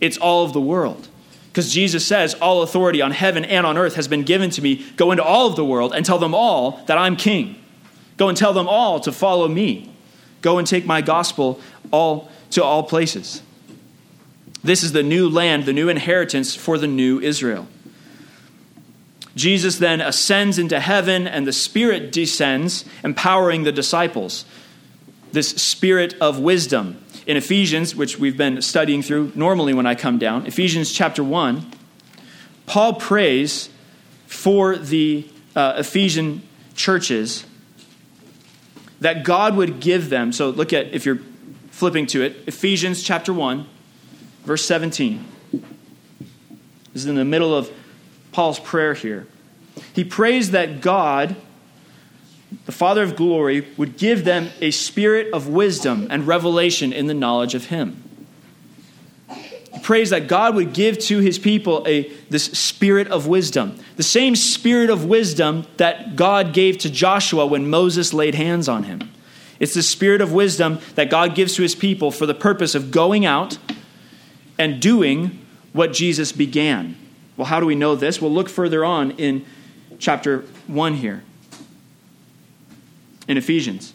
It's 0.00 0.16
all 0.16 0.44
of 0.44 0.52
the 0.52 0.60
world. 0.60 1.08
Because 1.48 1.72
Jesus 1.72 2.06
says, 2.06 2.34
All 2.34 2.62
authority 2.62 3.02
on 3.02 3.10
heaven 3.10 3.44
and 3.44 3.66
on 3.66 3.76
earth 3.76 3.96
has 3.96 4.06
been 4.06 4.22
given 4.22 4.50
to 4.50 4.62
me. 4.62 4.86
Go 4.96 5.10
into 5.10 5.24
all 5.24 5.48
of 5.48 5.56
the 5.56 5.64
world 5.64 5.92
and 5.92 6.06
tell 6.06 6.18
them 6.18 6.34
all 6.34 6.82
that 6.86 6.96
I'm 6.96 7.16
king. 7.16 7.56
Go 8.16 8.28
and 8.28 8.38
tell 8.38 8.52
them 8.52 8.68
all 8.68 9.00
to 9.00 9.12
follow 9.12 9.48
me. 9.48 9.90
Go 10.40 10.58
and 10.58 10.66
take 10.66 10.86
my 10.86 11.00
gospel 11.00 11.60
all 11.90 12.30
to 12.50 12.62
all 12.62 12.84
places. 12.84 13.42
This 14.62 14.82
is 14.82 14.92
the 14.92 15.02
new 15.02 15.28
land, 15.28 15.64
the 15.64 15.72
new 15.72 15.88
inheritance 15.88 16.54
for 16.54 16.78
the 16.78 16.86
new 16.86 17.20
Israel. 17.20 17.66
Jesus 19.38 19.78
then 19.78 20.00
ascends 20.00 20.58
into 20.58 20.80
heaven, 20.80 21.28
and 21.28 21.46
the 21.46 21.52
Spirit 21.52 22.10
descends, 22.10 22.84
empowering 23.04 23.62
the 23.62 23.70
disciples. 23.70 24.44
This 25.30 25.50
spirit 25.50 26.14
of 26.20 26.40
wisdom. 26.40 27.02
In 27.24 27.36
Ephesians, 27.36 27.94
which 27.94 28.18
we've 28.18 28.36
been 28.36 28.60
studying 28.62 29.00
through 29.00 29.32
normally 29.34 29.74
when 29.74 29.86
I 29.86 29.94
come 29.94 30.18
down, 30.18 30.46
Ephesians 30.46 30.90
chapter 30.90 31.22
1, 31.22 31.70
Paul 32.66 32.94
prays 32.94 33.68
for 34.26 34.76
the 34.76 35.28
uh, 35.54 35.74
Ephesian 35.76 36.42
churches 36.74 37.44
that 39.00 39.24
God 39.24 39.56
would 39.56 39.78
give 39.78 40.10
them. 40.10 40.32
So 40.32 40.50
look 40.50 40.72
at, 40.72 40.86
if 40.92 41.06
you're 41.06 41.20
flipping 41.70 42.06
to 42.08 42.22
it, 42.22 42.36
Ephesians 42.46 43.02
chapter 43.02 43.32
1, 43.32 43.66
verse 44.44 44.64
17. 44.64 45.24
This 45.52 45.62
is 46.94 47.06
in 47.06 47.14
the 47.14 47.24
middle 47.24 47.54
of 47.54 47.70
Paul's 48.32 48.58
prayer 48.58 48.94
here. 48.94 49.26
He 49.92 50.04
prays 50.04 50.50
that 50.50 50.80
God, 50.80 51.36
the 52.66 52.72
Father 52.72 53.02
of 53.02 53.16
glory, 53.16 53.66
would 53.76 53.96
give 53.96 54.24
them 54.24 54.50
a 54.60 54.70
spirit 54.70 55.32
of 55.32 55.48
wisdom 55.48 56.08
and 56.10 56.26
revelation 56.26 56.92
in 56.92 57.06
the 57.06 57.14
knowledge 57.14 57.54
of 57.54 57.66
Him. 57.66 58.02
He 59.72 59.80
prays 59.80 60.10
that 60.10 60.28
God 60.28 60.54
would 60.54 60.72
give 60.72 60.98
to 61.00 61.18
His 61.18 61.38
people 61.38 61.84
a, 61.86 62.08
this 62.30 62.44
spirit 62.44 63.08
of 63.08 63.26
wisdom, 63.26 63.78
the 63.96 64.02
same 64.02 64.34
spirit 64.34 64.90
of 64.90 65.04
wisdom 65.04 65.66
that 65.76 66.16
God 66.16 66.52
gave 66.52 66.78
to 66.78 66.90
Joshua 66.90 67.46
when 67.46 67.68
Moses 67.68 68.12
laid 68.12 68.34
hands 68.34 68.68
on 68.68 68.84
him. 68.84 69.10
It's 69.60 69.74
the 69.74 69.82
spirit 69.82 70.20
of 70.20 70.32
wisdom 70.32 70.78
that 70.94 71.10
God 71.10 71.34
gives 71.34 71.54
to 71.56 71.62
His 71.62 71.74
people 71.74 72.10
for 72.10 72.26
the 72.26 72.34
purpose 72.34 72.74
of 72.74 72.90
going 72.90 73.26
out 73.26 73.58
and 74.58 74.80
doing 74.80 75.44
what 75.72 75.92
Jesus 75.92 76.32
began. 76.32 76.96
Well, 77.38 77.46
how 77.46 77.60
do 77.60 77.66
we 77.66 77.76
know 77.76 77.94
this? 77.94 78.20
We'll 78.20 78.32
look 78.32 78.48
further 78.48 78.84
on 78.84 79.12
in 79.12 79.46
chapter 80.00 80.40
1 80.66 80.94
here 80.94 81.22
in 83.28 83.36
Ephesians. 83.36 83.92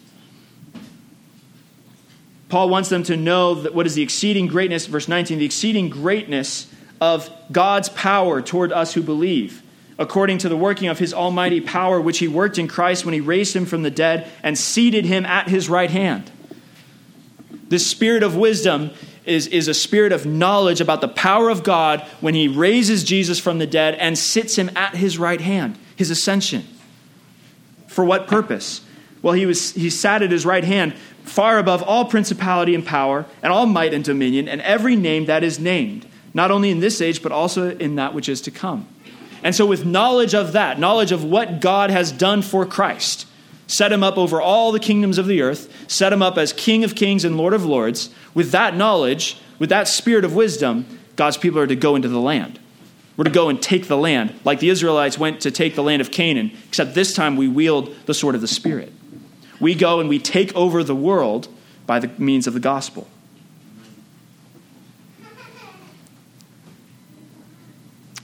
Paul 2.48 2.70
wants 2.70 2.88
them 2.88 3.02
to 3.02 3.18
know 3.18 3.54
that 3.54 3.74
what 3.74 3.84
is 3.84 3.94
the 3.94 4.02
exceeding 4.02 4.46
greatness, 4.46 4.86
verse 4.86 5.08
19, 5.08 5.38
the 5.38 5.44
exceeding 5.44 5.90
greatness 5.90 6.72
of 7.02 7.28
God's 7.52 7.90
power 7.90 8.40
toward 8.40 8.72
us 8.72 8.94
who 8.94 9.02
believe, 9.02 9.62
according 9.98 10.38
to 10.38 10.48
the 10.48 10.56
working 10.56 10.88
of 10.88 10.98
his 10.98 11.12
almighty 11.12 11.60
power, 11.60 12.00
which 12.00 12.20
he 12.20 12.28
worked 12.28 12.58
in 12.58 12.66
Christ 12.66 13.04
when 13.04 13.12
he 13.12 13.20
raised 13.20 13.54
him 13.54 13.66
from 13.66 13.82
the 13.82 13.90
dead 13.90 14.30
and 14.42 14.56
seated 14.56 15.04
him 15.04 15.26
at 15.26 15.48
his 15.50 15.68
right 15.68 15.90
hand 15.90 16.30
The 17.68 17.78
spirit 17.78 18.22
of 18.22 18.36
wisdom 18.36 18.92
is, 19.26 19.46
is 19.46 19.68
a 19.68 19.74
spirit 19.74 20.12
of 20.12 20.26
knowledge 20.26 20.80
about 20.80 21.00
the 21.00 21.08
power 21.08 21.48
of 21.48 21.62
God 21.62 22.00
when 22.20 22.34
he 22.34 22.48
raises 22.48 23.04
Jesus 23.04 23.38
from 23.38 23.58
the 23.58 23.66
dead 23.66 23.94
and 23.94 24.18
sits 24.18 24.56
him 24.56 24.70
at 24.76 24.94
his 24.96 25.18
right 25.18 25.40
hand, 25.40 25.78
his 25.96 26.10
ascension. 26.10 26.64
For 27.86 28.04
what 28.04 28.26
purpose? 28.26 28.82
Well, 29.22 29.34
he, 29.34 29.46
was, 29.46 29.72
he 29.72 29.88
sat 29.88 30.22
at 30.22 30.30
his 30.30 30.44
right 30.44 30.64
hand, 30.64 30.94
far 31.22 31.58
above 31.58 31.82
all 31.82 32.04
principality 32.04 32.74
and 32.74 32.84
power, 32.84 33.24
and 33.42 33.52
all 33.52 33.66
might 33.66 33.94
and 33.94 34.04
dominion, 34.04 34.48
and 34.48 34.60
every 34.60 34.96
name 34.96 35.26
that 35.26 35.42
is 35.42 35.58
named, 35.58 36.06
not 36.34 36.50
only 36.50 36.70
in 36.70 36.80
this 36.80 37.00
age, 37.00 37.22
but 37.22 37.32
also 37.32 37.74
in 37.76 37.94
that 37.94 38.12
which 38.12 38.28
is 38.28 38.42
to 38.42 38.50
come. 38.50 38.86
And 39.42 39.54
so, 39.54 39.64
with 39.64 39.84
knowledge 39.84 40.34
of 40.34 40.52
that, 40.52 40.78
knowledge 40.78 41.12
of 41.12 41.24
what 41.24 41.60
God 41.60 41.90
has 41.90 42.12
done 42.12 42.42
for 42.42 42.66
Christ, 42.66 43.26
set 43.66 43.92
him 43.92 44.02
up 44.02 44.18
over 44.18 44.40
all 44.40 44.72
the 44.72 44.80
kingdoms 44.80 45.18
of 45.18 45.26
the 45.26 45.42
earth, 45.42 45.90
set 45.90 46.12
him 46.12 46.22
up 46.22 46.36
as 46.36 46.52
King 46.52 46.84
of 46.84 46.94
kings 46.94 47.24
and 47.24 47.36
Lord 47.36 47.54
of 47.54 47.64
lords. 47.64 48.10
With 48.34 48.50
that 48.50 48.76
knowledge, 48.76 49.38
with 49.58 49.70
that 49.70 49.88
spirit 49.88 50.24
of 50.24 50.34
wisdom, 50.34 50.86
God's 51.16 51.36
people 51.36 51.60
are 51.60 51.66
to 51.66 51.76
go 51.76 51.96
into 51.96 52.08
the 52.08 52.20
land. 52.20 52.58
We're 53.16 53.24
to 53.24 53.30
go 53.30 53.48
and 53.48 53.62
take 53.62 53.86
the 53.86 53.96
land, 53.96 54.34
like 54.44 54.58
the 54.58 54.70
Israelites 54.70 55.18
went 55.18 55.40
to 55.42 55.50
take 55.50 55.76
the 55.76 55.82
land 55.82 56.02
of 56.02 56.10
Canaan, 56.10 56.50
except 56.68 56.94
this 56.94 57.14
time 57.14 57.36
we 57.36 57.46
wield 57.46 57.94
the 58.06 58.14
sword 58.14 58.34
of 58.34 58.40
the 58.40 58.48
Spirit. 58.48 58.92
We 59.60 59.74
go 59.74 60.00
and 60.00 60.08
we 60.08 60.18
take 60.18 60.54
over 60.56 60.82
the 60.82 60.96
world 60.96 61.48
by 61.86 62.00
the 62.00 62.08
means 62.18 62.48
of 62.48 62.54
the 62.54 62.60
gospel. 62.60 63.06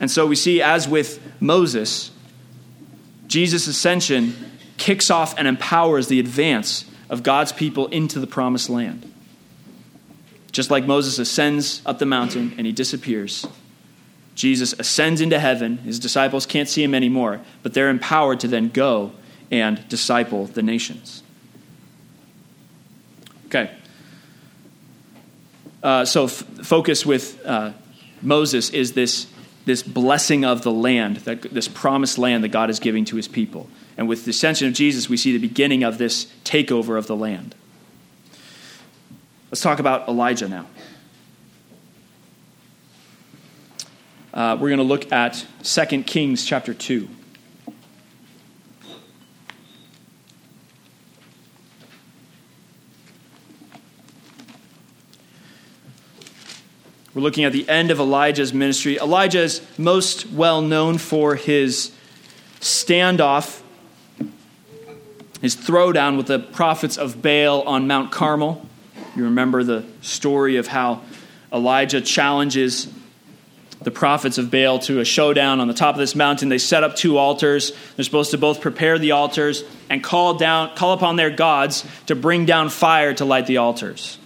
And 0.01 0.11
so 0.11 0.26
we 0.26 0.34
see, 0.34 0.61
as 0.61 0.88
with 0.88 1.20
Moses, 1.41 2.11
Jesus' 3.28 3.68
ascension 3.68 4.49
kicks 4.81 5.11
off 5.11 5.39
and 5.39 5.47
empowers 5.47 6.09
the 6.09 6.18
advance 6.18 6.87
of 7.09 7.22
God's 7.22 7.53
people 7.53 7.87
into 7.89 8.18
the 8.18 8.26
promised 8.26 8.68
land. 8.68 9.12
Just 10.51 10.70
like 10.70 10.85
Moses 10.87 11.18
ascends 11.18 11.83
up 11.87 12.01
the 12.01 12.07
mountain 12.07 12.55
and 12.57 12.66
he 12.66 12.72
disappears, 12.72 13.47
Jesus 14.35 14.72
ascends 14.78 15.20
into 15.20 15.39
heaven. 15.39 15.78
His 15.78 15.99
disciples 16.01 16.47
can't 16.47 16.68
see 16.68 16.83
him 16.83 16.95
anymore, 16.95 17.41
but 17.62 17.74
they're 17.74 17.91
empowered 17.91 18.41
to 18.41 18.49
then 18.49 18.70
go 18.70 19.12
and 19.51 19.87
disciple 19.89 20.47
the 20.47 20.62
nations. 20.62 21.22
Okay. 23.47 23.70
Uh, 25.83 26.05
so, 26.05 26.24
f- 26.24 26.45
focus 26.62 27.05
with 27.05 27.45
uh, 27.45 27.72
Moses 28.22 28.70
is 28.70 28.93
this, 28.93 29.26
this 29.64 29.83
blessing 29.83 30.45
of 30.45 30.62
the 30.62 30.70
land, 30.72 31.16
that, 31.18 31.43
this 31.43 31.68
promised 31.68 32.16
land 32.16 32.45
that 32.45 32.49
God 32.49 32.70
is 32.70 32.81
giving 32.81 33.05
to 33.07 33.16
his 33.16 33.28
people. 33.28 33.68
And 34.01 34.09
with 34.09 34.24
the 34.24 34.30
ascension 34.30 34.66
of 34.66 34.72
Jesus, 34.72 35.11
we 35.11 35.18
see 35.18 35.30
the 35.30 35.46
beginning 35.46 35.84
of 35.84 35.98
this 35.98 36.24
takeover 36.42 36.96
of 36.96 37.07
the 37.07 37.14
land. 37.14 37.55
Let's 39.51 39.61
talk 39.61 39.78
about 39.78 40.09
Elijah 40.09 40.48
now. 40.48 40.66
Uh, 44.32 44.57
we're 44.59 44.70
going 44.70 44.78
to 44.78 44.84
look 44.84 45.12
at 45.12 45.44
2 45.62 46.05
Kings 46.05 46.46
chapter 46.46 46.72
2. 46.72 47.11
We're 57.12 57.20
looking 57.20 57.44
at 57.44 57.53
the 57.53 57.68
end 57.68 57.90
of 57.90 58.01
Elijah's 58.01 58.55
ministry. 58.55 58.96
Elijah 58.96 59.42
is 59.42 59.61
most 59.76 60.24
well 60.30 60.62
known 60.62 60.96
for 60.96 61.34
his 61.34 61.92
standoff 62.61 63.61
his 65.41 65.57
throwdown 65.57 66.16
with 66.16 66.26
the 66.26 66.38
prophets 66.38 66.99
of 66.99 67.22
Baal 67.22 67.62
on 67.62 67.86
Mount 67.86 68.12
Carmel. 68.12 68.66
You 69.16 69.24
remember 69.24 69.64
the 69.64 69.84
story 70.03 70.57
of 70.57 70.66
how 70.66 71.03
Elijah 71.53 72.01
challenges 72.01 72.88
the 73.82 73.91
prophets 73.91 74.36
of 74.36 74.51
Baal 74.51 74.78
to 74.80 75.01
a 75.01 75.05
showdown 75.05 75.59
on 75.61 75.66
the 75.66 75.74
top 75.74 75.95
of 75.95 75.99
this 75.99 76.14
mountain. 76.14 76.51
They 76.51 76.59
set 76.59 76.84
up 76.84 76.97
two 76.97 77.16
altars. 77.16 77.72
They're 77.97 78.05
supposed 78.05 78.30
to 78.32 78.38
both 78.38 78.61
prepare 78.61 78.99
the 78.99 79.12
altars 79.12 79.64
and 79.88 80.05
call 80.05 80.34
down 80.34 80.74
call 80.76 80.93
upon 80.93 81.16
their 81.16 81.30
gods 81.30 81.84
to 82.07 82.14
bring 82.14 82.45
down 82.45 82.68
fire 82.68 83.14
to 83.14 83.24
light 83.24 83.47
the 83.47 83.57
altars. 83.57 84.18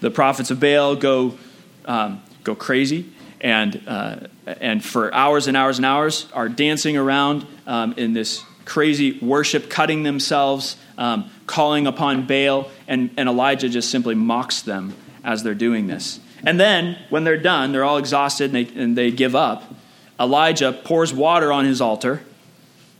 The 0.00 0.10
prophets 0.10 0.50
of 0.50 0.58
Baal 0.58 0.96
go 0.96 1.38
um, 1.84 2.22
go 2.42 2.56
crazy 2.56 3.12
and 3.40 3.80
uh, 3.86 4.16
and 4.46 4.84
for 4.84 5.14
hours 5.14 5.46
and 5.46 5.56
hours 5.56 5.78
and 5.78 5.86
hours 5.86 6.26
are 6.32 6.48
dancing 6.48 6.96
around 6.96 7.46
um, 7.68 7.94
in 7.96 8.14
this 8.14 8.42
crazy 8.64 9.18
worship, 9.18 9.68
cutting 9.68 10.02
themselves, 10.02 10.76
um, 10.98 11.30
calling 11.46 11.86
upon 11.86 12.26
Baal, 12.26 12.70
and, 12.88 13.10
and 13.16 13.28
Elijah 13.28 13.68
just 13.68 13.90
simply 13.90 14.14
mocks 14.14 14.62
them 14.62 14.94
as 15.24 15.42
they're 15.42 15.54
doing 15.54 15.86
this. 15.86 16.20
And 16.44 16.58
then, 16.58 16.98
when 17.10 17.24
they're 17.24 17.36
done, 17.36 17.72
they're 17.72 17.84
all 17.84 17.98
exhausted 17.98 18.54
and 18.54 18.66
they, 18.66 18.82
and 18.82 18.96
they 18.96 19.10
give 19.10 19.36
up. 19.36 19.74
Elijah 20.18 20.72
pours 20.72 21.12
water 21.12 21.52
on 21.52 21.64
his 21.64 21.80
altar, 21.80 22.22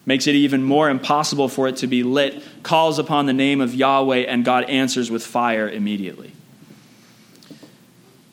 makes 0.06 0.26
it 0.26 0.34
even 0.34 0.62
more 0.62 0.90
impossible 0.90 1.48
for 1.48 1.68
it 1.68 1.76
to 1.78 1.86
be 1.86 2.02
lit, 2.02 2.42
calls 2.62 2.98
upon 2.98 3.26
the 3.26 3.32
name 3.32 3.60
of 3.60 3.74
Yahweh, 3.74 4.18
and 4.18 4.44
God 4.44 4.64
answers 4.64 5.10
with 5.10 5.24
fire 5.24 5.68
immediately. 5.68 6.32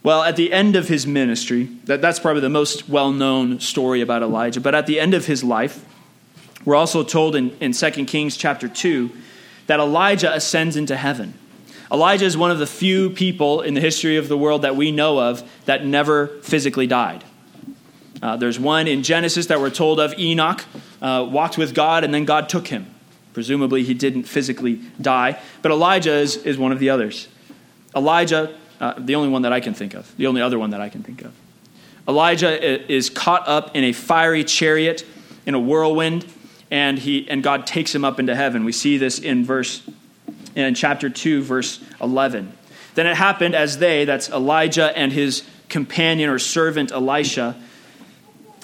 Well, 0.01 0.23
at 0.23 0.37
the 0.37 0.53
end 0.53 0.75
of 0.75 0.87
his 0.87 1.05
ministry, 1.05 1.65
that, 1.85 2.01
that's 2.01 2.19
probably 2.19 2.41
the 2.41 2.49
most 2.49 2.87
well 2.87 3.11
known 3.11 3.59
story 3.59 4.01
about 4.01 4.23
Elijah, 4.23 4.61
but 4.61 4.73
at 4.73 4.87
the 4.87 4.99
end 4.99 5.13
of 5.13 5.25
his 5.25 5.43
life, 5.43 5.85
we're 6.65 6.75
also 6.75 7.03
told 7.03 7.35
in, 7.35 7.51
in 7.59 7.71
2 7.71 8.05
Kings 8.05 8.35
chapter 8.37 8.67
2 8.67 9.09
that 9.67 9.79
Elijah 9.79 10.33
ascends 10.33 10.75
into 10.75 10.95
heaven. 10.95 11.33
Elijah 11.91 12.25
is 12.25 12.37
one 12.37 12.51
of 12.51 12.59
the 12.59 12.67
few 12.67 13.09
people 13.09 13.61
in 13.61 13.73
the 13.73 13.81
history 13.81 14.17
of 14.17 14.27
the 14.27 14.37
world 14.37 14.61
that 14.61 14.75
we 14.75 14.91
know 14.91 15.19
of 15.19 15.49
that 15.65 15.85
never 15.85 16.27
physically 16.41 16.85
died. 16.85 17.23
Uh, 18.21 18.35
there's 18.35 18.59
one 18.59 18.87
in 18.87 19.01
Genesis 19.01 19.47
that 19.47 19.59
we're 19.59 19.69
told 19.69 19.99
of 19.99 20.17
Enoch 20.19 20.63
uh, 21.01 21.27
walked 21.29 21.57
with 21.57 21.73
God 21.73 22.03
and 22.03 22.13
then 22.13 22.25
God 22.25 22.49
took 22.49 22.67
him. 22.67 22.87
Presumably, 23.33 23.83
he 23.83 23.93
didn't 23.93 24.23
physically 24.23 24.81
die, 24.99 25.39
but 25.61 25.71
Elijah 25.71 26.13
is, 26.13 26.35
is 26.37 26.57
one 26.57 26.71
of 26.71 26.79
the 26.79 26.89
others. 26.89 27.27
Elijah, 27.95 28.55
uh, 28.79 28.95
the 28.97 29.15
only 29.15 29.29
one 29.29 29.43
that 29.43 29.53
I 29.53 29.59
can 29.59 29.73
think 29.73 29.93
of, 29.93 30.15
the 30.17 30.27
only 30.27 30.41
other 30.41 30.59
one 30.59 30.71
that 30.71 30.81
I 30.81 30.89
can 30.89 31.03
think 31.03 31.21
of. 31.21 31.33
Elijah 32.07 32.91
is 32.91 33.09
caught 33.09 33.47
up 33.47 33.75
in 33.75 33.83
a 33.83 33.93
fiery 33.93 34.43
chariot 34.43 35.05
in 35.45 35.53
a 35.53 35.59
whirlwind 35.59 36.25
and 36.71 36.99
he 36.99 37.29
and 37.29 37.41
God 37.41 37.65
takes 37.65 37.93
him 37.93 38.05
up 38.05 38.19
into 38.19 38.35
heaven. 38.35 38.63
We 38.63 38.71
see 38.71 38.97
this 38.97 39.19
in 39.19 39.45
verse 39.45 39.87
in 40.55 40.75
chapter 40.75 41.09
2 41.09 41.43
verse 41.43 41.83
11. 42.01 42.53
Then 42.95 43.07
it 43.07 43.15
happened 43.15 43.55
as 43.55 43.77
they 43.77 44.05
that's 44.05 44.29
Elijah 44.29 44.95
and 44.97 45.11
his 45.11 45.43
companion 45.67 46.29
or 46.29 46.39
servant 46.39 46.91
Elisha 46.91 47.55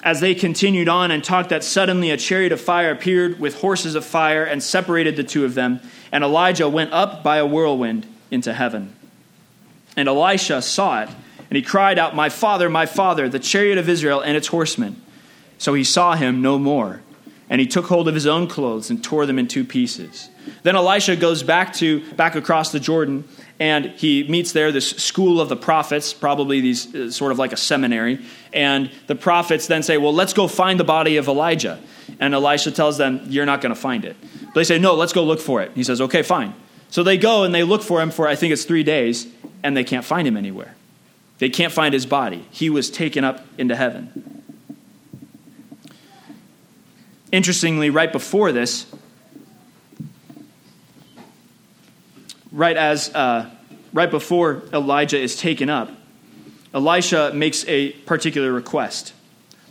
as 0.02 0.20
they 0.20 0.34
continued 0.34 0.88
on 0.88 1.10
and 1.10 1.24
talked 1.24 1.48
that 1.48 1.64
suddenly 1.64 2.10
a 2.10 2.16
chariot 2.16 2.52
of 2.52 2.60
fire 2.60 2.90
appeared 2.90 3.40
with 3.40 3.60
horses 3.60 3.94
of 3.94 4.04
fire 4.04 4.44
and 4.44 4.62
separated 4.62 5.16
the 5.16 5.24
two 5.24 5.44
of 5.44 5.54
them 5.54 5.80
and 6.12 6.22
Elijah 6.22 6.68
went 6.68 6.92
up 6.92 7.22
by 7.22 7.38
a 7.38 7.46
whirlwind 7.46 8.06
into 8.30 8.52
heaven. 8.52 8.94
And 9.96 10.08
Elisha 10.08 10.62
saw 10.62 11.02
it 11.02 11.08
and 11.08 11.56
he 11.56 11.62
cried 11.62 11.98
out 11.98 12.14
my 12.14 12.28
father 12.28 12.68
my 12.68 12.86
father 12.86 13.28
the 13.28 13.38
chariot 13.38 13.78
of 13.78 13.88
Israel 13.88 14.20
and 14.20 14.36
its 14.36 14.48
horsemen. 14.48 15.00
So 15.58 15.74
he 15.74 15.84
saw 15.84 16.14
him 16.14 16.42
no 16.42 16.58
more 16.58 17.00
and 17.48 17.60
he 17.60 17.66
took 17.66 17.86
hold 17.86 18.08
of 18.08 18.14
his 18.14 18.26
own 18.26 18.48
clothes 18.48 18.90
and 18.90 19.02
tore 19.02 19.26
them 19.26 19.38
in 19.38 19.46
two 19.46 19.64
pieces. 19.64 20.28
Then 20.62 20.76
Elisha 20.76 21.16
goes 21.16 21.42
back 21.42 21.72
to 21.74 22.00
back 22.14 22.34
across 22.34 22.72
the 22.72 22.80
Jordan 22.80 23.24
and 23.58 23.86
he 23.86 24.24
meets 24.28 24.52
there 24.52 24.70
this 24.70 24.90
school 24.90 25.40
of 25.40 25.48
the 25.48 25.56
prophets, 25.56 26.12
probably 26.12 26.60
these 26.60 26.94
uh, 26.94 27.10
sort 27.10 27.32
of 27.32 27.38
like 27.38 27.52
a 27.52 27.56
seminary, 27.56 28.20
and 28.52 28.90
the 29.06 29.14
prophets 29.14 29.66
then 29.66 29.82
say, 29.82 29.96
"Well, 29.96 30.12
let's 30.12 30.34
go 30.34 30.46
find 30.46 30.78
the 30.78 30.84
body 30.84 31.16
of 31.16 31.28
Elijah." 31.28 31.80
And 32.20 32.34
Elisha 32.34 32.70
tells 32.70 32.98
them, 32.98 33.20
"You're 33.28 33.46
not 33.46 33.60
going 33.62 33.74
to 33.74 33.80
find 33.80 34.04
it." 34.04 34.16
But 34.46 34.54
they 34.54 34.64
say, 34.64 34.78
"No, 34.78 34.94
let's 34.94 35.12
go 35.12 35.24
look 35.24 35.40
for 35.40 35.62
it." 35.62 35.72
He 35.74 35.84
says, 35.84 36.00
"Okay, 36.00 36.22
fine." 36.22 36.54
So 36.90 37.02
they 37.02 37.16
go 37.16 37.44
and 37.44 37.54
they 37.54 37.62
look 37.62 37.82
for 37.82 38.00
him 38.00 38.10
for 38.10 38.28
I 38.28 38.36
think 38.36 38.52
it's 38.52 38.64
3 38.64 38.82
days 38.84 39.26
and 39.62 39.76
they 39.76 39.84
can't 39.84 40.04
find 40.04 40.28
him 40.28 40.36
anywhere. 40.36 40.74
They 41.38 41.48
can't 41.48 41.72
find 41.72 41.92
his 41.92 42.06
body. 42.06 42.46
He 42.50 42.70
was 42.70 42.90
taken 42.90 43.24
up 43.24 43.44
into 43.58 43.74
heaven. 43.74 44.44
Interestingly, 47.32 47.90
right 47.90 48.12
before 48.12 48.52
this, 48.52 48.86
right 52.52 52.76
as 52.76 53.14
uh, 53.14 53.50
right 53.92 54.10
before 54.10 54.62
Elijah 54.72 55.18
is 55.18 55.36
taken 55.36 55.68
up, 55.68 55.90
Elisha 56.72 57.32
makes 57.34 57.64
a 57.66 57.92
particular 57.92 58.52
request. 58.52 59.12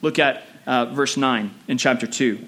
Look 0.01 0.19
at 0.19 0.43
uh, 0.65 0.85
verse 0.85 1.17
9 1.17 1.51
in 1.67 1.77
chapter 1.77 2.07
2. 2.07 2.43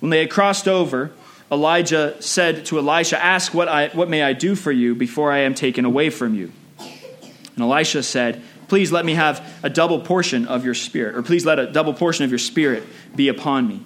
When 0.00 0.10
they 0.10 0.20
had 0.20 0.30
crossed 0.30 0.68
over, 0.68 1.12
Elijah 1.50 2.20
said 2.22 2.66
to 2.66 2.78
Elisha, 2.78 3.22
Ask 3.22 3.54
what, 3.54 3.68
I, 3.68 3.88
what 3.88 4.08
may 4.08 4.22
I 4.22 4.32
do 4.32 4.54
for 4.54 4.72
you 4.72 4.94
before 4.94 5.30
I 5.30 5.38
am 5.38 5.54
taken 5.54 5.84
away 5.84 6.10
from 6.10 6.34
you? 6.34 6.52
And 6.78 7.60
Elisha 7.60 8.02
said, 8.02 8.42
Please 8.68 8.90
let 8.90 9.04
me 9.04 9.14
have 9.14 9.46
a 9.62 9.70
double 9.70 10.00
portion 10.00 10.46
of 10.46 10.64
your 10.64 10.74
spirit, 10.74 11.14
or 11.14 11.22
please 11.22 11.46
let 11.46 11.58
a 11.58 11.70
double 11.70 11.94
portion 11.94 12.24
of 12.24 12.30
your 12.30 12.38
spirit 12.38 12.82
be 13.14 13.28
upon 13.28 13.68
me. 13.68 13.84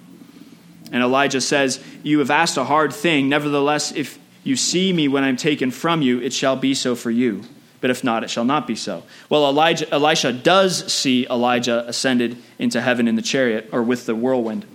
And 0.91 1.01
Elijah 1.01 1.41
says, 1.41 1.83
You 2.03 2.19
have 2.19 2.31
asked 2.31 2.57
a 2.57 2.63
hard 2.63 2.93
thing. 2.93 3.29
Nevertheless, 3.29 3.91
if, 3.93 4.19
you 4.43 4.55
see 4.55 4.91
me 4.91 5.07
when 5.07 5.23
I'm 5.23 5.37
taken 5.37 5.71
from 5.71 6.01
you, 6.01 6.19
it 6.19 6.33
shall 6.33 6.55
be 6.55 6.73
so 6.73 6.95
for 6.95 7.11
you. 7.11 7.43
But 7.79 7.89
if 7.89 8.03
not, 8.03 8.23
it 8.23 8.29
shall 8.29 8.45
not 8.45 8.67
be 8.67 8.75
so. 8.75 9.03
Well, 9.29 9.47
Elijah, 9.47 9.91
Elisha 9.91 10.33
does 10.33 10.91
see 10.91 11.25
Elijah 11.27 11.87
ascended 11.87 12.37
into 12.59 12.81
heaven 12.81 13.07
in 13.07 13.15
the 13.15 13.21
chariot 13.21 13.69
or 13.71 13.81
with 13.81 14.05
the 14.05 14.15
whirlwind. 14.15 14.65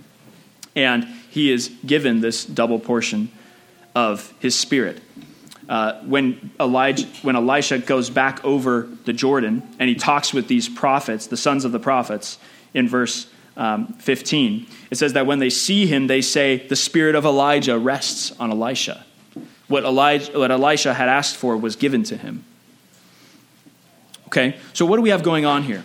And 0.75 1.05
he 1.29 1.51
is 1.51 1.71
given 1.85 2.21
this 2.21 2.45
double 2.45 2.79
portion 2.79 3.31
of 3.95 4.33
his 4.39 4.55
spirit. 4.55 5.01
Uh, 5.69 6.01
when, 6.03 6.51
Elijah, 6.59 7.05
when 7.23 7.35
Elisha 7.35 7.79
goes 7.79 8.09
back 8.09 8.43
over 8.45 8.87
the 9.05 9.13
Jordan 9.13 9.63
and 9.79 9.89
he 9.89 9.95
talks 9.95 10.33
with 10.33 10.47
these 10.47 10.69
prophets, 10.69 11.27
the 11.27 11.37
sons 11.37 11.65
of 11.65 11.71
the 11.71 11.79
prophets, 11.79 12.37
in 12.73 12.87
verse 12.87 13.27
um, 13.57 13.87
15, 13.93 14.67
it 14.91 14.97
says 14.97 15.13
that 15.13 15.25
when 15.25 15.39
they 15.39 15.49
see 15.49 15.87
him, 15.87 16.07
they 16.07 16.21
say, 16.21 16.65
The 16.67 16.75
spirit 16.75 17.15
of 17.15 17.25
Elijah 17.25 17.77
rests 17.77 18.31
on 18.39 18.51
Elisha. 18.51 19.05
What, 19.67 19.83
Elijah, 19.83 20.39
what 20.39 20.51
Elisha 20.51 20.93
had 20.93 21.09
asked 21.09 21.35
for 21.35 21.57
was 21.57 21.75
given 21.75 22.03
to 22.03 22.15
him. 22.15 22.45
Okay, 24.27 24.57
so 24.73 24.85
what 24.85 24.97
do 24.97 25.01
we 25.01 25.09
have 25.09 25.23
going 25.23 25.45
on 25.45 25.63
here? 25.63 25.83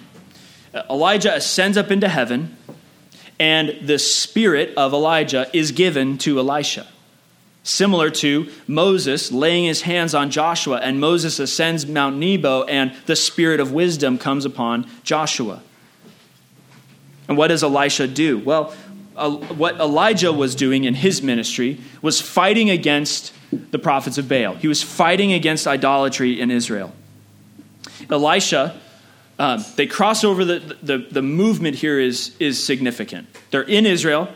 Uh, 0.75 0.83
Elijah 0.91 1.35
ascends 1.35 1.77
up 1.77 1.91
into 1.91 2.09
heaven, 2.09 2.57
and 3.41 3.87
the 3.87 3.99
spirit 3.99 4.75
of 4.77 4.93
Elijah 4.93 5.49
is 5.53 5.73
given 5.73 6.19
to 6.19 6.39
Elisha. 6.39 6.87
Similar 7.65 8.11
to 8.11 8.49
Moses 8.67 9.31
laying 9.31 9.65
his 9.65 9.83
hands 9.83 10.15
on 10.15 10.31
Joshua, 10.31 10.79
and 10.79 11.01
Moses 11.01 11.39
ascends 11.39 11.87
Mount 11.87 12.17
Nebo, 12.17 12.65
and 12.65 12.93
the 13.07 13.17
spirit 13.17 13.61
of 13.61 13.73
wisdom 13.73 14.19
comes 14.19 14.45
upon 14.45 14.87
Joshua. 15.05 15.63
And 17.33 17.39
what 17.39 17.49
does 17.49 17.63
Elisha 17.63 18.07
do? 18.07 18.39
Well, 18.41 18.73
what 19.57 19.77
Elijah 19.77 20.31
was 20.31 20.55
doing 20.55 20.85
in 20.85 20.93
his 20.93 21.23
ministry 21.23 21.81
was 22.03 22.21
fighting 22.21 22.69
against 22.69 23.33
the 23.71 23.79
prophets 23.79 24.19
of 24.19 24.29
Baal. 24.29 24.55
He 24.57 24.69
was 24.69 24.83
fighting 24.83 25.33
against 25.33 25.67
idolatry 25.67 26.39
in 26.39 26.51
Israel. 26.51 26.93
Elisha, 28.11 28.79
um, 29.39 29.65
they 29.77 29.87
cross 29.87 30.25
over 30.25 30.45
the, 30.45 30.77
the, 30.83 30.99
the 30.99 31.23
movement 31.23 31.77
here 31.77 31.99
is, 31.99 32.37
is 32.39 32.63
significant. 32.63 33.29
They're 33.51 33.63
in 33.63 33.87
Israel. 33.87 34.29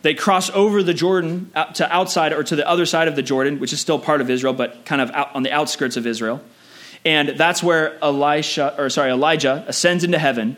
They 0.00 0.14
cross 0.14 0.48
over 0.48 0.82
the 0.82 0.94
Jordan 0.94 1.50
to 1.74 1.94
outside 1.94 2.32
or 2.32 2.42
to 2.44 2.56
the 2.56 2.66
other 2.66 2.86
side 2.86 3.08
of 3.08 3.14
the 3.14 3.22
Jordan, 3.22 3.60
which 3.60 3.74
is 3.74 3.80
still 3.80 3.98
part 3.98 4.22
of 4.22 4.30
Israel, 4.30 4.54
but 4.54 4.86
kind 4.86 5.02
of 5.02 5.10
out 5.10 5.34
on 5.34 5.42
the 5.42 5.52
outskirts 5.52 5.98
of 5.98 6.06
Israel. 6.06 6.40
And 7.04 7.28
that's 7.28 7.62
where 7.62 8.02
Elisha, 8.02 8.74
or 8.78 8.88
sorry, 8.88 9.10
Elijah 9.10 9.66
ascends 9.68 10.02
into 10.02 10.18
heaven. 10.18 10.56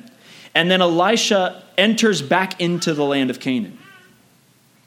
And 0.54 0.70
then 0.70 0.80
Elisha 0.80 1.62
enters 1.78 2.22
back 2.22 2.60
into 2.60 2.94
the 2.94 3.04
land 3.04 3.30
of 3.30 3.40
Canaan. 3.40 3.78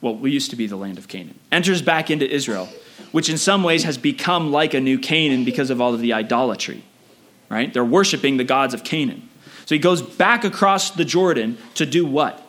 Well, 0.01 0.15
we 0.15 0.31
used 0.31 0.49
to 0.49 0.55
be 0.55 0.67
the 0.67 0.75
land 0.75 0.97
of 0.97 1.07
Canaan. 1.07 1.39
Enters 1.51 1.81
back 1.81 2.11
into 2.11 2.29
Israel, 2.29 2.67
which 3.11 3.29
in 3.29 3.37
some 3.37 3.63
ways 3.63 3.83
has 3.83 3.97
become 3.97 4.51
like 4.51 4.73
a 4.73 4.81
new 4.81 4.99
Canaan 4.99 5.45
because 5.45 5.69
of 5.69 5.79
all 5.79 5.93
of 5.93 6.01
the 6.01 6.13
idolatry. 6.13 6.83
Right? 7.49 7.73
They're 7.73 7.85
worshiping 7.85 8.37
the 8.37 8.43
gods 8.43 8.73
of 8.73 8.83
Canaan. 8.83 9.29
So 9.65 9.75
he 9.75 9.79
goes 9.79 10.01
back 10.01 10.43
across 10.43 10.91
the 10.91 11.05
Jordan 11.05 11.57
to 11.75 11.85
do 11.85 12.05
what? 12.05 12.41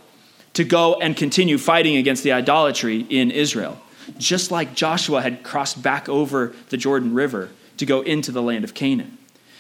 To 0.55 0.65
go 0.65 0.95
and 0.97 1.17
continue 1.17 1.59
fighting 1.59 1.97
against 1.97 2.25
the 2.25 2.33
idolatry 2.33 3.07
in 3.09 3.31
Israel. 3.31 3.79
Just 4.19 4.51
like 4.51 4.75
Joshua 4.75 5.23
had 5.23 5.43
crossed 5.43 5.83
back 5.83 6.09
over 6.09 6.55
the 6.71 6.77
Jordan 6.77 7.15
River 7.15 7.51
to 7.77 7.87
go 7.87 8.01
into 8.01 8.33
the 8.33 8.43
land 8.43 8.65
of 8.65 8.75
Canaan. 8.75 9.19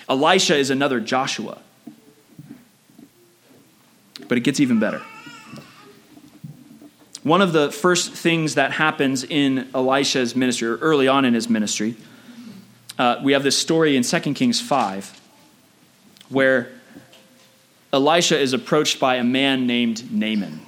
Elisha 0.08 0.56
is 0.56 0.70
another 0.70 1.00
Joshua. 1.00 1.58
But 4.28 4.38
it 4.38 4.42
gets 4.42 4.60
even 4.60 4.78
better. 4.78 5.02
One 7.22 7.40
of 7.40 7.52
the 7.52 7.70
first 7.70 8.12
things 8.12 8.56
that 8.56 8.72
happens 8.72 9.24
in 9.24 9.68
Elisha's 9.74 10.36
ministry, 10.36 10.68
or 10.68 10.76
early 10.76 11.08
on 11.08 11.24
in 11.24 11.34
his 11.34 11.48
ministry, 11.48 11.96
uh, 12.98 13.20
we 13.22 13.32
have 13.32 13.42
this 13.42 13.58
story 13.58 13.96
in 13.96 14.02
2 14.02 14.34
Kings 14.34 14.60
5 14.60 15.22
where 16.28 16.70
Elisha 17.92 18.38
is 18.38 18.52
approached 18.52 18.98
by 18.98 19.16
a 19.16 19.24
man 19.24 19.66
named 19.66 20.12
Naaman. 20.12 20.60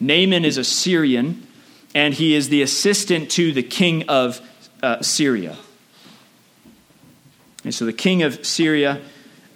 Naaman 0.00 0.44
is 0.44 0.58
a 0.58 0.64
Syrian, 0.64 1.46
and 1.94 2.14
he 2.14 2.34
is 2.34 2.48
the 2.48 2.62
assistant 2.62 3.30
to 3.32 3.52
the 3.52 3.62
king 3.62 4.08
of 4.08 4.40
uh, 4.82 5.00
Syria. 5.02 5.56
And 7.64 7.74
so 7.74 7.84
the 7.84 7.92
king 7.92 8.22
of 8.22 8.46
Syria 8.46 9.00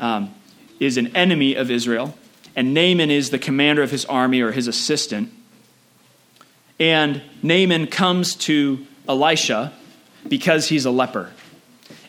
um, 0.01 0.35
is 0.81 0.97
an 0.97 1.15
enemy 1.15 1.55
of 1.55 1.71
Israel, 1.71 2.15
and 2.55 2.75
Naaman 2.75 3.11
is 3.11 3.31
the 3.31 3.39
commander 3.39 3.83
of 3.83 3.91
his 3.91 4.05
army 4.05 4.41
or 4.41 4.53
his 4.53 4.67
assistant. 4.67 5.33
And 6.79 7.23
Naaman 7.43 7.87
comes 7.87 8.35
to 8.37 8.87
Elisha 9.09 9.73
because 10.29 10.69
he's 10.69 10.85
a 10.85 10.91
leper. 10.91 11.31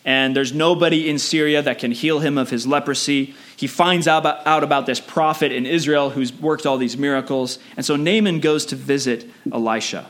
And 0.06 0.36
there's 0.36 0.54
nobody 0.54 1.10
in 1.10 1.18
Syria 1.18 1.62
that 1.62 1.80
can 1.80 1.92
heal 1.92 2.20
him 2.20 2.38
of 2.38 2.50
his 2.50 2.68
leprosy. 2.68 3.36
He 3.56 3.68
finds 3.68 4.08
out 4.08 4.20
about, 4.20 4.46
out 4.46 4.64
about 4.64 4.86
this 4.86 5.00
prophet 5.00 5.52
in 5.52 5.66
Israel 5.66 6.10
who's 6.10 6.34
worked 6.34 6.66
all 6.66 6.78
these 6.78 6.98
miracles. 6.98 7.58
And 7.78 7.86
so 7.86 7.96
Naaman 7.96 8.42
goes 8.42 8.66
to 8.68 8.76
visit 8.76 9.30
Elisha. 9.52 10.10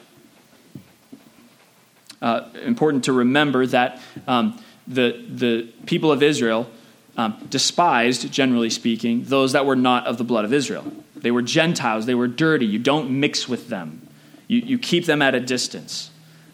Uh, 2.22 2.48
important 2.64 3.04
to 3.04 3.14
remember 3.14 3.68
that 3.68 4.02
um, 4.28 4.60
the, 4.88 5.24
the 5.30 5.70
people 5.86 6.12
of 6.12 6.24
Israel 6.24 6.70
um, 7.18 7.46
despised, 7.50 8.32
generally 8.32 8.70
speaking, 8.70 9.24
those 9.26 9.54
that 9.54 9.66
were 9.66 9.76
not 9.76 10.08
of 10.08 10.18
the 10.18 10.24
blood 10.24 10.46
of 10.46 10.54
Israel. 10.54 10.92
They 11.16 11.32
were 11.32 11.42
Gentiles, 11.42 12.06
they 12.06 12.16
were 12.16 12.28
dirty. 12.28 12.66
You 12.66 12.80
don't 12.80 13.20
mix 13.20 13.48
with 13.48 13.70
them, 13.70 14.08
you, 14.48 14.60
you 14.60 14.80
keep 14.80 15.06
them 15.06 15.22
at 15.22 15.36
a 15.36 15.40
distance. 15.40 16.12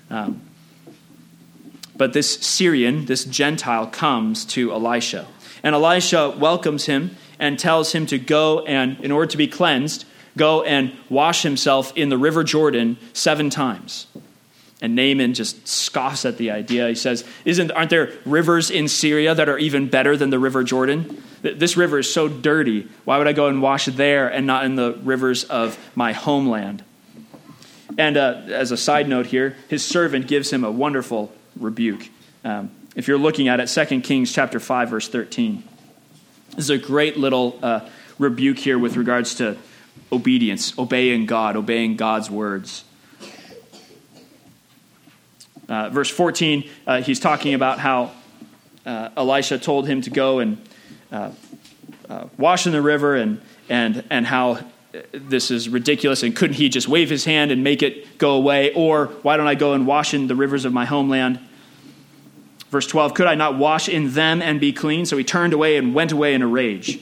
Um, 0.10 0.42
but 1.96 2.14
this 2.14 2.38
Syrian, 2.40 3.06
this 3.06 3.26
Gentile, 3.26 3.88
comes 3.88 4.46
to 4.46 4.72
Elisha. 4.72 5.28
And 5.64 5.76
Elisha 5.76 6.30
welcomes 6.30 6.86
him 6.86 7.18
and 7.40 7.60
tells 7.60 7.92
him 7.92 8.06
to 8.08 8.18
go 8.18 8.64
and, 8.66 8.98
in 9.02 9.12
order 9.12 9.30
to 9.32 9.38
be 9.38 9.48
cleansed, 9.48 10.06
go 10.38 10.64
and 10.64 10.94
wash 11.10 11.44
himself 11.44 11.92
in 11.98 12.10
the 12.10 12.18
river 12.18 12.44
Jordan 12.44 12.98
seven 13.12 13.50
times. 13.50 14.08
And 14.82 14.96
Naaman 14.96 15.34
just 15.34 15.68
scoffs 15.68 16.24
at 16.26 16.38
the 16.38 16.52
idea. 16.52 16.88
He 16.88 16.96
says, 16.96 17.26
Isn't, 17.44 17.72
Aren't 17.72 17.90
there 17.90 18.14
rivers 18.26 18.72
in 18.72 18.88
Syria 18.88 19.36
that 19.36 19.50
are 19.50 19.58
even 19.58 19.90
better 19.90 20.16
than 20.16 20.30
the 20.30 20.40
River 20.40 20.64
Jordan? 20.64 21.22
This 21.42 21.76
river 21.76 22.00
is 22.00 22.12
so 22.12 22.28
dirty. 22.28 22.88
Why 23.06 23.18
would 23.18 23.28
I 23.28 23.34
go 23.34 23.48
and 23.48 23.62
wash 23.62 23.86
there 23.86 24.28
and 24.28 24.48
not 24.48 24.66
in 24.66 24.76
the 24.76 24.94
rivers 25.04 25.44
of 25.46 25.78
my 25.96 26.14
homeland? 26.14 26.84
And 27.98 28.16
uh, 28.16 28.42
as 28.48 28.72
a 28.72 28.78
side 28.78 29.10
note 29.10 29.26
here, 29.26 29.58
his 29.68 29.84
servant 29.84 30.28
gives 30.28 30.52
him 30.52 30.64
a 30.64 30.72
wonderful 30.72 31.34
rebuke. 31.58 32.10
Um, 32.46 32.72
if 32.96 33.08
you're 33.08 33.18
looking 33.18 33.48
at 33.48 33.60
it, 33.60 33.68
2 33.68 34.02
Kings 34.02 34.32
chapter 34.32 34.60
5, 34.60 34.90
verse 34.90 35.10
13. 35.10 35.64
This 36.52 36.66
is 36.66 36.70
a 36.70 36.78
great 36.78 37.18
little 37.18 37.60
uh, 37.62 37.88
rebuke 38.18 38.58
here 38.58 38.80
with 38.80 38.96
regards 38.96 39.36
to 39.36 39.58
obedience, 40.12 40.78
obeying 40.78 41.26
God, 41.26 41.56
obeying 41.56 41.96
God's 41.96 42.30
words. 42.30 42.84
Uh, 45.70 45.88
verse 45.90 46.10
14, 46.10 46.68
uh, 46.88 47.02
he's 47.02 47.20
talking 47.20 47.54
about 47.54 47.78
how 47.78 48.12
uh, 48.88 49.10
Elisha 49.16 49.60
told 49.60 49.88
him 49.88 50.02
to 50.02 50.10
go 50.10 50.40
and 50.40 50.58
uh, 51.12 51.32
uh, 52.10 52.28
wash 52.38 52.66
in 52.66 52.72
the 52.72 52.82
river 52.82 53.16
and, 53.16 53.40
and, 53.70 54.04
and 54.10 54.26
how 54.26 54.60
this 55.14 55.52
is 55.52 55.70
ridiculous 55.70 56.24
and 56.24 56.36
couldn't 56.36 56.56
he 56.56 56.70
just 56.70 56.88
wave 56.88 57.12
his 57.12 57.26
hand 57.26 57.52
and 57.52 57.64
make 57.64 57.84
it 57.84 58.18
go 58.18 58.32
away? 58.32 58.74
Or 58.74 59.08
why 59.22 59.38
don't 59.38 59.46
I 59.46 59.54
go 59.54 59.74
and 59.74 59.86
wash 59.86 60.16
in 60.16 60.26
the 60.26 60.36
rivers 60.36 60.66
of 60.66 60.74
my 60.74 60.86
homeland? 60.86 61.40
Verse 62.72 62.88
12, 62.88 63.14
could 63.14 63.28
I 63.28 63.36
not 63.36 63.56
wash 63.56 63.88
in 63.88 64.14
them 64.14 64.42
and 64.42 64.60
be 64.60 64.74
clean? 64.74 65.06
So 65.06 65.18
he 65.18 65.24
turned 65.24 65.54
away 65.54 65.78
and 65.78 65.94
went 65.94 66.12
away 66.12 66.34
in 66.34 66.42
a 66.42 66.48
rage. 66.48 67.00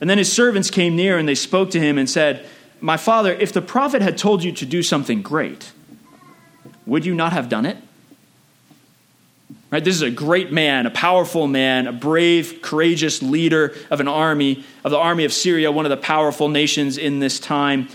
And 0.00 0.08
then 0.08 0.18
his 0.18 0.32
servants 0.32 0.70
came 0.70 0.94
near 0.94 1.18
and 1.18 1.28
they 1.28 1.34
spoke 1.34 1.70
to 1.72 1.80
him 1.80 1.98
and 1.98 2.08
said, 2.08 2.46
My 2.80 2.96
father, 2.96 3.32
if 3.32 3.52
the 3.52 3.62
prophet 3.62 4.02
had 4.02 4.16
told 4.16 4.44
you 4.44 4.52
to 4.52 4.64
do 4.64 4.84
something 4.84 5.20
great, 5.20 5.72
would 6.86 7.04
you 7.04 7.14
not 7.14 7.32
have 7.32 7.48
done 7.48 7.66
it? 7.66 7.78
Right? 9.70 9.84
This 9.84 9.94
is 9.94 10.02
a 10.02 10.10
great 10.10 10.50
man, 10.50 10.86
a 10.86 10.90
powerful 10.90 11.46
man, 11.46 11.86
a 11.86 11.92
brave, 11.92 12.60
courageous 12.62 13.22
leader 13.22 13.74
of 13.90 14.00
an 14.00 14.08
army, 14.08 14.64
of 14.82 14.90
the 14.90 14.96
army 14.96 15.24
of 15.24 15.32
Syria, 15.32 15.70
one 15.70 15.84
of 15.84 15.90
the 15.90 15.98
powerful 15.98 16.48
nations 16.48 16.96
in 16.96 17.18
this 17.18 17.38
time. 17.38 17.88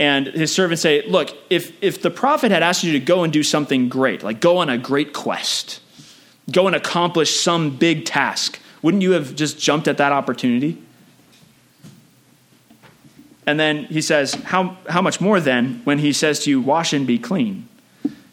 And 0.00 0.26
his 0.26 0.52
servants 0.52 0.82
say, 0.82 1.06
Look, 1.06 1.36
if, 1.48 1.72
if 1.80 2.02
the 2.02 2.10
prophet 2.10 2.50
had 2.50 2.64
asked 2.64 2.82
you 2.82 2.92
to 2.92 3.00
go 3.00 3.22
and 3.22 3.32
do 3.32 3.44
something 3.44 3.88
great, 3.88 4.24
like 4.24 4.40
go 4.40 4.58
on 4.58 4.68
a 4.68 4.76
great 4.76 5.12
quest, 5.12 5.80
go 6.50 6.66
and 6.66 6.74
accomplish 6.74 7.38
some 7.38 7.76
big 7.76 8.04
task, 8.04 8.58
wouldn't 8.82 9.02
you 9.02 9.12
have 9.12 9.36
just 9.36 9.60
jumped 9.60 9.86
at 9.86 9.98
that 9.98 10.10
opportunity? 10.10 10.82
And 13.46 13.60
then 13.60 13.84
he 13.84 14.00
says, 14.00 14.34
How, 14.34 14.76
how 14.88 15.02
much 15.02 15.20
more 15.20 15.38
then 15.38 15.82
when 15.84 15.98
he 15.98 16.12
says 16.12 16.40
to 16.40 16.50
you, 16.50 16.60
Wash 16.60 16.92
and 16.92 17.06
be 17.06 17.18
clean? 17.18 17.68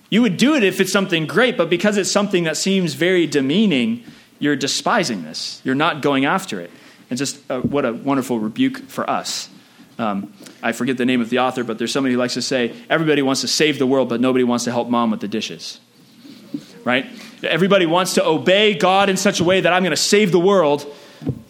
You 0.10 0.22
would 0.24 0.38
do 0.38 0.56
it 0.56 0.64
if 0.64 0.80
it's 0.82 0.92
something 0.92 1.28
great, 1.28 1.58
but 1.58 1.70
because 1.70 1.98
it's 1.98 2.12
something 2.12 2.46
that 2.46 2.58
seems 2.58 2.94
very 2.96 3.28
demeaning, 3.28 4.04
you're 4.40 4.56
despising 4.56 5.24
this. 5.24 5.62
You're 5.64 5.76
not 5.76 6.02
going 6.02 6.26
after 6.26 6.60
it. 6.60 6.72
And 7.10 7.18
just 7.18 7.40
uh, 7.50 7.62
what 7.62 7.86
a 7.86 7.94
wonderful 7.94 8.40
rebuke 8.40 8.80
for 8.88 9.08
us. 9.10 9.50
Um, 10.00 10.34
I 10.64 10.72
forget 10.72 10.98
the 10.98 11.06
name 11.06 11.22
of 11.22 11.30
the 11.30 11.40
author, 11.40 11.64
but 11.64 11.78
there's 11.78 11.92
somebody 11.92 12.14
who 12.14 12.20
likes 12.20 12.36
to 12.36 12.42
say, 12.42 12.74
everybody 12.90 13.22
wants 13.22 13.42
to 13.42 13.48
save 13.48 13.78
the 13.80 13.86
world, 13.86 14.10
but 14.10 14.22
nobody 14.22 14.44
wants 14.44 14.64
to 14.64 14.72
help 14.72 14.88
mom 14.88 15.12
with 15.12 15.20
the 15.20 15.28
dishes. 15.28 15.80
Right? 16.84 17.06
Everybody 17.44 17.86
wants 17.86 18.14
to 18.14 18.26
obey 18.26 18.76
God 18.76 19.10
in 19.10 19.18
such 19.18 19.40
a 19.42 19.44
way 19.44 19.62
that 19.62 19.74
I'm 19.74 19.84
going 19.84 19.92
to 19.92 19.98
save 19.98 20.32
the 20.32 20.40
world, 20.40 20.86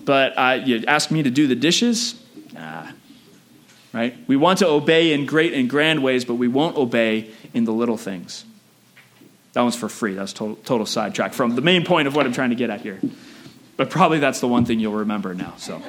but 0.03 0.33
uh, 0.35 0.61
you 0.65 0.83
ask 0.87 1.11
me 1.11 1.23
to 1.23 1.29
do 1.29 1.45
the 1.47 1.55
dishes? 1.55 2.15
Nah. 2.53 2.87
Right? 3.93 4.17
We 4.27 4.35
want 4.35 4.59
to 4.59 4.67
obey 4.67 5.13
in 5.13 5.25
great 5.25 5.53
and 5.53 5.69
grand 5.69 6.03
ways, 6.03 6.25
but 6.25 6.35
we 6.35 6.47
won't 6.47 6.75
obey 6.75 7.29
in 7.53 7.65
the 7.65 7.73
little 7.73 7.97
things. 7.97 8.45
That 9.53 9.61
one's 9.61 9.75
for 9.75 9.89
free. 9.89 10.13
That's 10.13 10.33
total, 10.33 10.55
total 10.57 10.85
sidetrack 10.85 11.33
from 11.33 11.55
the 11.55 11.61
main 11.61 11.83
point 11.83 12.07
of 12.07 12.15
what 12.15 12.25
I'm 12.25 12.33
trying 12.33 12.51
to 12.51 12.55
get 12.55 12.69
at 12.69 12.81
here. 12.81 12.99
But 13.77 13.89
probably 13.89 14.19
that's 14.19 14.39
the 14.39 14.47
one 14.47 14.65
thing 14.65 14.79
you'll 14.79 14.93
remember 14.93 15.33
now. 15.33 15.53
So, 15.57 15.81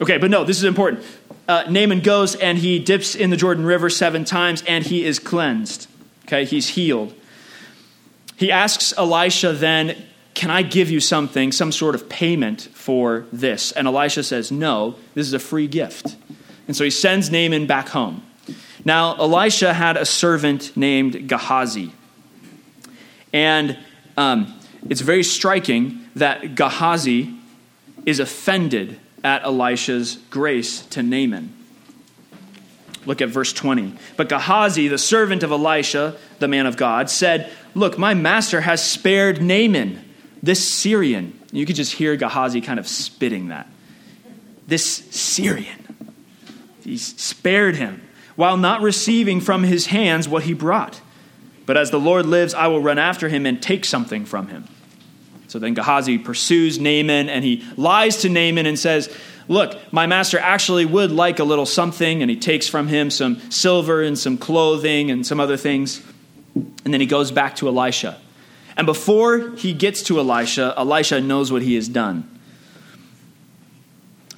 okay, 0.00 0.18
but 0.18 0.30
no, 0.30 0.44
this 0.44 0.58
is 0.58 0.64
important. 0.64 1.04
Uh, 1.48 1.64
Naaman 1.68 2.00
goes 2.00 2.34
and 2.36 2.58
he 2.58 2.78
dips 2.78 3.14
in 3.14 3.30
the 3.30 3.36
Jordan 3.36 3.64
River 3.64 3.88
seven 3.88 4.24
times, 4.24 4.62
and 4.66 4.84
he 4.84 5.04
is 5.04 5.18
cleansed. 5.18 5.88
Okay, 6.26 6.44
he's 6.44 6.68
healed. 6.70 7.14
He 8.36 8.50
asks 8.52 8.94
Elisha 8.96 9.52
then, 9.52 9.96
Can 10.34 10.50
I 10.50 10.62
give 10.62 10.90
you 10.90 11.00
something, 11.00 11.52
some 11.52 11.72
sort 11.72 11.94
of 11.94 12.08
payment 12.08 12.62
for 12.72 13.26
this? 13.32 13.72
And 13.72 13.86
Elisha 13.86 14.22
says, 14.22 14.52
No, 14.52 14.96
this 15.14 15.26
is 15.26 15.32
a 15.34 15.38
free 15.38 15.66
gift. 15.66 16.16
And 16.66 16.76
so 16.76 16.84
he 16.84 16.90
sends 16.90 17.30
Naaman 17.30 17.66
back 17.66 17.88
home. 17.88 18.22
Now, 18.84 19.16
Elisha 19.16 19.74
had 19.74 19.96
a 19.96 20.06
servant 20.06 20.76
named 20.76 21.28
Gehazi. 21.28 21.92
And 23.32 23.78
um, 24.16 24.58
it's 24.88 25.02
very 25.02 25.22
striking 25.22 26.04
that 26.16 26.54
Gehazi 26.54 27.34
is 28.06 28.20
offended 28.20 28.98
at 29.22 29.44
Elisha's 29.44 30.18
grace 30.30 30.82
to 30.86 31.02
Naaman. 31.02 31.54
Look 33.06 33.20
at 33.20 33.28
verse 33.28 33.52
20. 33.52 33.94
But 34.16 34.28
Gehazi, 34.28 34.88
the 34.88 34.98
servant 34.98 35.42
of 35.42 35.50
Elisha, 35.50 36.16
the 36.38 36.48
man 36.48 36.66
of 36.66 36.76
God, 36.76 37.10
said, 37.10 37.50
Look, 37.74 37.98
my 37.98 38.14
master 38.14 38.62
has 38.62 38.84
spared 38.84 39.40
Naaman, 39.40 40.04
this 40.42 40.66
Syrian. 40.66 41.38
You 41.52 41.66
could 41.66 41.76
just 41.76 41.92
hear 41.92 42.16
Gehazi 42.16 42.60
kind 42.60 42.78
of 42.78 42.88
spitting 42.88 43.48
that. 43.48 43.68
This 44.66 44.84
Syrian. 44.84 45.76
He's 46.82 47.14
spared 47.20 47.76
him 47.76 48.02
while 48.36 48.56
not 48.56 48.80
receiving 48.80 49.40
from 49.40 49.62
his 49.62 49.86
hands 49.86 50.28
what 50.28 50.44
he 50.44 50.54
brought. 50.54 51.00
But 51.66 51.76
as 51.76 51.90
the 51.90 52.00
Lord 52.00 52.26
lives, 52.26 52.54
I 52.54 52.66
will 52.66 52.80
run 52.80 52.98
after 52.98 53.28
him 53.28 53.46
and 53.46 53.62
take 53.62 53.84
something 53.84 54.24
from 54.24 54.48
him. 54.48 54.66
So 55.46 55.58
then 55.58 55.74
Gehazi 55.74 56.18
pursues 56.18 56.78
Naaman 56.78 57.28
and 57.28 57.44
he 57.44 57.64
lies 57.76 58.18
to 58.18 58.28
Naaman 58.28 58.66
and 58.66 58.78
says, 58.78 59.14
Look, 59.48 59.76
my 59.92 60.06
master 60.06 60.38
actually 60.38 60.84
would 60.84 61.10
like 61.10 61.40
a 61.40 61.44
little 61.44 61.66
something. 61.66 62.22
And 62.22 62.30
he 62.30 62.36
takes 62.36 62.68
from 62.68 62.86
him 62.86 63.10
some 63.10 63.40
silver 63.50 64.00
and 64.00 64.16
some 64.16 64.38
clothing 64.38 65.10
and 65.10 65.26
some 65.26 65.40
other 65.40 65.56
things. 65.56 66.00
And 66.54 66.94
then 66.94 67.00
he 67.00 67.06
goes 67.06 67.32
back 67.32 67.56
to 67.56 67.66
Elisha. 67.66 68.20
And 68.76 68.86
before 68.86 69.50
he 69.56 69.72
gets 69.72 70.02
to 70.04 70.20
Elisha, 70.20 70.72
Elisha 70.76 71.20
knows 71.20 71.50
what 71.50 71.62
he 71.62 71.74
has 71.74 71.88
done. 71.88 72.28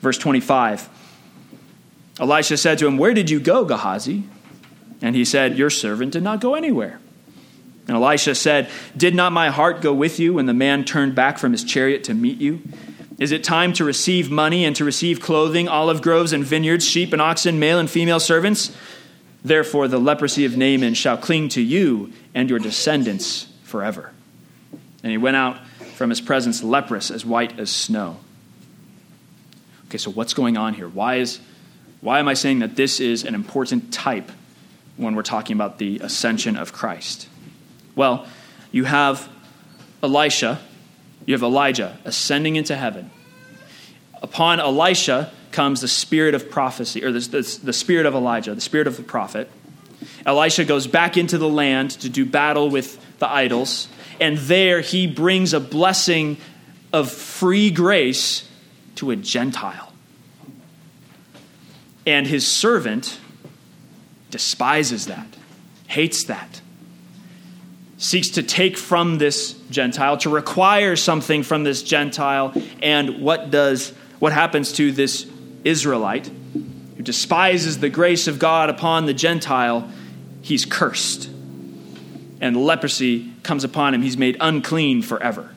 Verse 0.01 0.19
25 0.19 0.89
Elisha 2.21 2.57
said 2.57 2.79
to 2.79 2.87
him, 2.87 2.99
Where 2.99 3.15
did 3.15 3.31
you 3.31 3.41
go, 3.41 3.65
Gehazi? 3.65 4.25
And 5.01 5.17
he 5.17 5.25
said, 5.25 5.57
Your 5.57 5.71
servant 5.71 6.13
did 6.13 6.23
not 6.23 6.41
go 6.41 6.55
anywhere. 6.55 7.01
And 7.89 7.97
Elisha 7.97 8.35
said, 8.35 8.71
Did 8.97 9.15
not 9.15 9.33
my 9.33 9.51
heart 9.51 9.81
go 9.81 9.93
with 9.93 10.21
you 10.21 10.35
when 10.35 10.47
the 10.47 10.55
man 10.55 10.85
turned 10.85 11.15
back 11.15 11.39
from 11.39 11.53
his 11.53 11.65
chariot 11.65 12.05
to 12.05 12.15
meet 12.15 12.39
you? 12.39 12.63
Is 13.19 13.33
it 13.33 13.45
time 13.45 13.73
to 13.75 13.85
receive 13.85 14.31
money 14.31 14.65
and 14.65 14.75
to 14.77 14.85
receive 14.85 15.21
clothing, 15.21 15.69
olive 15.69 16.03
groves 16.03 16.33
and 16.33 16.45
vineyards, 16.45 16.87
sheep 16.87 17.13
and 17.13 17.21
oxen, 17.21 17.59
male 17.59 17.79
and 17.79 17.91
female 17.91 18.21
servants? 18.21 18.75
Therefore, 19.45 19.89
the 19.89 19.99
leprosy 19.99 20.45
of 20.45 20.57
Naaman 20.57 20.95
shall 20.95 21.17
cling 21.17 21.49
to 21.51 21.61
you 21.61 22.13
and 22.35 22.49
your 22.49 22.59
descendants 22.59 23.49
forever. 23.65 24.13
And 25.03 25.11
he 25.11 25.19
went 25.19 25.37
out 25.37 25.59
from 25.97 26.11
his 26.11 26.21
presence 26.21 26.63
leprous, 26.63 27.11
as 27.11 27.25
white 27.25 27.59
as 27.59 27.71
snow. 27.71 28.19
Okay, 29.87 29.99
so 29.99 30.11
what's 30.11 30.33
going 30.33 30.57
on 30.57 30.75
here? 30.75 30.89
Why, 30.89 31.17
is, 31.17 31.41
why 32.03 32.19
am 32.19 32.27
I 32.27 32.35
saying 32.35 32.59
that 32.59 32.75
this 32.75 32.99
is 32.99 33.25
an 33.25 33.35
important 33.35 33.93
type 33.93 34.31
when 34.97 35.15
we're 35.15 35.23
talking 35.23 35.55
about 35.55 35.79
the 35.79 36.01
ascension 36.01 36.57
of 36.57 36.73
Christ? 36.73 37.29
Well, 37.95 38.27
you 38.73 38.85
have 38.85 39.29
Elisha, 40.03 40.61
you 41.27 41.35
have 41.35 41.45
Elijah 41.45 41.97
ascending 42.05 42.57
into 42.57 42.75
heaven. 42.77 43.13
Upon 44.21 44.59
Elisha 44.59 45.33
comes 45.53 45.81
the 45.81 45.89
spirit 45.89 46.35
of 46.35 46.51
prophecy, 46.51 47.05
or 47.05 47.13
the, 47.13 47.21
the, 47.21 47.61
the, 47.63 47.73
spirit 47.73 48.05
of 48.05 48.15
Elijah, 48.15 48.53
the 48.53 48.61
spirit 48.61 48.89
of 48.89 48.97
the 48.97 49.05
prophet. 49.05 49.49
Elisha 50.27 50.65
goes 50.65 50.89
back 50.89 51.17
into 51.17 51.39
the 51.39 51.49
land 51.49 51.93
to 51.93 52.09
do 52.09 52.27
battle 52.27 52.69
with 52.69 52.99
the 53.21 53.29
idols, 53.29 53.87
and 54.21 54.39
there 54.39 54.81
he 54.81 55.07
brings 55.07 55.55
a 55.55 55.61
blessing 55.61 56.37
of 56.93 57.13
free 57.13 57.71
grace 57.71 58.49
to 58.97 59.13
a 59.13 59.17
Gentile. 59.17 59.92
And 62.07 62.27
his 62.27 62.47
servant 62.47 63.19
despises 64.31 65.07
that, 65.07 65.27
hates 65.87 66.25
that 66.25 66.61
seeks 68.03 68.31
to 68.31 68.43
take 68.43 68.77
from 68.77 69.19
this 69.19 69.53
Gentile, 69.71 70.17
to 70.19 70.29
require 70.29 70.97
something 70.97 71.45
from 71.45 71.63
this 71.63 71.85
Gentile. 71.85 72.53
And 72.83 73.23
what 73.23 73.51
does 73.51 73.91
what 74.19 74.33
happens 74.33 74.73
to 74.73 74.91
this 74.91 75.27
Israelite 75.63 76.29
who 76.97 77.03
despises 77.03 77.79
the 77.79 77.89
grace 77.89 78.27
of 78.27 78.41
God 78.41 78.71
upon 78.71 79.07
the 79.07 79.15
Gentile? 79.15 79.89
He's 80.43 80.65
cursed. 80.65 81.31
And 82.41 82.57
leprosy 82.57 83.33
comes 83.45 83.63
upon 83.63 83.95
him. 83.95 84.03
He's 84.03 84.19
made 84.19 84.37
unclean 84.41 85.03
forever. 85.03 85.55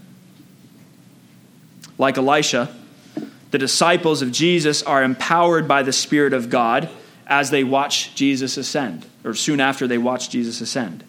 Like 1.97 2.19
Elisha, 2.19 2.75
the 3.51 3.57
disciples 3.57 4.21
of 4.21 4.31
Jesus 4.31 4.83
are 4.83 5.03
empowered 5.03 5.67
by 5.67 5.83
the 5.83 5.93
Spirit 5.93 6.33
of 6.33 6.49
God 6.49 6.89
as 7.27 7.49
they 7.49 7.63
watch 7.63 8.13
Jesus 8.15 8.57
ascend, 8.57 9.05
or 9.23 9.33
soon 9.33 9.59
after 9.59 9.87
they 9.87 9.97
watch 9.97 10.29
Jesus 10.29 10.61
ascend. 10.61 11.03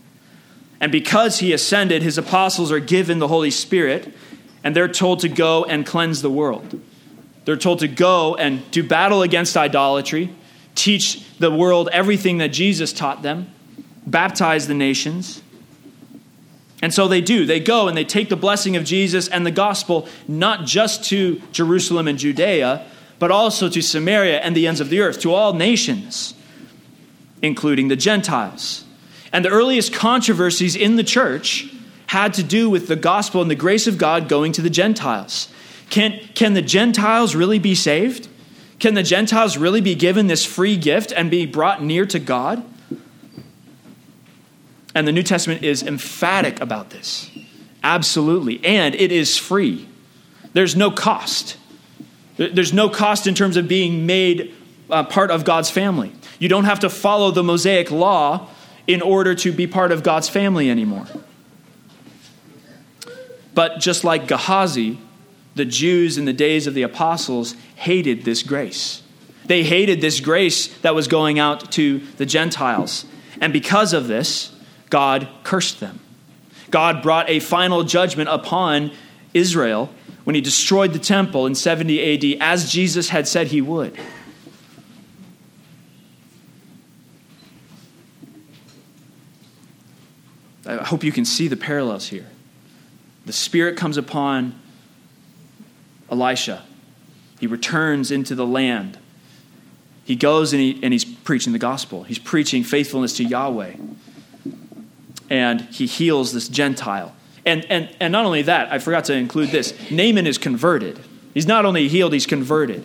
And 0.81 0.93
because 0.93 1.39
he 1.39 1.53
ascended, 1.53 2.03
his 2.03 2.19
apostles 2.19 2.71
are 2.71 2.81
given 2.81 3.19
the 3.19 3.29
Holy 3.29 3.51
Spirit, 3.51 4.13
and 4.63 4.75
they're 4.77 4.89
told 4.89 5.21
to 5.21 5.29
go 5.29 5.65
and 5.65 5.87
cleanse 5.87 6.23
the 6.23 6.31
world. 6.31 6.81
They're 7.45 7.57
told 7.57 7.79
to 7.81 7.89
go 7.89 8.35
and 8.35 8.69
do 8.71 8.83
battle 8.83 9.23
against 9.23 9.57
idolatry, 9.57 10.35
teach 10.75 11.25
the 11.39 11.51
world 11.51 11.89
everything 11.93 12.39
that 12.39 12.49
Jesus 12.49 12.93
taught 12.93 13.23
them, 13.23 13.51
baptize 14.07 14.67
the 14.67 14.75
nations. 14.75 15.43
And 16.83 16.93
so 16.93 17.09
they 17.09 17.21
do. 17.21 17.47
They 17.47 17.61
go 17.61 17.89
and 17.89 17.97
they 17.97 18.05
take 18.05 18.29
the 18.29 18.37
blessing 18.37 18.77
of 18.77 18.85
Jesus 18.85 19.29
and 19.29 19.47
the 19.47 19.51
gospel 19.51 20.07
not 20.29 20.67
just 20.67 21.05
to 21.05 21.41
Jerusalem 21.53 22.07
and 22.07 22.19
Judea, 22.19 22.87
but 23.19 23.31
also 23.31 23.69
to 23.69 23.81
Samaria 23.81 24.41
and 24.41 24.55
the 24.55 24.67
ends 24.67 24.81
of 24.81 24.91
the 24.91 25.01
earth, 25.01 25.21
to 25.21 25.33
all 25.33 25.55
nations, 25.55 26.35
including 27.41 27.89
the 27.89 27.97
Gentiles. 27.97 28.85
And 29.33 29.45
the 29.45 29.49
earliest 29.49 29.93
controversies 29.93 30.77
in 30.77 30.97
the 30.97 31.05
church 31.05 31.73
had 32.09 32.35
to 32.35 32.43
do 32.43 32.69
with 32.71 32.89
the 32.89 32.97
gospel 32.97 33.43
and 33.43 33.51
the 33.51 33.55
grace 33.55 33.87
of 33.87 33.99
God 33.99 34.29
going 34.29 34.53
to 34.53 34.63
the 34.63 34.71
Gentiles. 34.71 35.49
Can, 35.91 36.21
can 36.35 36.55
the 36.55 36.63
Gentiles 36.63 37.35
really 37.35 37.59
be 37.59 37.75
saved? 37.75 38.29
Can 38.79 38.95
the 38.95 39.03
Gentiles 39.03 39.57
really 39.57 39.81
be 39.81 39.95
given 39.95 40.27
this 40.27 40.45
free 40.45 40.77
gift 40.77 41.13
and 41.13 41.31
be 41.31 41.47
brought 41.47 41.83
near 41.83 42.05
to 42.07 42.19
God? 42.19 42.63
And 44.97 45.07
the 45.07 45.13
New 45.13 45.23
Testament 45.23 45.63
is 45.63 45.83
emphatic 45.83 46.59
about 46.63 46.89
this. 46.89 47.31
Absolutely. 47.85 48.65
And 48.65 48.95
it 48.95 49.13
is 49.13 49.37
free. 49.37 49.87
There's 50.55 50.75
no 50.75 50.91
cost. 50.91 51.59
There's 52.39 52.73
no 52.73 52.89
cost 52.89 53.27
in 53.27 53.35
terms 53.35 53.59
of 53.59 53.69
being 53.69 54.07
made 54.07 54.55
uh, 54.89 55.05
part 55.05 55.31
of 55.31 55.45
God's 55.45 55.69
family. 55.69 56.13
You 56.39 56.49
don't 56.49 56.65
have 56.65 56.81
to 56.81 56.89
follow 56.89 57.31
the 57.31 57.43
Mosaic 57.43 57.91
law 57.91 58.49
in 58.87 59.03
order 59.03 59.35
to 59.35 59.53
be 59.53 59.67
part 59.67 59.93
of 59.93 60.03
God's 60.03 60.31
family 60.31 60.71
anymore. 60.71 61.07
But 63.53 63.81
just 63.81 64.03
like 64.03 64.27
Gehazi, 64.27 64.99
the 65.57 65.67
Jews 65.67 66.17
in 66.17 66.25
the 66.25 66.33
days 66.33 66.67
of 66.67 66.73
the 66.73 66.83
apostles 66.83 67.55
hated 67.75 68.25
this 68.25 68.43
grace. 68.43 69.03
They 69.45 69.63
hated 69.63 70.01
this 70.01 70.21
grace 70.21 70.69
that 70.79 70.95
was 70.95 71.07
going 71.07 71.39
out 71.39 71.71
to 71.73 71.99
the 72.17 72.25
Gentiles. 72.25 73.05
And 73.43 73.53
because 73.53 73.93
of 73.93 74.09
this, 74.09 74.56
God 74.91 75.29
cursed 75.43 75.81
them. 75.81 76.01
God 76.71 77.03
brought 77.03 77.29
a 77.29 77.41
final 77.41 77.85
judgment 77.85 78.29
upon 78.29 78.93
Israel 79.35 79.91
when 80.25 80.35
he 80.35 80.41
destroyed 80.41 80.93
the 80.93 80.99
temple 80.99 81.47
in 81.47 81.55
70 81.55 82.35
AD, 82.35 82.43
as 82.43 82.71
Jesus 82.71 83.11
had 83.11 83.29
said 83.29 83.49
he 83.49 83.61
would. 83.61 83.97
I 90.67 90.77
hope 90.77 91.05
you 91.05 91.13
can 91.13 91.25
see 91.25 91.47
the 91.47 91.57
parallels 91.57 92.09
here. 92.09 92.27
The 93.25 93.33
Spirit 93.33 93.77
comes 93.77 93.97
upon 93.97 94.59
Elisha. 96.11 96.65
He 97.39 97.47
returns 97.47 98.11
into 98.11 98.35
the 98.35 98.47
land. 98.47 98.99
He 100.05 100.17
goes 100.17 100.53
and, 100.53 100.61
he, 100.61 100.81
and 100.83 100.93
he's 100.93 101.05
preaching 101.05 101.53
the 101.53 101.59
gospel. 101.59 102.05
He's 102.05 102.19
preaching 102.19 102.65
faithfulness 102.65 103.17
to 103.19 103.25
Yahweh. 103.25 103.75
And 105.31 105.61
he 105.63 105.87
heals 105.87 106.33
this 106.33 106.49
Gentile. 106.49 107.15
And, 107.45 107.65
and, 107.71 107.89
and 108.01 108.13
not 108.13 108.25
only 108.25 108.43
that, 108.43 108.73
I 108.73 108.79
forgot 108.79 109.05
to 109.07 109.15
include 109.15 109.51
this 109.51 109.91
Naaman 109.91 110.27
is 110.27 110.39
converted. 110.39 110.99
He's 111.33 111.47
not 111.47 111.65
only 111.65 111.89
healed, 111.89 112.13
he's 112.13 112.27
converted. 112.27 112.85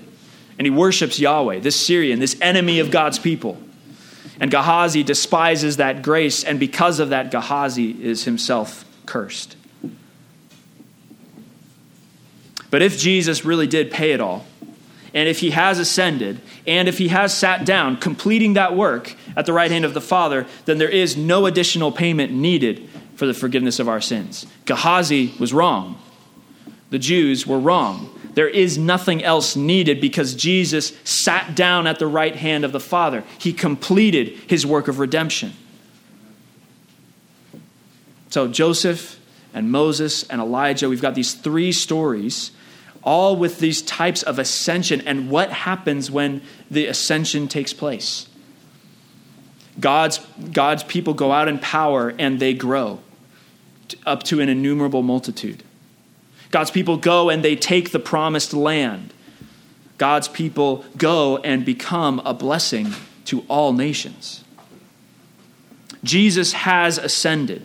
And 0.58 0.66
he 0.66 0.70
worships 0.70 1.20
Yahweh, 1.20 1.60
this 1.60 1.76
Syrian, 1.76 2.20
this 2.20 2.38
enemy 2.42 2.80
of 2.80 2.92
God's 2.92 3.18
people. 3.18 3.58
And 4.40 4.52
Gehazi 4.52 5.04
despises 5.04 5.78
that 5.78 6.02
grace, 6.02 6.44
and 6.44 6.60
because 6.60 7.00
of 7.00 7.10
that, 7.10 7.32
Gehazi 7.32 7.92
is 8.04 8.26
himself 8.26 8.86
cursed. 9.06 9.56
But 12.70 12.82
if 12.82 12.98
Jesus 12.98 13.46
really 13.46 13.68
did 13.68 13.92
pay 13.92 14.14
it 14.14 14.22
all, 14.22 14.46
and 15.14 15.28
if 15.28 15.40
he 15.40 15.52
has 15.52 15.78
ascended, 15.78 16.40
and 16.66 16.88
if 16.88 16.98
he 16.98 17.10
has 17.10 17.34
sat 17.34 17.66
down, 17.66 17.98
completing 17.98 18.54
that 18.54 18.76
work 18.76 19.16
at 19.36 19.46
the 19.46 19.54
right 19.54 19.70
hand 19.70 19.84
of 19.84 19.94
the 19.94 20.02
Father, 20.02 20.46
then 20.66 20.78
there 20.78 20.90
is 20.90 21.18
no 21.18 21.46
additional 21.46 21.92
payment 21.92 22.32
needed 22.32 22.88
for 23.16 23.26
the 23.26 23.34
forgiveness 23.34 23.80
of 23.80 23.90
our 23.90 24.02
sins. 24.02 24.46
Gehazi 24.66 25.34
was 25.40 25.54
wrong. 25.54 26.02
The 26.92 27.00
Jews 27.00 27.46
were 27.46 27.60
wrong. 27.60 28.18
There 28.34 28.48
is 28.48 28.78
nothing 28.78 29.24
else 29.24 29.58
needed 29.58 30.00
because 30.00 30.34
Jesus 30.34 30.94
sat 31.04 31.56
down 31.56 31.88
at 31.88 32.00
the 32.00 32.08
right 32.08 32.36
hand 32.36 32.64
of 32.64 32.72
the 32.72 32.80
Father. 32.80 33.24
He 33.38 33.52
completed 33.52 34.30
his 34.48 34.66
work 34.66 34.88
of 34.88 35.00
redemption. 35.00 35.54
So, 38.30 38.48
Joseph 38.48 39.20
and 39.54 39.70
Moses 39.70 40.24
and 40.30 40.40
Elijah, 40.40 40.88
we've 40.88 41.02
got 41.02 41.16
these 41.16 41.34
three 41.34 41.74
stories 41.74 42.52
all 43.04 43.36
with 43.36 43.60
these 43.60 43.82
types 43.82 44.24
of 44.24 44.40
ascension 44.40 45.02
and 45.02 45.30
what 45.30 45.52
happens 45.52 46.12
when 46.12 46.42
the 46.70 46.86
ascension 46.86 47.48
takes 47.48 47.74
place. 47.74 48.28
God's, 49.80 50.20
God's 50.52 50.84
people 50.84 51.14
go 51.14 51.32
out 51.32 51.48
in 51.48 51.60
power 51.60 52.14
and 52.20 52.40
they 52.40 52.54
grow 52.54 53.00
up 54.06 54.24
to 54.24 54.40
an 54.40 54.50
innumerable 54.50 55.02
multitude. 55.02 55.64
God's 56.52 56.72
people 56.72 56.98
go 56.98 57.30
and 57.30 57.44
they 57.44 57.56
take 57.56 57.92
the 57.92 58.00
promised 58.00 58.54
land. 58.54 59.14
God's 59.98 60.28
people 60.28 60.84
go 60.98 61.38
and 61.38 61.66
become 61.66 62.20
a 62.26 62.34
blessing 62.34 62.94
to 63.26 63.46
all 63.48 63.74
nations. 63.74 64.44
Jesus 66.04 66.54
has 66.54 66.98
ascended. 66.98 67.64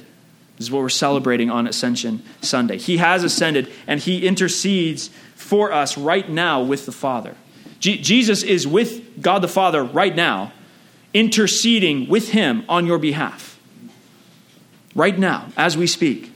This 0.56 0.66
is 0.66 0.70
what 0.70 0.80
we're 0.80 0.88
celebrating 0.88 1.50
on 1.50 1.66
Ascension 1.66 2.22
Sunday. 2.40 2.78
He 2.78 2.98
has 2.98 3.24
ascended 3.24 3.70
and 3.86 4.00
he 4.00 4.26
intercedes 4.26 5.10
for 5.46 5.72
us 5.72 5.96
right 5.96 6.28
now 6.28 6.60
with 6.60 6.86
the 6.86 6.92
Father. 6.92 7.36
Jesus 7.78 8.42
is 8.42 8.66
with 8.66 9.22
God 9.22 9.40
the 9.40 9.48
Father 9.48 9.84
right 9.84 10.14
now, 10.14 10.52
interceding 11.14 12.08
with 12.08 12.30
Him 12.30 12.64
on 12.68 12.84
your 12.84 12.98
behalf. 12.98 13.58
Right 14.94 15.16
now, 15.16 15.48
as 15.56 15.76
we 15.76 15.86
speak. 15.86 16.32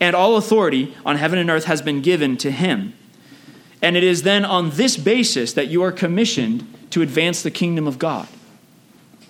And 0.00 0.16
all 0.16 0.36
authority 0.36 0.94
on 1.04 1.16
heaven 1.16 1.38
and 1.38 1.48
earth 1.48 1.64
has 1.64 1.80
been 1.80 2.02
given 2.02 2.36
to 2.38 2.50
Him. 2.50 2.94
And 3.80 3.96
it 3.96 4.02
is 4.02 4.22
then 4.22 4.44
on 4.44 4.70
this 4.70 4.96
basis 4.96 5.52
that 5.52 5.68
you 5.68 5.82
are 5.82 5.92
commissioned 5.92 6.66
to 6.90 7.02
advance 7.02 7.42
the 7.42 7.50
kingdom 7.50 7.86
of 7.86 7.98
God. 7.98 8.26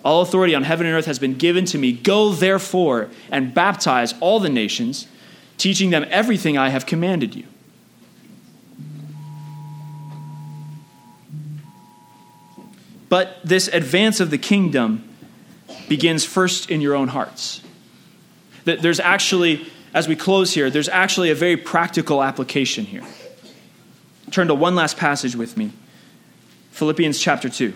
All 0.03 0.21
authority 0.21 0.55
on 0.55 0.63
heaven 0.63 0.87
and 0.87 0.95
earth 0.95 1.05
has 1.05 1.19
been 1.19 1.35
given 1.35 1.65
to 1.65 1.77
me. 1.77 1.91
Go 1.91 2.31
therefore 2.31 3.09
and 3.29 3.53
baptize 3.53 4.15
all 4.19 4.39
the 4.39 4.49
nations, 4.49 5.07
teaching 5.57 5.91
them 5.91 6.05
everything 6.09 6.57
I 6.57 6.69
have 6.69 6.85
commanded 6.85 7.35
you. 7.35 7.43
But 13.09 13.39
this 13.43 13.67
advance 13.69 14.19
of 14.19 14.31
the 14.31 14.37
kingdom 14.37 15.07
begins 15.87 16.25
first 16.25 16.69
in 16.69 16.81
your 16.81 16.95
own 16.95 17.09
hearts. 17.09 17.61
That 18.65 18.81
There's 18.81 18.99
actually, 18.99 19.67
as 19.93 20.07
we 20.07 20.15
close 20.15 20.53
here, 20.53 20.69
there's 20.69 20.89
actually 20.89 21.29
a 21.29 21.35
very 21.35 21.57
practical 21.57 22.21
application 22.21 22.85
here. 22.85 23.03
Turn 24.31 24.47
to 24.47 24.55
one 24.55 24.75
last 24.75 24.97
passage 24.97 25.35
with 25.35 25.55
me 25.55 25.71
Philippians 26.71 27.19
chapter 27.19 27.49
2. 27.49 27.73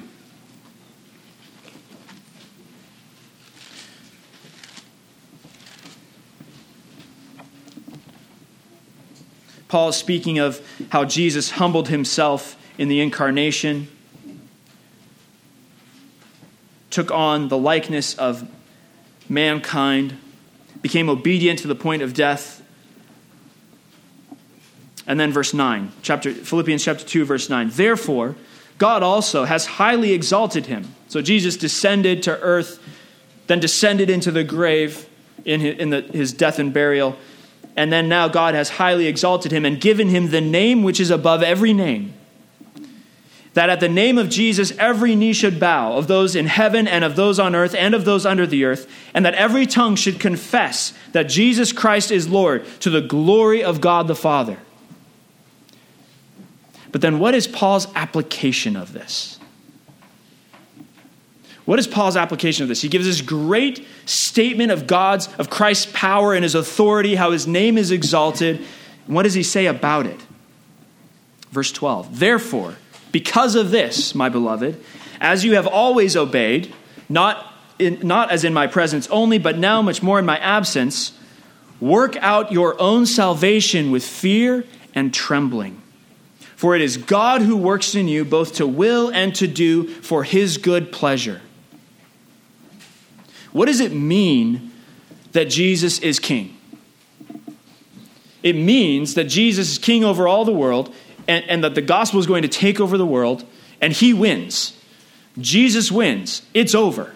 Paul 9.69 9.87
is 9.89 9.95
speaking 9.95 10.37
of 10.37 10.61
how 10.89 11.05
Jesus 11.05 11.51
humbled 11.51 11.87
himself 11.87 12.57
in 12.77 12.89
the 12.89 12.99
incarnation 12.99 13.87
took 16.91 17.09
on 17.09 17.47
the 17.47 17.57
likeness 17.57 18.13
of 18.15 18.47
mankind, 19.27 20.17
became 20.81 21.09
obedient 21.09 21.59
to 21.59 21.67
the 21.67 21.75
point 21.75 22.01
of 22.01 22.13
death. 22.13 22.61
And 25.07 25.19
then 25.19 25.31
verse 25.31 25.53
9, 25.53 25.91
chapter, 26.01 26.31
Philippians 26.33 26.83
chapter 26.83 27.03
2, 27.03 27.25
verse 27.25 27.49
9. 27.49 27.69
Therefore, 27.71 28.35
God 28.77 29.03
also 29.03 29.45
has 29.45 29.65
highly 29.65 30.11
exalted 30.11 30.67
him. 30.67 30.93
So 31.07 31.21
Jesus 31.21 31.57
descended 31.57 32.23
to 32.23 32.39
earth, 32.39 32.79
then 33.47 33.59
descended 33.59 34.09
into 34.09 34.31
the 34.31 34.43
grave 34.43 35.07
in 35.45 35.59
his, 35.59 35.77
in 35.77 35.89
the, 35.89 36.01
his 36.01 36.33
death 36.33 36.59
and 36.59 36.73
burial. 36.73 37.15
And 37.75 37.91
then 37.91 38.09
now 38.09 38.27
God 38.27 38.53
has 38.53 38.69
highly 38.69 39.07
exalted 39.07 39.51
him 39.51 39.65
and 39.65 39.79
given 39.79 40.09
him 40.09 40.29
the 40.29 40.41
name 40.41 40.83
which 40.83 40.99
is 40.99 41.09
above 41.09 41.41
every 41.41 41.73
name 41.73 42.13
that 43.53 43.69
at 43.69 43.79
the 43.79 43.89
name 43.89 44.17
of 44.17 44.29
Jesus 44.29 44.71
every 44.77 45.15
knee 45.15 45.33
should 45.33 45.59
bow, 45.59 45.93
of 45.93 46.07
those 46.07 46.35
in 46.35 46.47
heaven 46.47 46.87
and 46.87 47.03
of 47.03 47.15
those 47.15 47.39
on 47.39 47.55
earth 47.55 47.75
and 47.75 47.93
of 47.93 48.05
those 48.05 48.25
under 48.25 48.47
the 48.47 48.63
earth, 48.63 48.89
and 49.13 49.25
that 49.25 49.33
every 49.35 49.65
tongue 49.65 49.95
should 49.95 50.19
confess 50.19 50.93
that 51.11 51.23
Jesus 51.23 51.73
Christ 51.73 52.11
is 52.11 52.29
Lord 52.29 52.65
to 52.79 52.89
the 52.89 53.01
glory 53.01 53.63
of 53.63 53.81
God 53.81 54.07
the 54.07 54.15
Father. 54.15 54.57
But 56.91 57.01
then, 57.01 57.19
what 57.19 57.33
is 57.33 57.47
Paul's 57.47 57.87
application 57.95 58.75
of 58.75 58.93
this? 58.93 59.39
What 61.65 61.79
is 61.79 61.87
Paul's 61.87 62.17
application 62.17 62.63
of 62.63 62.69
this? 62.69 62.81
He 62.81 62.89
gives 62.89 63.05
this 63.05 63.21
great 63.21 63.85
statement 64.05 64.71
of 64.71 64.87
God's, 64.87 65.29
of 65.35 65.49
Christ's 65.49 65.89
power 65.93 66.33
and 66.33 66.43
his 66.43 66.55
authority, 66.55 67.15
how 67.15 67.31
his 67.31 67.47
name 67.47 67.77
is 67.77 67.91
exalted. 67.91 68.57
And 69.05 69.15
what 69.15 69.23
does 69.23 69.35
he 69.35 69.43
say 69.43 69.67
about 69.67 70.05
it? 70.05 70.19
Verse 71.51 71.71
12. 71.71 72.19
Therefore, 72.19 72.75
because 73.11 73.55
of 73.55 73.71
this, 73.71 74.15
my 74.15 74.29
beloved, 74.29 74.81
as 75.19 75.43
you 75.43 75.55
have 75.55 75.67
always 75.67 76.15
obeyed, 76.15 76.73
not, 77.09 77.53
in, 77.77 77.99
not 78.03 78.31
as 78.31 78.43
in 78.43 78.53
my 78.53 78.67
presence 78.67 79.07
only, 79.09 79.37
but 79.37 79.57
now 79.57 79.81
much 79.81 80.01
more 80.01 80.19
in 80.19 80.25
my 80.25 80.37
absence, 80.39 81.13
work 81.79 82.15
out 82.17 82.51
your 82.51 82.79
own 82.81 83.05
salvation 83.05 83.91
with 83.91 84.03
fear 84.03 84.65
and 84.95 85.13
trembling. 85.13 85.81
For 86.55 86.75
it 86.75 86.81
is 86.81 86.97
God 86.97 87.41
who 87.41 87.57
works 87.57 87.95
in 87.95 88.07
you 88.07 88.23
both 88.23 88.55
to 88.55 88.67
will 88.67 89.09
and 89.09 89.33
to 89.35 89.47
do 89.47 89.87
for 89.87 90.23
his 90.23 90.57
good 90.57 90.91
pleasure. 90.91 91.41
What 93.51 93.65
does 93.65 93.79
it 93.79 93.91
mean 93.91 94.71
that 95.31 95.45
Jesus 95.45 95.99
is 95.99 96.19
king? 96.19 96.55
It 98.43 98.55
means 98.55 99.15
that 99.15 99.25
Jesus 99.25 99.71
is 99.71 99.77
king 99.77 100.03
over 100.03 100.27
all 100.27 100.45
the 100.45 100.53
world 100.53 100.93
and, 101.31 101.49
and 101.49 101.63
that 101.63 101.75
the 101.75 101.81
gospel 101.81 102.19
is 102.19 102.27
going 102.27 102.41
to 102.41 102.49
take 102.49 102.81
over 102.81 102.97
the 102.97 103.05
world, 103.05 103.45
and 103.79 103.93
he 103.93 104.13
wins. 104.13 104.77
Jesus 105.39 105.89
wins. 105.89 106.41
It's 106.53 106.75
over. 106.75 107.13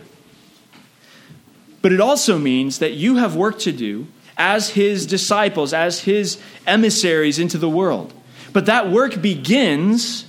But 1.81 1.91
it 1.91 1.99
also 1.99 2.39
means 2.39 2.79
that 2.79 2.93
you 2.93 3.17
have 3.17 3.35
work 3.35 3.59
to 3.59 3.73
do 3.73 4.07
as 4.37 4.69
his 4.69 5.05
disciples, 5.05 5.73
as 5.73 5.99
his 5.99 6.41
emissaries 6.65 7.39
into 7.39 7.57
the 7.57 7.69
world. 7.69 8.13
But 8.53 8.67
that 8.67 8.89
work 8.89 9.21
begins 9.21 10.25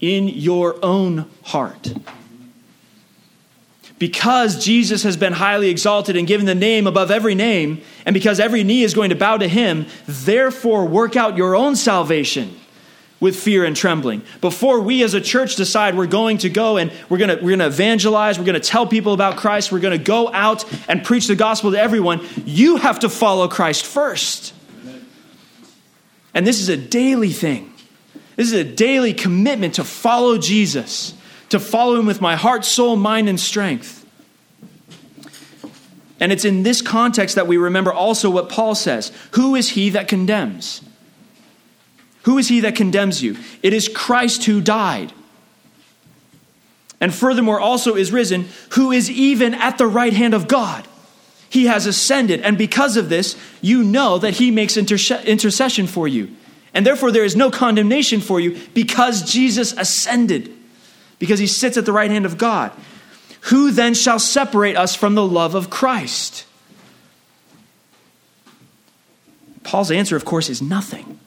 in 0.00 0.28
your 0.28 0.76
own 0.84 1.30
heart. 1.44 1.92
Because 3.98 4.62
Jesus 4.62 5.02
has 5.02 5.16
been 5.16 5.32
highly 5.32 5.70
exalted 5.70 6.14
and 6.14 6.28
given 6.28 6.46
the 6.46 6.54
name 6.54 6.86
above 6.86 7.10
every 7.10 7.34
name, 7.34 7.80
and 8.04 8.12
because 8.12 8.38
every 8.38 8.64
knee 8.64 8.82
is 8.82 8.92
going 8.92 9.10
to 9.10 9.16
bow 9.16 9.38
to 9.38 9.48
him, 9.48 9.86
therefore 10.06 10.84
work 10.84 11.16
out 11.16 11.38
your 11.38 11.56
own 11.56 11.74
salvation 11.74 12.54
with 13.20 13.36
fear 13.36 13.64
and 13.64 13.74
trembling. 13.74 14.22
Before 14.40 14.80
we 14.80 15.02
as 15.02 15.14
a 15.14 15.20
church 15.20 15.56
decide 15.56 15.96
we're 15.96 16.06
going 16.06 16.38
to 16.38 16.50
go 16.50 16.76
and 16.76 16.92
we're 17.08 17.18
going 17.18 17.36
to, 17.36 17.36
we're 17.36 17.50
going 17.50 17.58
to 17.58 17.66
evangelize, 17.66 18.38
we're 18.38 18.44
going 18.44 18.60
to 18.60 18.66
tell 18.66 18.86
people 18.86 19.12
about 19.12 19.36
Christ, 19.36 19.72
we're 19.72 19.80
going 19.80 19.98
to 19.98 20.04
go 20.04 20.32
out 20.32 20.64
and 20.88 21.04
preach 21.04 21.26
the 21.26 21.34
gospel 21.34 21.72
to 21.72 21.80
everyone, 21.80 22.24
you 22.44 22.76
have 22.76 23.00
to 23.00 23.08
follow 23.08 23.48
Christ 23.48 23.86
first. 23.86 24.54
And 26.34 26.46
this 26.46 26.60
is 26.60 26.68
a 26.68 26.76
daily 26.76 27.32
thing. 27.32 27.72
This 28.36 28.46
is 28.46 28.52
a 28.52 28.64
daily 28.64 29.14
commitment 29.14 29.74
to 29.74 29.84
follow 29.84 30.38
Jesus, 30.38 31.14
to 31.48 31.58
follow 31.58 31.98
him 31.98 32.06
with 32.06 32.20
my 32.20 32.36
heart, 32.36 32.64
soul, 32.64 32.94
mind, 32.94 33.28
and 33.28 33.40
strength. 33.40 33.98
And 36.20 36.30
it's 36.30 36.44
in 36.44 36.62
this 36.62 36.80
context 36.82 37.34
that 37.34 37.46
we 37.46 37.56
remember 37.56 37.92
also 37.92 38.30
what 38.30 38.48
Paul 38.48 38.76
says 38.76 39.10
Who 39.32 39.56
is 39.56 39.70
he 39.70 39.90
that 39.90 40.06
condemns? 40.06 40.82
Who 42.22 42.38
is 42.38 42.48
he 42.48 42.60
that 42.60 42.76
condemns 42.76 43.22
you? 43.22 43.36
It 43.62 43.72
is 43.72 43.88
Christ 43.88 44.44
who 44.44 44.60
died. 44.60 45.12
And 47.00 47.14
furthermore, 47.14 47.60
also 47.60 47.94
is 47.94 48.10
risen, 48.10 48.48
who 48.70 48.90
is 48.90 49.10
even 49.10 49.54
at 49.54 49.78
the 49.78 49.86
right 49.86 50.12
hand 50.12 50.34
of 50.34 50.48
God. 50.48 50.86
He 51.48 51.66
has 51.66 51.86
ascended, 51.86 52.40
and 52.40 52.58
because 52.58 52.96
of 52.96 53.08
this, 53.08 53.36
you 53.62 53.82
know 53.82 54.18
that 54.18 54.34
He 54.34 54.50
makes 54.50 54.76
intercession 54.76 55.86
for 55.86 56.06
you. 56.06 56.34
And 56.74 56.84
therefore, 56.84 57.10
there 57.10 57.24
is 57.24 57.36
no 57.36 57.50
condemnation 57.50 58.20
for 58.20 58.38
you 58.40 58.60
because 58.74 59.22
Jesus 59.22 59.72
ascended, 59.72 60.52
because 61.18 61.38
He 61.38 61.46
sits 61.46 61.76
at 61.76 61.86
the 61.86 61.92
right 61.92 62.10
hand 62.10 62.26
of 62.26 62.36
God. 62.36 62.72
Who 63.42 63.70
then 63.70 63.94
shall 63.94 64.18
separate 64.18 64.76
us 64.76 64.94
from 64.94 65.14
the 65.14 65.24
love 65.24 65.54
of 65.54 65.70
Christ? 65.70 66.44
Paul's 69.62 69.90
answer, 69.90 70.16
of 70.16 70.24
course, 70.24 70.50
is 70.50 70.60
nothing. 70.60 71.20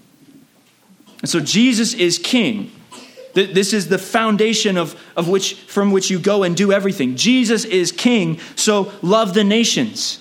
And 1.21 1.29
so 1.29 1.39
Jesus 1.39 1.93
is 1.93 2.17
king. 2.17 2.71
This 3.33 3.71
is 3.71 3.87
the 3.87 3.97
foundation 3.97 4.77
of, 4.77 4.99
of 5.15 5.29
which, 5.29 5.53
from 5.53 5.91
which 5.91 6.09
you 6.09 6.19
go 6.19 6.43
and 6.43 6.55
do 6.55 6.73
everything. 6.73 7.15
Jesus 7.15 7.63
is 7.63 7.91
king, 7.91 8.39
so 8.55 8.91
love 9.01 9.33
the 9.33 9.43
nations. 9.43 10.19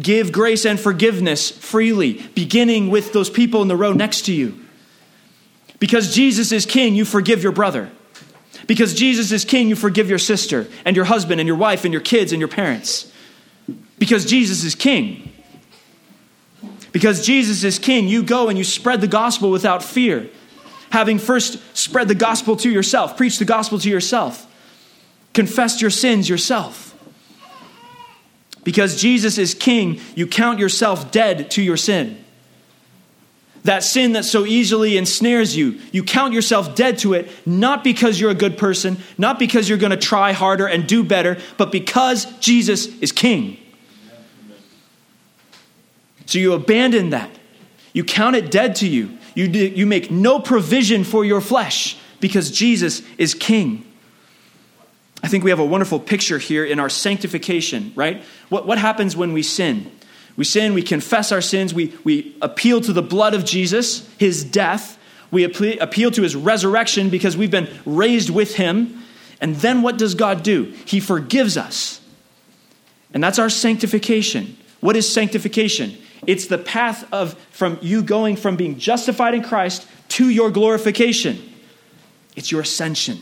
Give 0.00 0.32
grace 0.32 0.64
and 0.64 0.78
forgiveness 0.78 1.50
freely, 1.50 2.14
beginning 2.34 2.90
with 2.90 3.12
those 3.12 3.28
people 3.28 3.60
in 3.60 3.68
the 3.68 3.76
row 3.76 3.92
next 3.92 4.26
to 4.26 4.32
you. 4.32 4.58
Because 5.78 6.14
Jesus 6.14 6.52
is 6.52 6.64
king, 6.64 6.94
you 6.94 7.04
forgive 7.04 7.42
your 7.42 7.52
brother. 7.52 7.90
Because 8.68 8.94
Jesus 8.94 9.32
is 9.32 9.44
king, 9.44 9.68
you 9.68 9.74
forgive 9.74 10.08
your 10.08 10.20
sister 10.20 10.68
and 10.84 10.94
your 10.94 11.06
husband 11.06 11.40
and 11.40 11.46
your 11.48 11.56
wife 11.56 11.84
and 11.84 11.92
your 11.92 12.00
kids 12.00 12.32
and 12.32 12.38
your 12.38 12.48
parents. 12.48 13.12
Because 13.98 14.24
Jesus 14.24 14.62
is 14.62 14.76
king. 14.76 15.31
Because 16.92 17.24
Jesus 17.26 17.64
is 17.64 17.78
king, 17.78 18.06
you 18.06 18.22
go 18.22 18.48
and 18.48 18.56
you 18.56 18.64
spread 18.64 19.00
the 19.00 19.08
gospel 19.08 19.50
without 19.50 19.82
fear 19.82 20.28
having 20.92 21.18
first 21.18 21.58
spread 21.74 22.06
the 22.06 22.14
gospel 22.14 22.54
to 22.54 22.70
yourself, 22.70 23.16
preach 23.16 23.38
the 23.38 23.46
gospel 23.46 23.78
to 23.78 23.88
yourself, 23.88 24.46
confess 25.32 25.80
your 25.80 25.90
sins 25.90 26.28
yourself. 26.28 26.90
Because 28.62 29.00
Jesus 29.00 29.38
is 29.38 29.54
king, 29.54 30.00
you 30.14 30.26
count 30.26 30.58
yourself 30.58 31.10
dead 31.10 31.50
to 31.52 31.62
your 31.62 31.78
sin. 31.78 32.22
That 33.64 33.82
sin 33.82 34.12
that 34.12 34.26
so 34.26 34.44
easily 34.44 34.98
ensnares 34.98 35.56
you, 35.56 35.80
you 35.92 36.02
count 36.04 36.34
yourself 36.34 36.74
dead 36.74 36.98
to 36.98 37.14
it, 37.14 37.30
not 37.46 37.82
because 37.82 38.20
you're 38.20 38.30
a 38.30 38.34
good 38.34 38.58
person, 38.58 38.98
not 39.16 39.38
because 39.38 39.68
you're 39.68 39.78
going 39.78 39.92
to 39.92 39.96
try 39.96 40.32
harder 40.32 40.66
and 40.66 40.86
do 40.86 41.02
better, 41.02 41.38
but 41.56 41.72
because 41.72 42.26
Jesus 42.38 42.86
is 42.98 43.12
king. 43.12 43.56
So 46.32 46.38
you 46.38 46.54
abandon 46.54 47.10
that. 47.10 47.28
You 47.92 48.04
count 48.04 48.36
it 48.36 48.50
dead 48.50 48.76
to 48.76 48.88
you. 48.88 49.18
You, 49.34 49.48
do, 49.48 49.58
you 49.58 49.84
make 49.84 50.10
no 50.10 50.40
provision 50.40 51.04
for 51.04 51.26
your 51.26 51.42
flesh 51.42 51.98
because 52.20 52.50
Jesus 52.50 53.02
is 53.18 53.34
king. 53.34 53.84
I 55.22 55.28
think 55.28 55.44
we 55.44 55.50
have 55.50 55.58
a 55.58 55.64
wonderful 55.66 56.00
picture 56.00 56.38
here 56.38 56.64
in 56.64 56.80
our 56.80 56.88
sanctification, 56.88 57.92
right? 57.94 58.22
What, 58.48 58.66
what 58.66 58.78
happens 58.78 59.14
when 59.14 59.34
we 59.34 59.42
sin? 59.42 59.92
We 60.34 60.44
sin, 60.44 60.72
we 60.72 60.82
confess 60.82 61.32
our 61.32 61.42
sins, 61.42 61.74
we, 61.74 61.94
we 62.02 62.34
appeal 62.40 62.80
to 62.80 62.94
the 62.94 63.02
blood 63.02 63.34
of 63.34 63.44
Jesus, 63.44 64.08
his 64.16 64.42
death, 64.42 64.98
we 65.30 65.44
appeal 65.44 66.10
to 66.12 66.22
his 66.22 66.34
resurrection 66.34 67.10
because 67.10 67.36
we've 67.36 67.50
been 67.50 67.68
raised 67.84 68.30
with 68.30 68.54
him. 68.54 69.02
And 69.38 69.56
then 69.56 69.82
what 69.82 69.98
does 69.98 70.14
God 70.14 70.42
do? 70.42 70.74
He 70.86 70.98
forgives 70.98 71.58
us. 71.58 72.00
And 73.12 73.22
that's 73.22 73.38
our 73.38 73.50
sanctification. 73.50 74.56
What 74.80 74.96
is 74.96 75.12
sanctification? 75.12 75.98
It's 76.26 76.46
the 76.46 76.58
path 76.58 77.10
of 77.12 77.34
from 77.50 77.78
you 77.82 78.02
going 78.02 78.36
from 78.36 78.56
being 78.56 78.78
justified 78.78 79.34
in 79.34 79.42
Christ 79.42 79.86
to 80.10 80.28
your 80.28 80.50
glorification. 80.50 81.52
It's 82.36 82.52
your 82.52 82.60
ascension. 82.60 83.20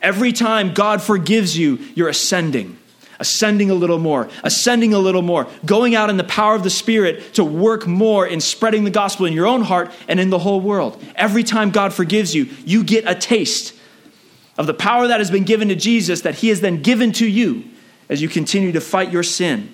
Every 0.00 0.32
time 0.32 0.74
God 0.74 1.02
forgives 1.02 1.56
you, 1.56 1.78
you're 1.94 2.08
ascending, 2.08 2.78
ascending 3.18 3.70
a 3.70 3.74
little 3.74 3.98
more, 3.98 4.28
ascending 4.42 4.92
a 4.92 4.98
little 4.98 5.22
more, 5.22 5.46
going 5.64 5.94
out 5.94 6.10
in 6.10 6.16
the 6.16 6.24
power 6.24 6.54
of 6.54 6.62
the 6.62 6.70
Spirit 6.70 7.34
to 7.34 7.44
work 7.44 7.86
more 7.86 8.26
in 8.26 8.40
spreading 8.40 8.84
the 8.84 8.90
gospel 8.90 9.26
in 9.26 9.32
your 9.32 9.46
own 9.46 9.62
heart 9.62 9.90
and 10.08 10.20
in 10.20 10.30
the 10.30 10.38
whole 10.38 10.60
world. 10.60 11.02
Every 11.16 11.42
time 11.42 11.70
God 11.70 11.92
forgives 11.92 12.34
you, 12.34 12.48
you 12.64 12.84
get 12.84 13.04
a 13.06 13.14
taste 13.14 13.74
of 14.56 14.66
the 14.66 14.74
power 14.74 15.08
that 15.08 15.20
has 15.20 15.30
been 15.30 15.44
given 15.44 15.68
to 15.68 15.74
Jesus 15.74 16.22
that 16.22 16.36
He 16.36 16.48
has 16.48 16.60
then 16.60 16.82
given 16.82 17.12
to 17.12 17.26
you 17.26 17.64
as 18.08 18.22
you 18.22 18.28
continue 18.28 18.72
to 18.72 18.80
fight 18.80 19.10
your 19.10 19.22
sin. 19.22 19.70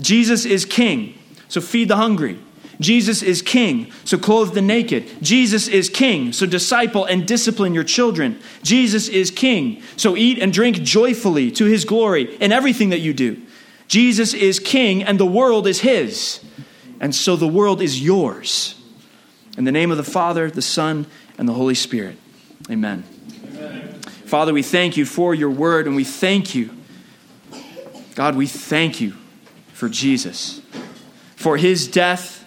Jesus 0.00 0.44
is 0.44 0.64
King 0.64 1.19
so 1.50 1.60
feed 1.60 1.88
the 1.88 1.96
hungry. 1.96 2.38
Jesus 2.80 3.22
is 3.22 3.42
king, 3.42 3.92
so 4.04 4.16
clothe 4.16 4.54
the 4.54 4.62
naked. 4.62 5.06
Jesus 5.20 5.68
is 5.68 5.90
king, 5.90 6.32
so 6.32 6.46
disciple 6.46 7.04
and 7.04 7.28
discipline 7.28 7.74
your 7.74 7.84
children. 7.84 8.40
Jesus 8.62 9.08
is 9.08 9.30
king, 9.30 9.82
so 9.96 10.16
eat 10.16 10.38
and 10.38 10.50
drink 10.50 10.76
joyfully 10.76 11.50
to 11.50 11.66
his 11.66 11.84
glory 11.84 12.36
in 12.36 12.52
everything 12.52 12.88
that 12.88 13.00
you 13.00 13.12
do. 13.12 13.42
Jesus 13.86 14.32
is 14.32 14.58
king, 14.58 15.02
and 15.02 15.20
the 15.20 15.26
world 15.26 15.66
is 15.66 15.80
his, 15.80 16.42
and 17.00 17.14
so 17.14 17.36
the 17.36 17.48
world 17.48 17.82
is 17.82 18.00
yours. 18.00 18.80
In 19.58 19.64
the 19.64 19.72
name 19.72 19.90
of 19.90 19.98
the 19.98 20.04
Father, 20.04 20.50
the 20.50 20.62
Son, 20.62 21.04
and 21.36 21.46
the 21.46 21.52
Holy 21.52 21.74
Spirit. 21.74 22.16
Amen. 22.70 23.04
Amen. 23.44 24.00
Father, 24.24 24.54
we 24.54 24.62
thank 24.62 24.96
you 24.96 25.04
for 25.04 25.34
your 25.34 25.50
word, 25.50 25.86
and 25.86 25.96
we 25.96 26.04
thank 26.04 26.54
you. 26.54 26.70
God, 28.14 28.36
we 28.36 28.46
thank 28.46 29.00
you 29.00 29.16
for 29.72 29.88
Jesus 29.88 30.60
for 31.40 31.56
his 31.56 31.88
death, 31.88 32.44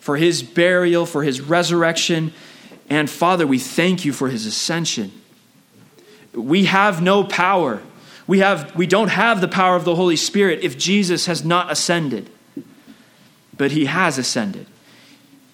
for 0.00 0.18
his 0.18 0.42
burial, 0.42 1.06
for 1.06 1.22
his 1.22 1.40
resurrection. 1.40 2.30
And 2.90 3.08
Father, 3.08 3.46
we 3.46 3.58
thank 3.58 4.04
you 4.04 4.12
for 4.12 4.28
his 4.28 4.44
ascension. 4.44 5.12
We 6.34 6.66
have 6.66 7.00
no 7.00 7.24
power. 7.24 7.80
We, 8.26 8.40
have, 8.40 8.76
we 8.76 8.86
don't 8.86 9.08
have 9.08 9.40
the 9.40 9.48
power 9.48 9.76
of 9.76 9.86
the 9.86 9.94
Holy 9.94 10.16
Spirit 10.16 10.60
if 10.62 10.76
Jesus 10.76 11.24
has 11.24 11.42
not 11.42 11.72
ascended. 11.72 12.28
But 13.56 13.70
he 13.70 13.86
has 13.86 14.18
ascended. 14.18 14.66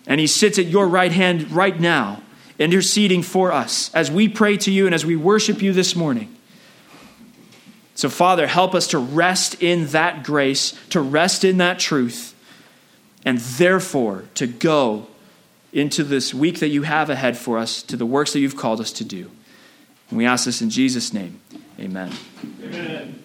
And 0.09 0.21
he 0.21 0.27
sits 0.27 0.59
at 0.59 0.67
your 0.67 0.89
right 0.89 1.13
hand 1.13 1.53
right 1.53 1.79
now, 1.79 2.23
interceding 2.59 3.23
for 3.23 3.53
us 3.53 3.95
as 3.95 4.11
we 4.11 4.29
pray 4.29 4.57
to 4.57 4.73
you 4.73 4.87
and 4.87 4.95
as 4.97 5.07
we 5.07 5.15
worship 5.15 5.63
you 5.63 5.73
this 5.73 5.95
morning. 5.95 6.35
So, 7.95 8.09
Father, 8.09 8.49
help 8.49 8.75
us 8.75 8.89
to 8.89 8.99
rest 8.99 9.63
in 9.63 9.87
that 9.89 10.25
grace, 10.25 10.77
to 10.91 11.01
rest 11.01 11.45
in 11.45 11.59
that 11.59 11.79
truth 11.79 12.34
and 13.25 13.39
therefore 13.39 14.25
to 14.35 14.47
go 14.47 15.07
into 15.73 16.05
this 16.05 16.33
week 16.33 16.61
that 16.61 16.69
you 16.69 16.83
have 16.83 17.11
ahead 17.11 17.37
for 17.37 17.59
us 17.59 17.83
to 17.83 17.97
the 17.97 18.07
works 18.07 18.33
that 18.33 18.41
you've 18.41 18.57
called 18.57 18.81
us 18.81 18.93
to 18.93 19.05
do. 19.05 19.31
And 20.09 20.19
we 20.19 20.27
ask 20.27 20.45
this 20.45 20.63
in 20.63 20.71
Jesus' 20.71 21.13
name. 21.13 21.41
Amen. 21.81 22.13
Amen. 22.63 23.23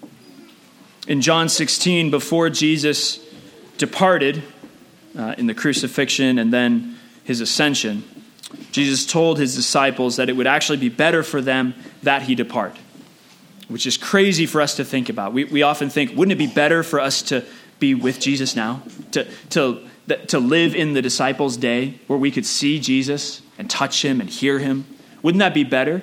In 1.07 1.21
John 1.21 1.49
16, 1.49 2.11
before 2.11 2.49
Jesus 2.49 3.19
departed 3.77 4.43
uh, 5.17 5.35
in 5.37 5.47
the 5.47 5.53
crucifixion 5.53 6.39
and 6.39 6.51
then 6.51 6.97
his 7.23 7.41
ascension, 7.41 8.03
Jesus 8.71 9.05
told 9.05 9.37
his 9.37 9.55
disciples 9.55 10.15
that 10.15 10.29
it 10.29 10.33
would 10.33 10.47
actually 10.47 10.77
be 10.77 10.89
better 10.89 11.23
for 11.23 11.41
them 11.41 11.75
that 12.03 12.23
he 12.23 12.35
depart, 12.35 12.75
which 13.67 13.85
is 13.85 13.97
crazy 13.97 14.45
for 14.45 14.61
us 14.61 14.75
to 14.77 14.85
think 14.85 15.09
about. 15.09 15.33
We, 15.33 15.45
we 15.45 15.61
often 15.61 15.89
think, 15.89 16.15
wouldn't 16.15 16.33
it 16.33 16.43
be 16.43 16.51
better 16.51 16.81
for 16.81 16.99
us 16.99 17.21
to 17.23 17.45
be 17.79 17.95
with 17.95 18.19
Jesus 18.19 18.55
now? 18.55 18.83
To, 19.11 19.27
to 19.51 19.89
to 20.27 20.39
live 20.39 20.75
in 20.75 20.93
the 20.93 21.01
disciples' 21.01 21.57
day 21.57 21.95
where 22.07 22.19
we 22.19 22.31
could 22.31 22.45
see 22.45 22.79
Jesus 22.79 23.41
and 23.57 23.69
touch 23.69 24.03
him 24.03 24.19
and 24.19 24.29
hear 24.29 24.59
him? 24.59 24.85
Wouldn't 25.21 25.39
that 25.39 25.53
be 25.53 25.63
better? 25.63 26.01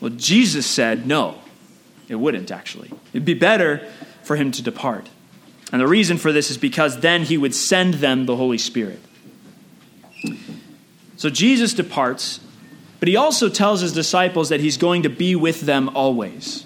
Well, 0.00 0.10
Jesus 0.10 0.66
said 0.66 1.06
no, 1.06 1.38
it 2.08 2.16
wouldn't 2.16 2.50
actually. 2.50 2.90
It'd 3.12 3.24
be 3.24 3.34
better 3.34 3.86
for 4.22 4.36
him 4.36 4.50
to 4.52 4.62
depart. 4.62 5.08
And 5.72 5.80
the 5.80 5.86
reason 5.86 6.16
for 6.16 6.32
this 6.32 6.50
is 6.50 6.56
because 6.58 7.00
then 7.00 7.24
he 7.24 7.36
would 7.36 7.54
send 7.54 7.94
them 7.94 8.26
the 8.26 8.36
Holy 8.36 8.58
Spirit. 8.58 9.00
So 11.16 11.28
Jesus 11.28 11.74
departs, 11.74 12.40
but 13.00 13.08
he 13.08 13.16
also 13.16 13.48
tells 13.48 13.80
his 13.80 13.92
disciples 13.92 14.48
that 14.48 14.60
he's 14.60 14.76
going 14.76 15.02
to 15.02 15.10
be 15.10 15.34
with 15.34 15.62
them 15.62 15.90
always. 15.94 16.64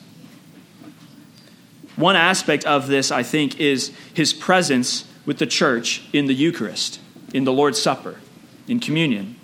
One 1.97 2.17
aspect 2.17 2.65
of 2.65 2.87
this, 2.87 3.11
I 3.11 3.23
think, 3.23 3.61
is 3.61 3.93
his 4.15 4.33
presence 4.33 5.05
with 5.27 5.39
the 5.39 5.47
church 5.47 6.03
in 6.13 6.27
the 6.27 6.35
Eucharist, 6.35 7.01
in 7.33 7.45
the 7.45 7.53
Lord's 7.53 7.81
Supper, 7.81 8.21
in 8.67 8.81
communion. 8.81 9.37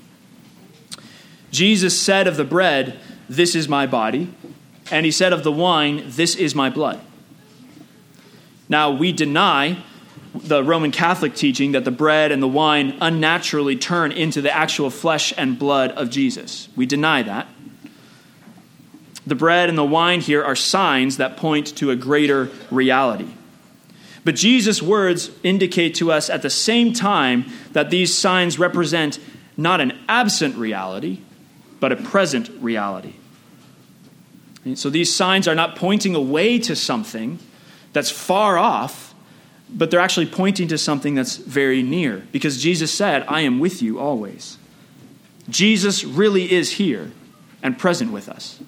Jesus 1.50 1.98
said 1.98 2.26
of 2.26 2.36
the 2.36 2.44
bread, 2.44 2.98
This 3.28 3.54
is 3.54 3.68
my 3.68 3.86
body, 3.86 4.32
and 4.90 5.04
he 5.04 5.12
said 5.12 5.32
of 5.32 5.44
the 5.44 5.52
wine, 5.52 6.04
This 6.06 6.34
is 6.34 6.54
my 6.54 6.70
blood. 6.70 7.00
Now, 8.68 8.90
we 8.90 9.12
deny 9.12 9.82
the 10.34 10.62
Roman 10.62 10.90
Catholic 10.90 11.34
teaching 11.34 11.72
that 11.72 11.84
the 11.84 11.90
bread 11.90 12.32
and 12.32 12.42
the 12.42 12.48
wine 12.48 12.96
unnaturally 13.00 13.76
turn 13.76 14.12
into 14.12 14.42
the 14.42 14.54
actual 14.54 14.90
flesh 14.90 15.32
and 15.36 15.58
blood 15.58 15.90
of 15.92 16.10
Jesus. 16.10 16.68
We 16.76 16.86
deny 16.86 17.22
that. 17.22 17.48
The 19.28 19.34
bread 19.34 19.68
and 19.68 19.76
the 19.76 19.84
wine 19.84 20.22
here 20.22 20.42
are 20.42 20.56
signs 20.56 21.18
that 21.18 21.36
point 21.36 21.76
to 21.76 21.90
a 21.90 21.96
greater 21.96 22.50
reality. 22.70 23.28
But 24.24 24.36
Jesus' 24.36 24.80
words 24.80 25.30
indicate 25.42 25.94
to 25.96 26.10
us 26.10 26.30
at 26.30 26.40
the 26.40 26.48
same 26.48 26.94
time 26.94 27.44
that 27.72 27.90
these 27.90 28.16
signs 28.16 28.58
represent 28.58 29.18
not 29.54 29.82
an 29.82 29.92
absent 30.08 30.56
reality, 30.56 31.20
but 31.78 31.92
a 31.92 31.96
present 31.96 32.48
reality. 32.62 33.16
And 34.64 34.78
so 34.78 34.88
these 34.88 35.14
signs 35.14 35.46
are 35.46 35.54
not 35.54 35.76
pointing 35.76 36.14
away 36.14 36.58
to 36.60 36.74
something, 36.74 37.38
that's 37.92 38.10
far 38.10 38.56
off, 38.56 39.14
but 39.68 39.90
they're 39.90 40.00
actually 40.00 40.26
pointing 40.26 40.68
to 40.68 40.78
something 40.78 41.14
that's 41.14 41.36
very 41.36 41.82
near 41.82 42.26
because 42.32 42.62
Jesus 42.62 42.92
said, 42.92 43.26
I 43.28 43.42
am 43.42 43.58
with 43.58 43.82
you 43.82 43.98
always. 43.98 44.56
Jesus 45.50 46.02
really 46.02 46.50
is 46.50 46.72
here 46.72 47.10
and 47.62 47.78
present 47.78 48.10
with 48.10 48.30
us. 48.30 48.58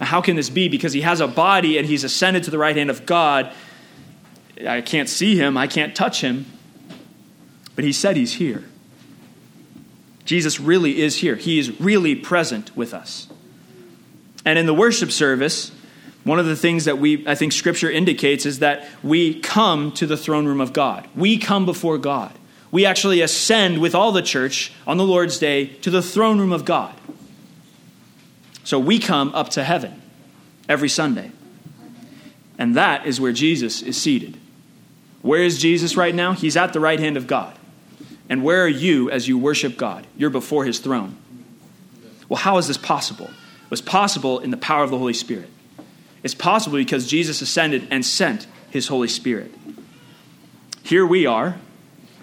How 0.00 0.20
can 0.20 0.36
this 0.36 0.50
be? 0.50 0.68
Because 0.68 0.92
he 0.92 1.02
has 1.02 1.20
a 1.20 1.28
body 1.28 1.78
and 1.78 1.86
he's 1.86 2.04
ascended 2.04 2.44
to 2.44 2.50
the 2.50 2.58
right 2.58 2.76
hand 2.76 2.90
of 2.90 3.06
God. 3.06 3.52
I 4.66 4.80
can't 4.80 5.08
see 5.08 5.36
him, 5.36 5.56
I 5.56 5.66
can't 5.66 5.94
touch 5.94 6.20
him, 6.20 6.46
but 7.74 7.84
he 7.84 7.92
said 7.92 8.16
he's 8.16 8.34
here. 8.34 8.64
Jesus 10.24 10.58
really 10.58 11.02
is 11.02 11.18
here. 11.18 11.36
He 11.36 11.58
is 11.58 11.78
really 11.80 12.14
present 12.14 12.74
with 12.76 12.94
us. 12.94 13.28
And 14.44 14.58
in 14.58 14.66
the 14.66 14.74
worship 14.74 15.10
service, 15.10 15.70
one 16.24 16.38
of 16.38 16.46
the 16.46 16.56
things 16.56 16.86
that 16.86 16.98
we, 16.98 17.26
I 17.26 17.34
think 17.34 17.52
Scripture 17.52 17.90
indicates 17.90 18.46
is 18.46 18.60
that 18.60 18.88
we 19.02 19.40
come 19.40 19.92
to 19.92 20.06
the 20.06 20.16
throne 20.16 20.46
room 20.46 20.60
of 20.60 20.72
God. 20.72 21.06
We 21.14 21.38
come 21.38 21.66
before 21.66 21.98
God. 21.98 22.32
We 22.70 22.86
actually 22.86 23.20
ascend 23.20 23.80
with 23.80 23.94
all 23.94 24.10
the 24.10 24.22
church 24.22 24.72
on 24.86 24.96
the 24.96 25.04
Lord's 25.04 25.38
Day 25.38 25.66
to 25.66 25.90
the 25.90 26.02
throne 26.02 26.40
room 26.40 26.52
of 26.52 26.64
God. 26.64 26.94
So 28.64 28.78
we 28.78 28.98
come 28.98 29.34
up 29.34 29.50
to 29.50 29.62
heaven 29.62 30.02
every 30.68 30.88
Sunday. 30.88 31.30
And 32.58 32.76
that 32.76 33.06
is 33.06 33.20
where 33.20 33.32
Jesus 33.32 33.82
is 33.82 34.00
seated. 34.00 34.38
Where 35.22 35.42
is 35.42 35.60
Jesus 35.60 35.96
right 35.96 36.14
now? 36.14 36.32
He's 36.32 36.56
at 36.56 36.72
the 36.72 36.80
right 36.80 37.00
hand 37.00 37.16
of 37.16 37.26
God. 37.26 37.56
And 38.28 38.42
where 38.42 38.62
are 38.62 38.68
you 38.68 39.10
as 39.10 39.28
you 39.28 39.38
worship 39.38 39.76
God? 39.76 40.06
You're 40.16 40.30
before 40.30 40.64
his 40.64 40.78
throne. 40.78 41.16
Well, 42.28 42.38
how 42.38 42.58
is 42.58 42.68
this 42.68 42.78
possible? 42.78 43.26
It 43.26 43.70
was 43.70 43.82
possible 43.82 44.40
in 44.40 44.50
the 44.50 44.56
power 44.56 44.82
of 44.82 44.90
the 44.90 44.98
Holy 44.98 45.14
Spirit. 45.14 45.48
It's 46.22 46.34
possible 46.34 46.78
because 46.78 47.06
Jesus 47.06 47.42
ascended 47.42 47.86
and 47.90 48.04
sent 48.04 48.46
his 48.70 48.88
Holy 48.88 49.08
Spirit. 49.08 49.52
Here 50.82 51.06
we 51.06 51.26
are, 51.26 51.56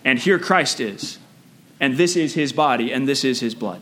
and 0.04 0.18
here 0.18 0.40
Christ 0.40 0.80
is. 0.80 1.20
And 1.80 1.98
this 1.98 2.16
is 2.16 2.34
his 2.34 2.52
body, 2.54 2.92
and 2.92 3.08
this 3.08 3.24
is 3.24 3.40
his 3.40 3.54
blood. 3.54 3.82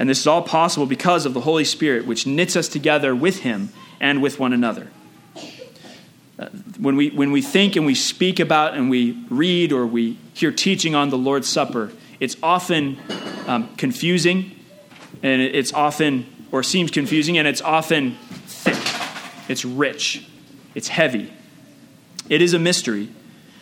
And 0.00 0.08
this 0.08 0.20
is 0.20 0.26
all 0.26 0.40
possible 0.40 0.86
because 0.86 1.26
of 1.26 1.34
the 1.34 1.42
Holy 1.42 1.62
Spirit, 1.62 2.06
which 2.06 2.26
knits 2.26 2.56
us 2.56 2.68
together 2.68 3.14
with 3.14 3.40
him 3.40 3.68
and 4.00 4.22
with 4.22 4.40
one 4.40 4.54
another. 4.54 4.88
Uh, 6.38 6.48
when 6.78 6.96
we, 6.96 7.10
when 7.10 7.32
we 7.32 7.42
think 7.42 7.76
and 7.76 7.84
we 7.84 7.94
speak 7.94 8.40
about 8.40 8.72
and 8.72 8.88
we 8.88 9.22
read 9.28 9.72
or 9.72 9.86
we 9.86 10.16
hear 10.32 10.50
teaching 10.50 10.94
on 10.94 11.10
the 11.10 11.18
Lord's 11.18 11.50
Supper, 11.50 11.92
it's 12.18 12.34
often 12.42 12.96
um, 13.46 13.68
confusing 13.76 14.52
and 15.22 15.42
it's 15.42 15.74
often, 15.74 16.24
or 16.50 16.62
seems 16.62 16.90
confusing, 16.90 17.36
and 17.36 17.46
it's 17.46 17.60
often 17.60 18.12
thick, 18.46 19.50
it's 19.50 19.66
rich, 19.66 20.26
it's 20.74 20.88
heavy. 20.88 21.30
It 22.30 22.40
is 22.40 22.54
a 22.54 22.58
mystery, 22.58 23.10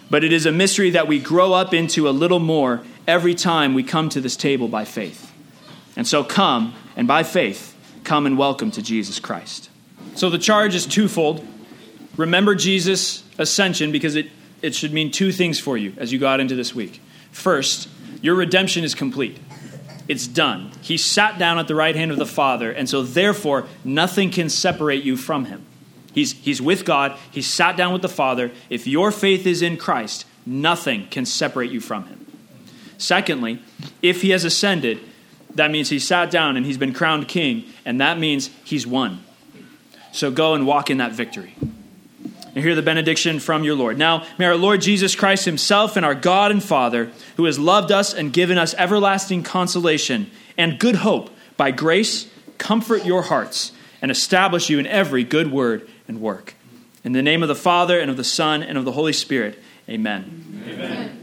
but 0.09 0.23
it 0.23 0.33
is 0.33 0.47
a 0.47 0.53
mystery 0.53 0.91
that 0.91 1.09
we 1.09 1.19
grow 1.19 1.53
up 1.53 1.75
into 1.75 2.09
a 2.09 2.11
little 2.13 2.39
more 2.39 2.85
every 3.09 3.35
time 3.35 3.75
we 3.75 3.83
come 3.83 4.09
to 4.11 4.21
this 4.21 4.37
table 4.37 4.69
by 4.69 4.85
faith. 4.85 5.28
And 5.99 6.07
so 6.07 6.23
come, 6.23 6.75
and 6.97 7.09
by 7.09 7.25
faith, 7.25 7.77
come 8.05 8.25
and 8.25 8.39
welcome 8.39 8.71
to 8.71 8.81
Jesus 8.81 9.19
Christ. 9.19 9.69
So 10.15 10.31
the 10.31 10.39
charge 10.39 10.77
is 10.77 10.87
twofold. 10.87 11.45
Remember 12.17 12.55
Jesus' 12.55 13.25
ascension 13.37 13.91
because 13.91 14.15
it, 14.15 14.29
it 14.63 14.77
should 14.77 14.93
mean 14.93 15.11
two 15.11 15.33
things 15.33 15.59
for 15.59 15.77
you 15.77 15.95
as 15.97 16.13
you 16.13 16.21
got 16.21 16.39
into 16.39 16.55
this 16.55 16.73
week. 16.73 17.01
First, 17.33 17.89
your 18.23 18.37
redemption 18.37 18.85
is 18.85 18.95
complete. 18.95 19.41
It's 20.07 20.29
done. 20.29 20.71
He 20.83 20.97
sat 20.97 21.37
down 21.37 21.59
at 21.59 21.67
the 21.67 21.75
right 21.75 21.97
hand 21.97 22.13
of 22.13 22.19
the 22.19 22.27
Father, 22.27 22.71
and 22.71 22.89
so 22.89 23.03
therefore 23.03 23.67
nothing 23.83 24.31
can 24.31 24.49
separate 24.49 25.03
you 25.03 25.17
from 25.17 25.47
him. 25.47 25.67
He's, 26.13 26.33
he's 26.33 26.63
with 26.63 26.85
God, 26.85 27.19
he 27.29 27.43
sat 27.43 27.77
down 27.77 27.93
with 27.93 28.03
the 28.03 28.09
Father. 28.09 28.53
If 28.71 28.87
your 28.87 29.11
faith 29.11 29.49
is 29.49 29.63
in 29.63 29.77
Christ, 29.77 30.27
nothing 30.47 31.09
can 31.09 31.27
separate 31.27 31.73
you 31.73 31.81
from 31.81 32.07
him. 32.07 32.25
Secondly, 32.99 33.61
if 34.01 34.23
he 34.23 34.31
has 34.31 34.45
ascended, 34.45 35.01
that 35.59 35.71
means 35.71 35.89
he 35.89 35.99
sat 35.99 36.31
down 36.31 36.57
and 36.57 36.65
he's 36.65 36.79
been 36.79 36.95
crowned 36.95 37.29
king, 37.29 37.65
and 37.85 38.01
that 38.01 38.19
means 38.19 38.51
he's 38.65 38.87
won. 38.87 39.23
So 40.13 40.31
go 40.31 40.55
and 40.55 40.67
walk 40.67 40.91
in 40.91 40.99
that 40.99 41.13
victory 41.13 41.55
and 41.61 42.65
hear 42.65 42.75
the 42.75 42.83
benediction 42.83 43.39
from 43.41 43.63
your 43.63 43.77
Lord. 43.77 43.99
Now, 43.99 44.27
may 44.39 44.47
our 44.47 44.57
Lord 44.57 44.81
Jesus 44.81 45.15
Christ 45.15 45.45
Himself 45.45 45.97
and 45.97 46.05
our 46.05 46.15
God 46.15 46.51
and 46.51 46.63
Father, 46.63 47.11
who 47.37 47.45
has 47.45 47.59
loved 47.59 47.93
us 47.93 48.15
and 48.15 48.33
given 48.33 48.59
us 48.59 48.75
everlasting 48.75 49.43
consolation 49.43 50.31
and 50.57 50.79
good 50.79 50.97
hope 50.97 51.31
by 51.57 51.71
grace, 51.71 52.29
comfort 52.57 53.05
your 53.05 53.23
hearts 53.23 53.73
and 54.01 54.11
establish 54.11 54.71
you 54.71 54.79
in 54.79 54.87
every 54.87 55.25
good 55.25 55.53
word 55.53 55.89
and 56.07 56.21
work. 56.21 56.55
In 57.05 57.13
the 57.13 57.23
name 57.23 57.43
of 57.43 57.49
the 57.49 57.55
Father, 57.55 58.01
and 58.01 58.11
of 58.11 58.17
the 58.17 58.25
Son, 58.25 58.63
and 58.63 58.77
of 58.77 58.85
the 58.85 58.93
Holy 58.93 59.13
Spirit, 59.13 59.59
amen. 59.89 60.65
amen. 60.69 61.18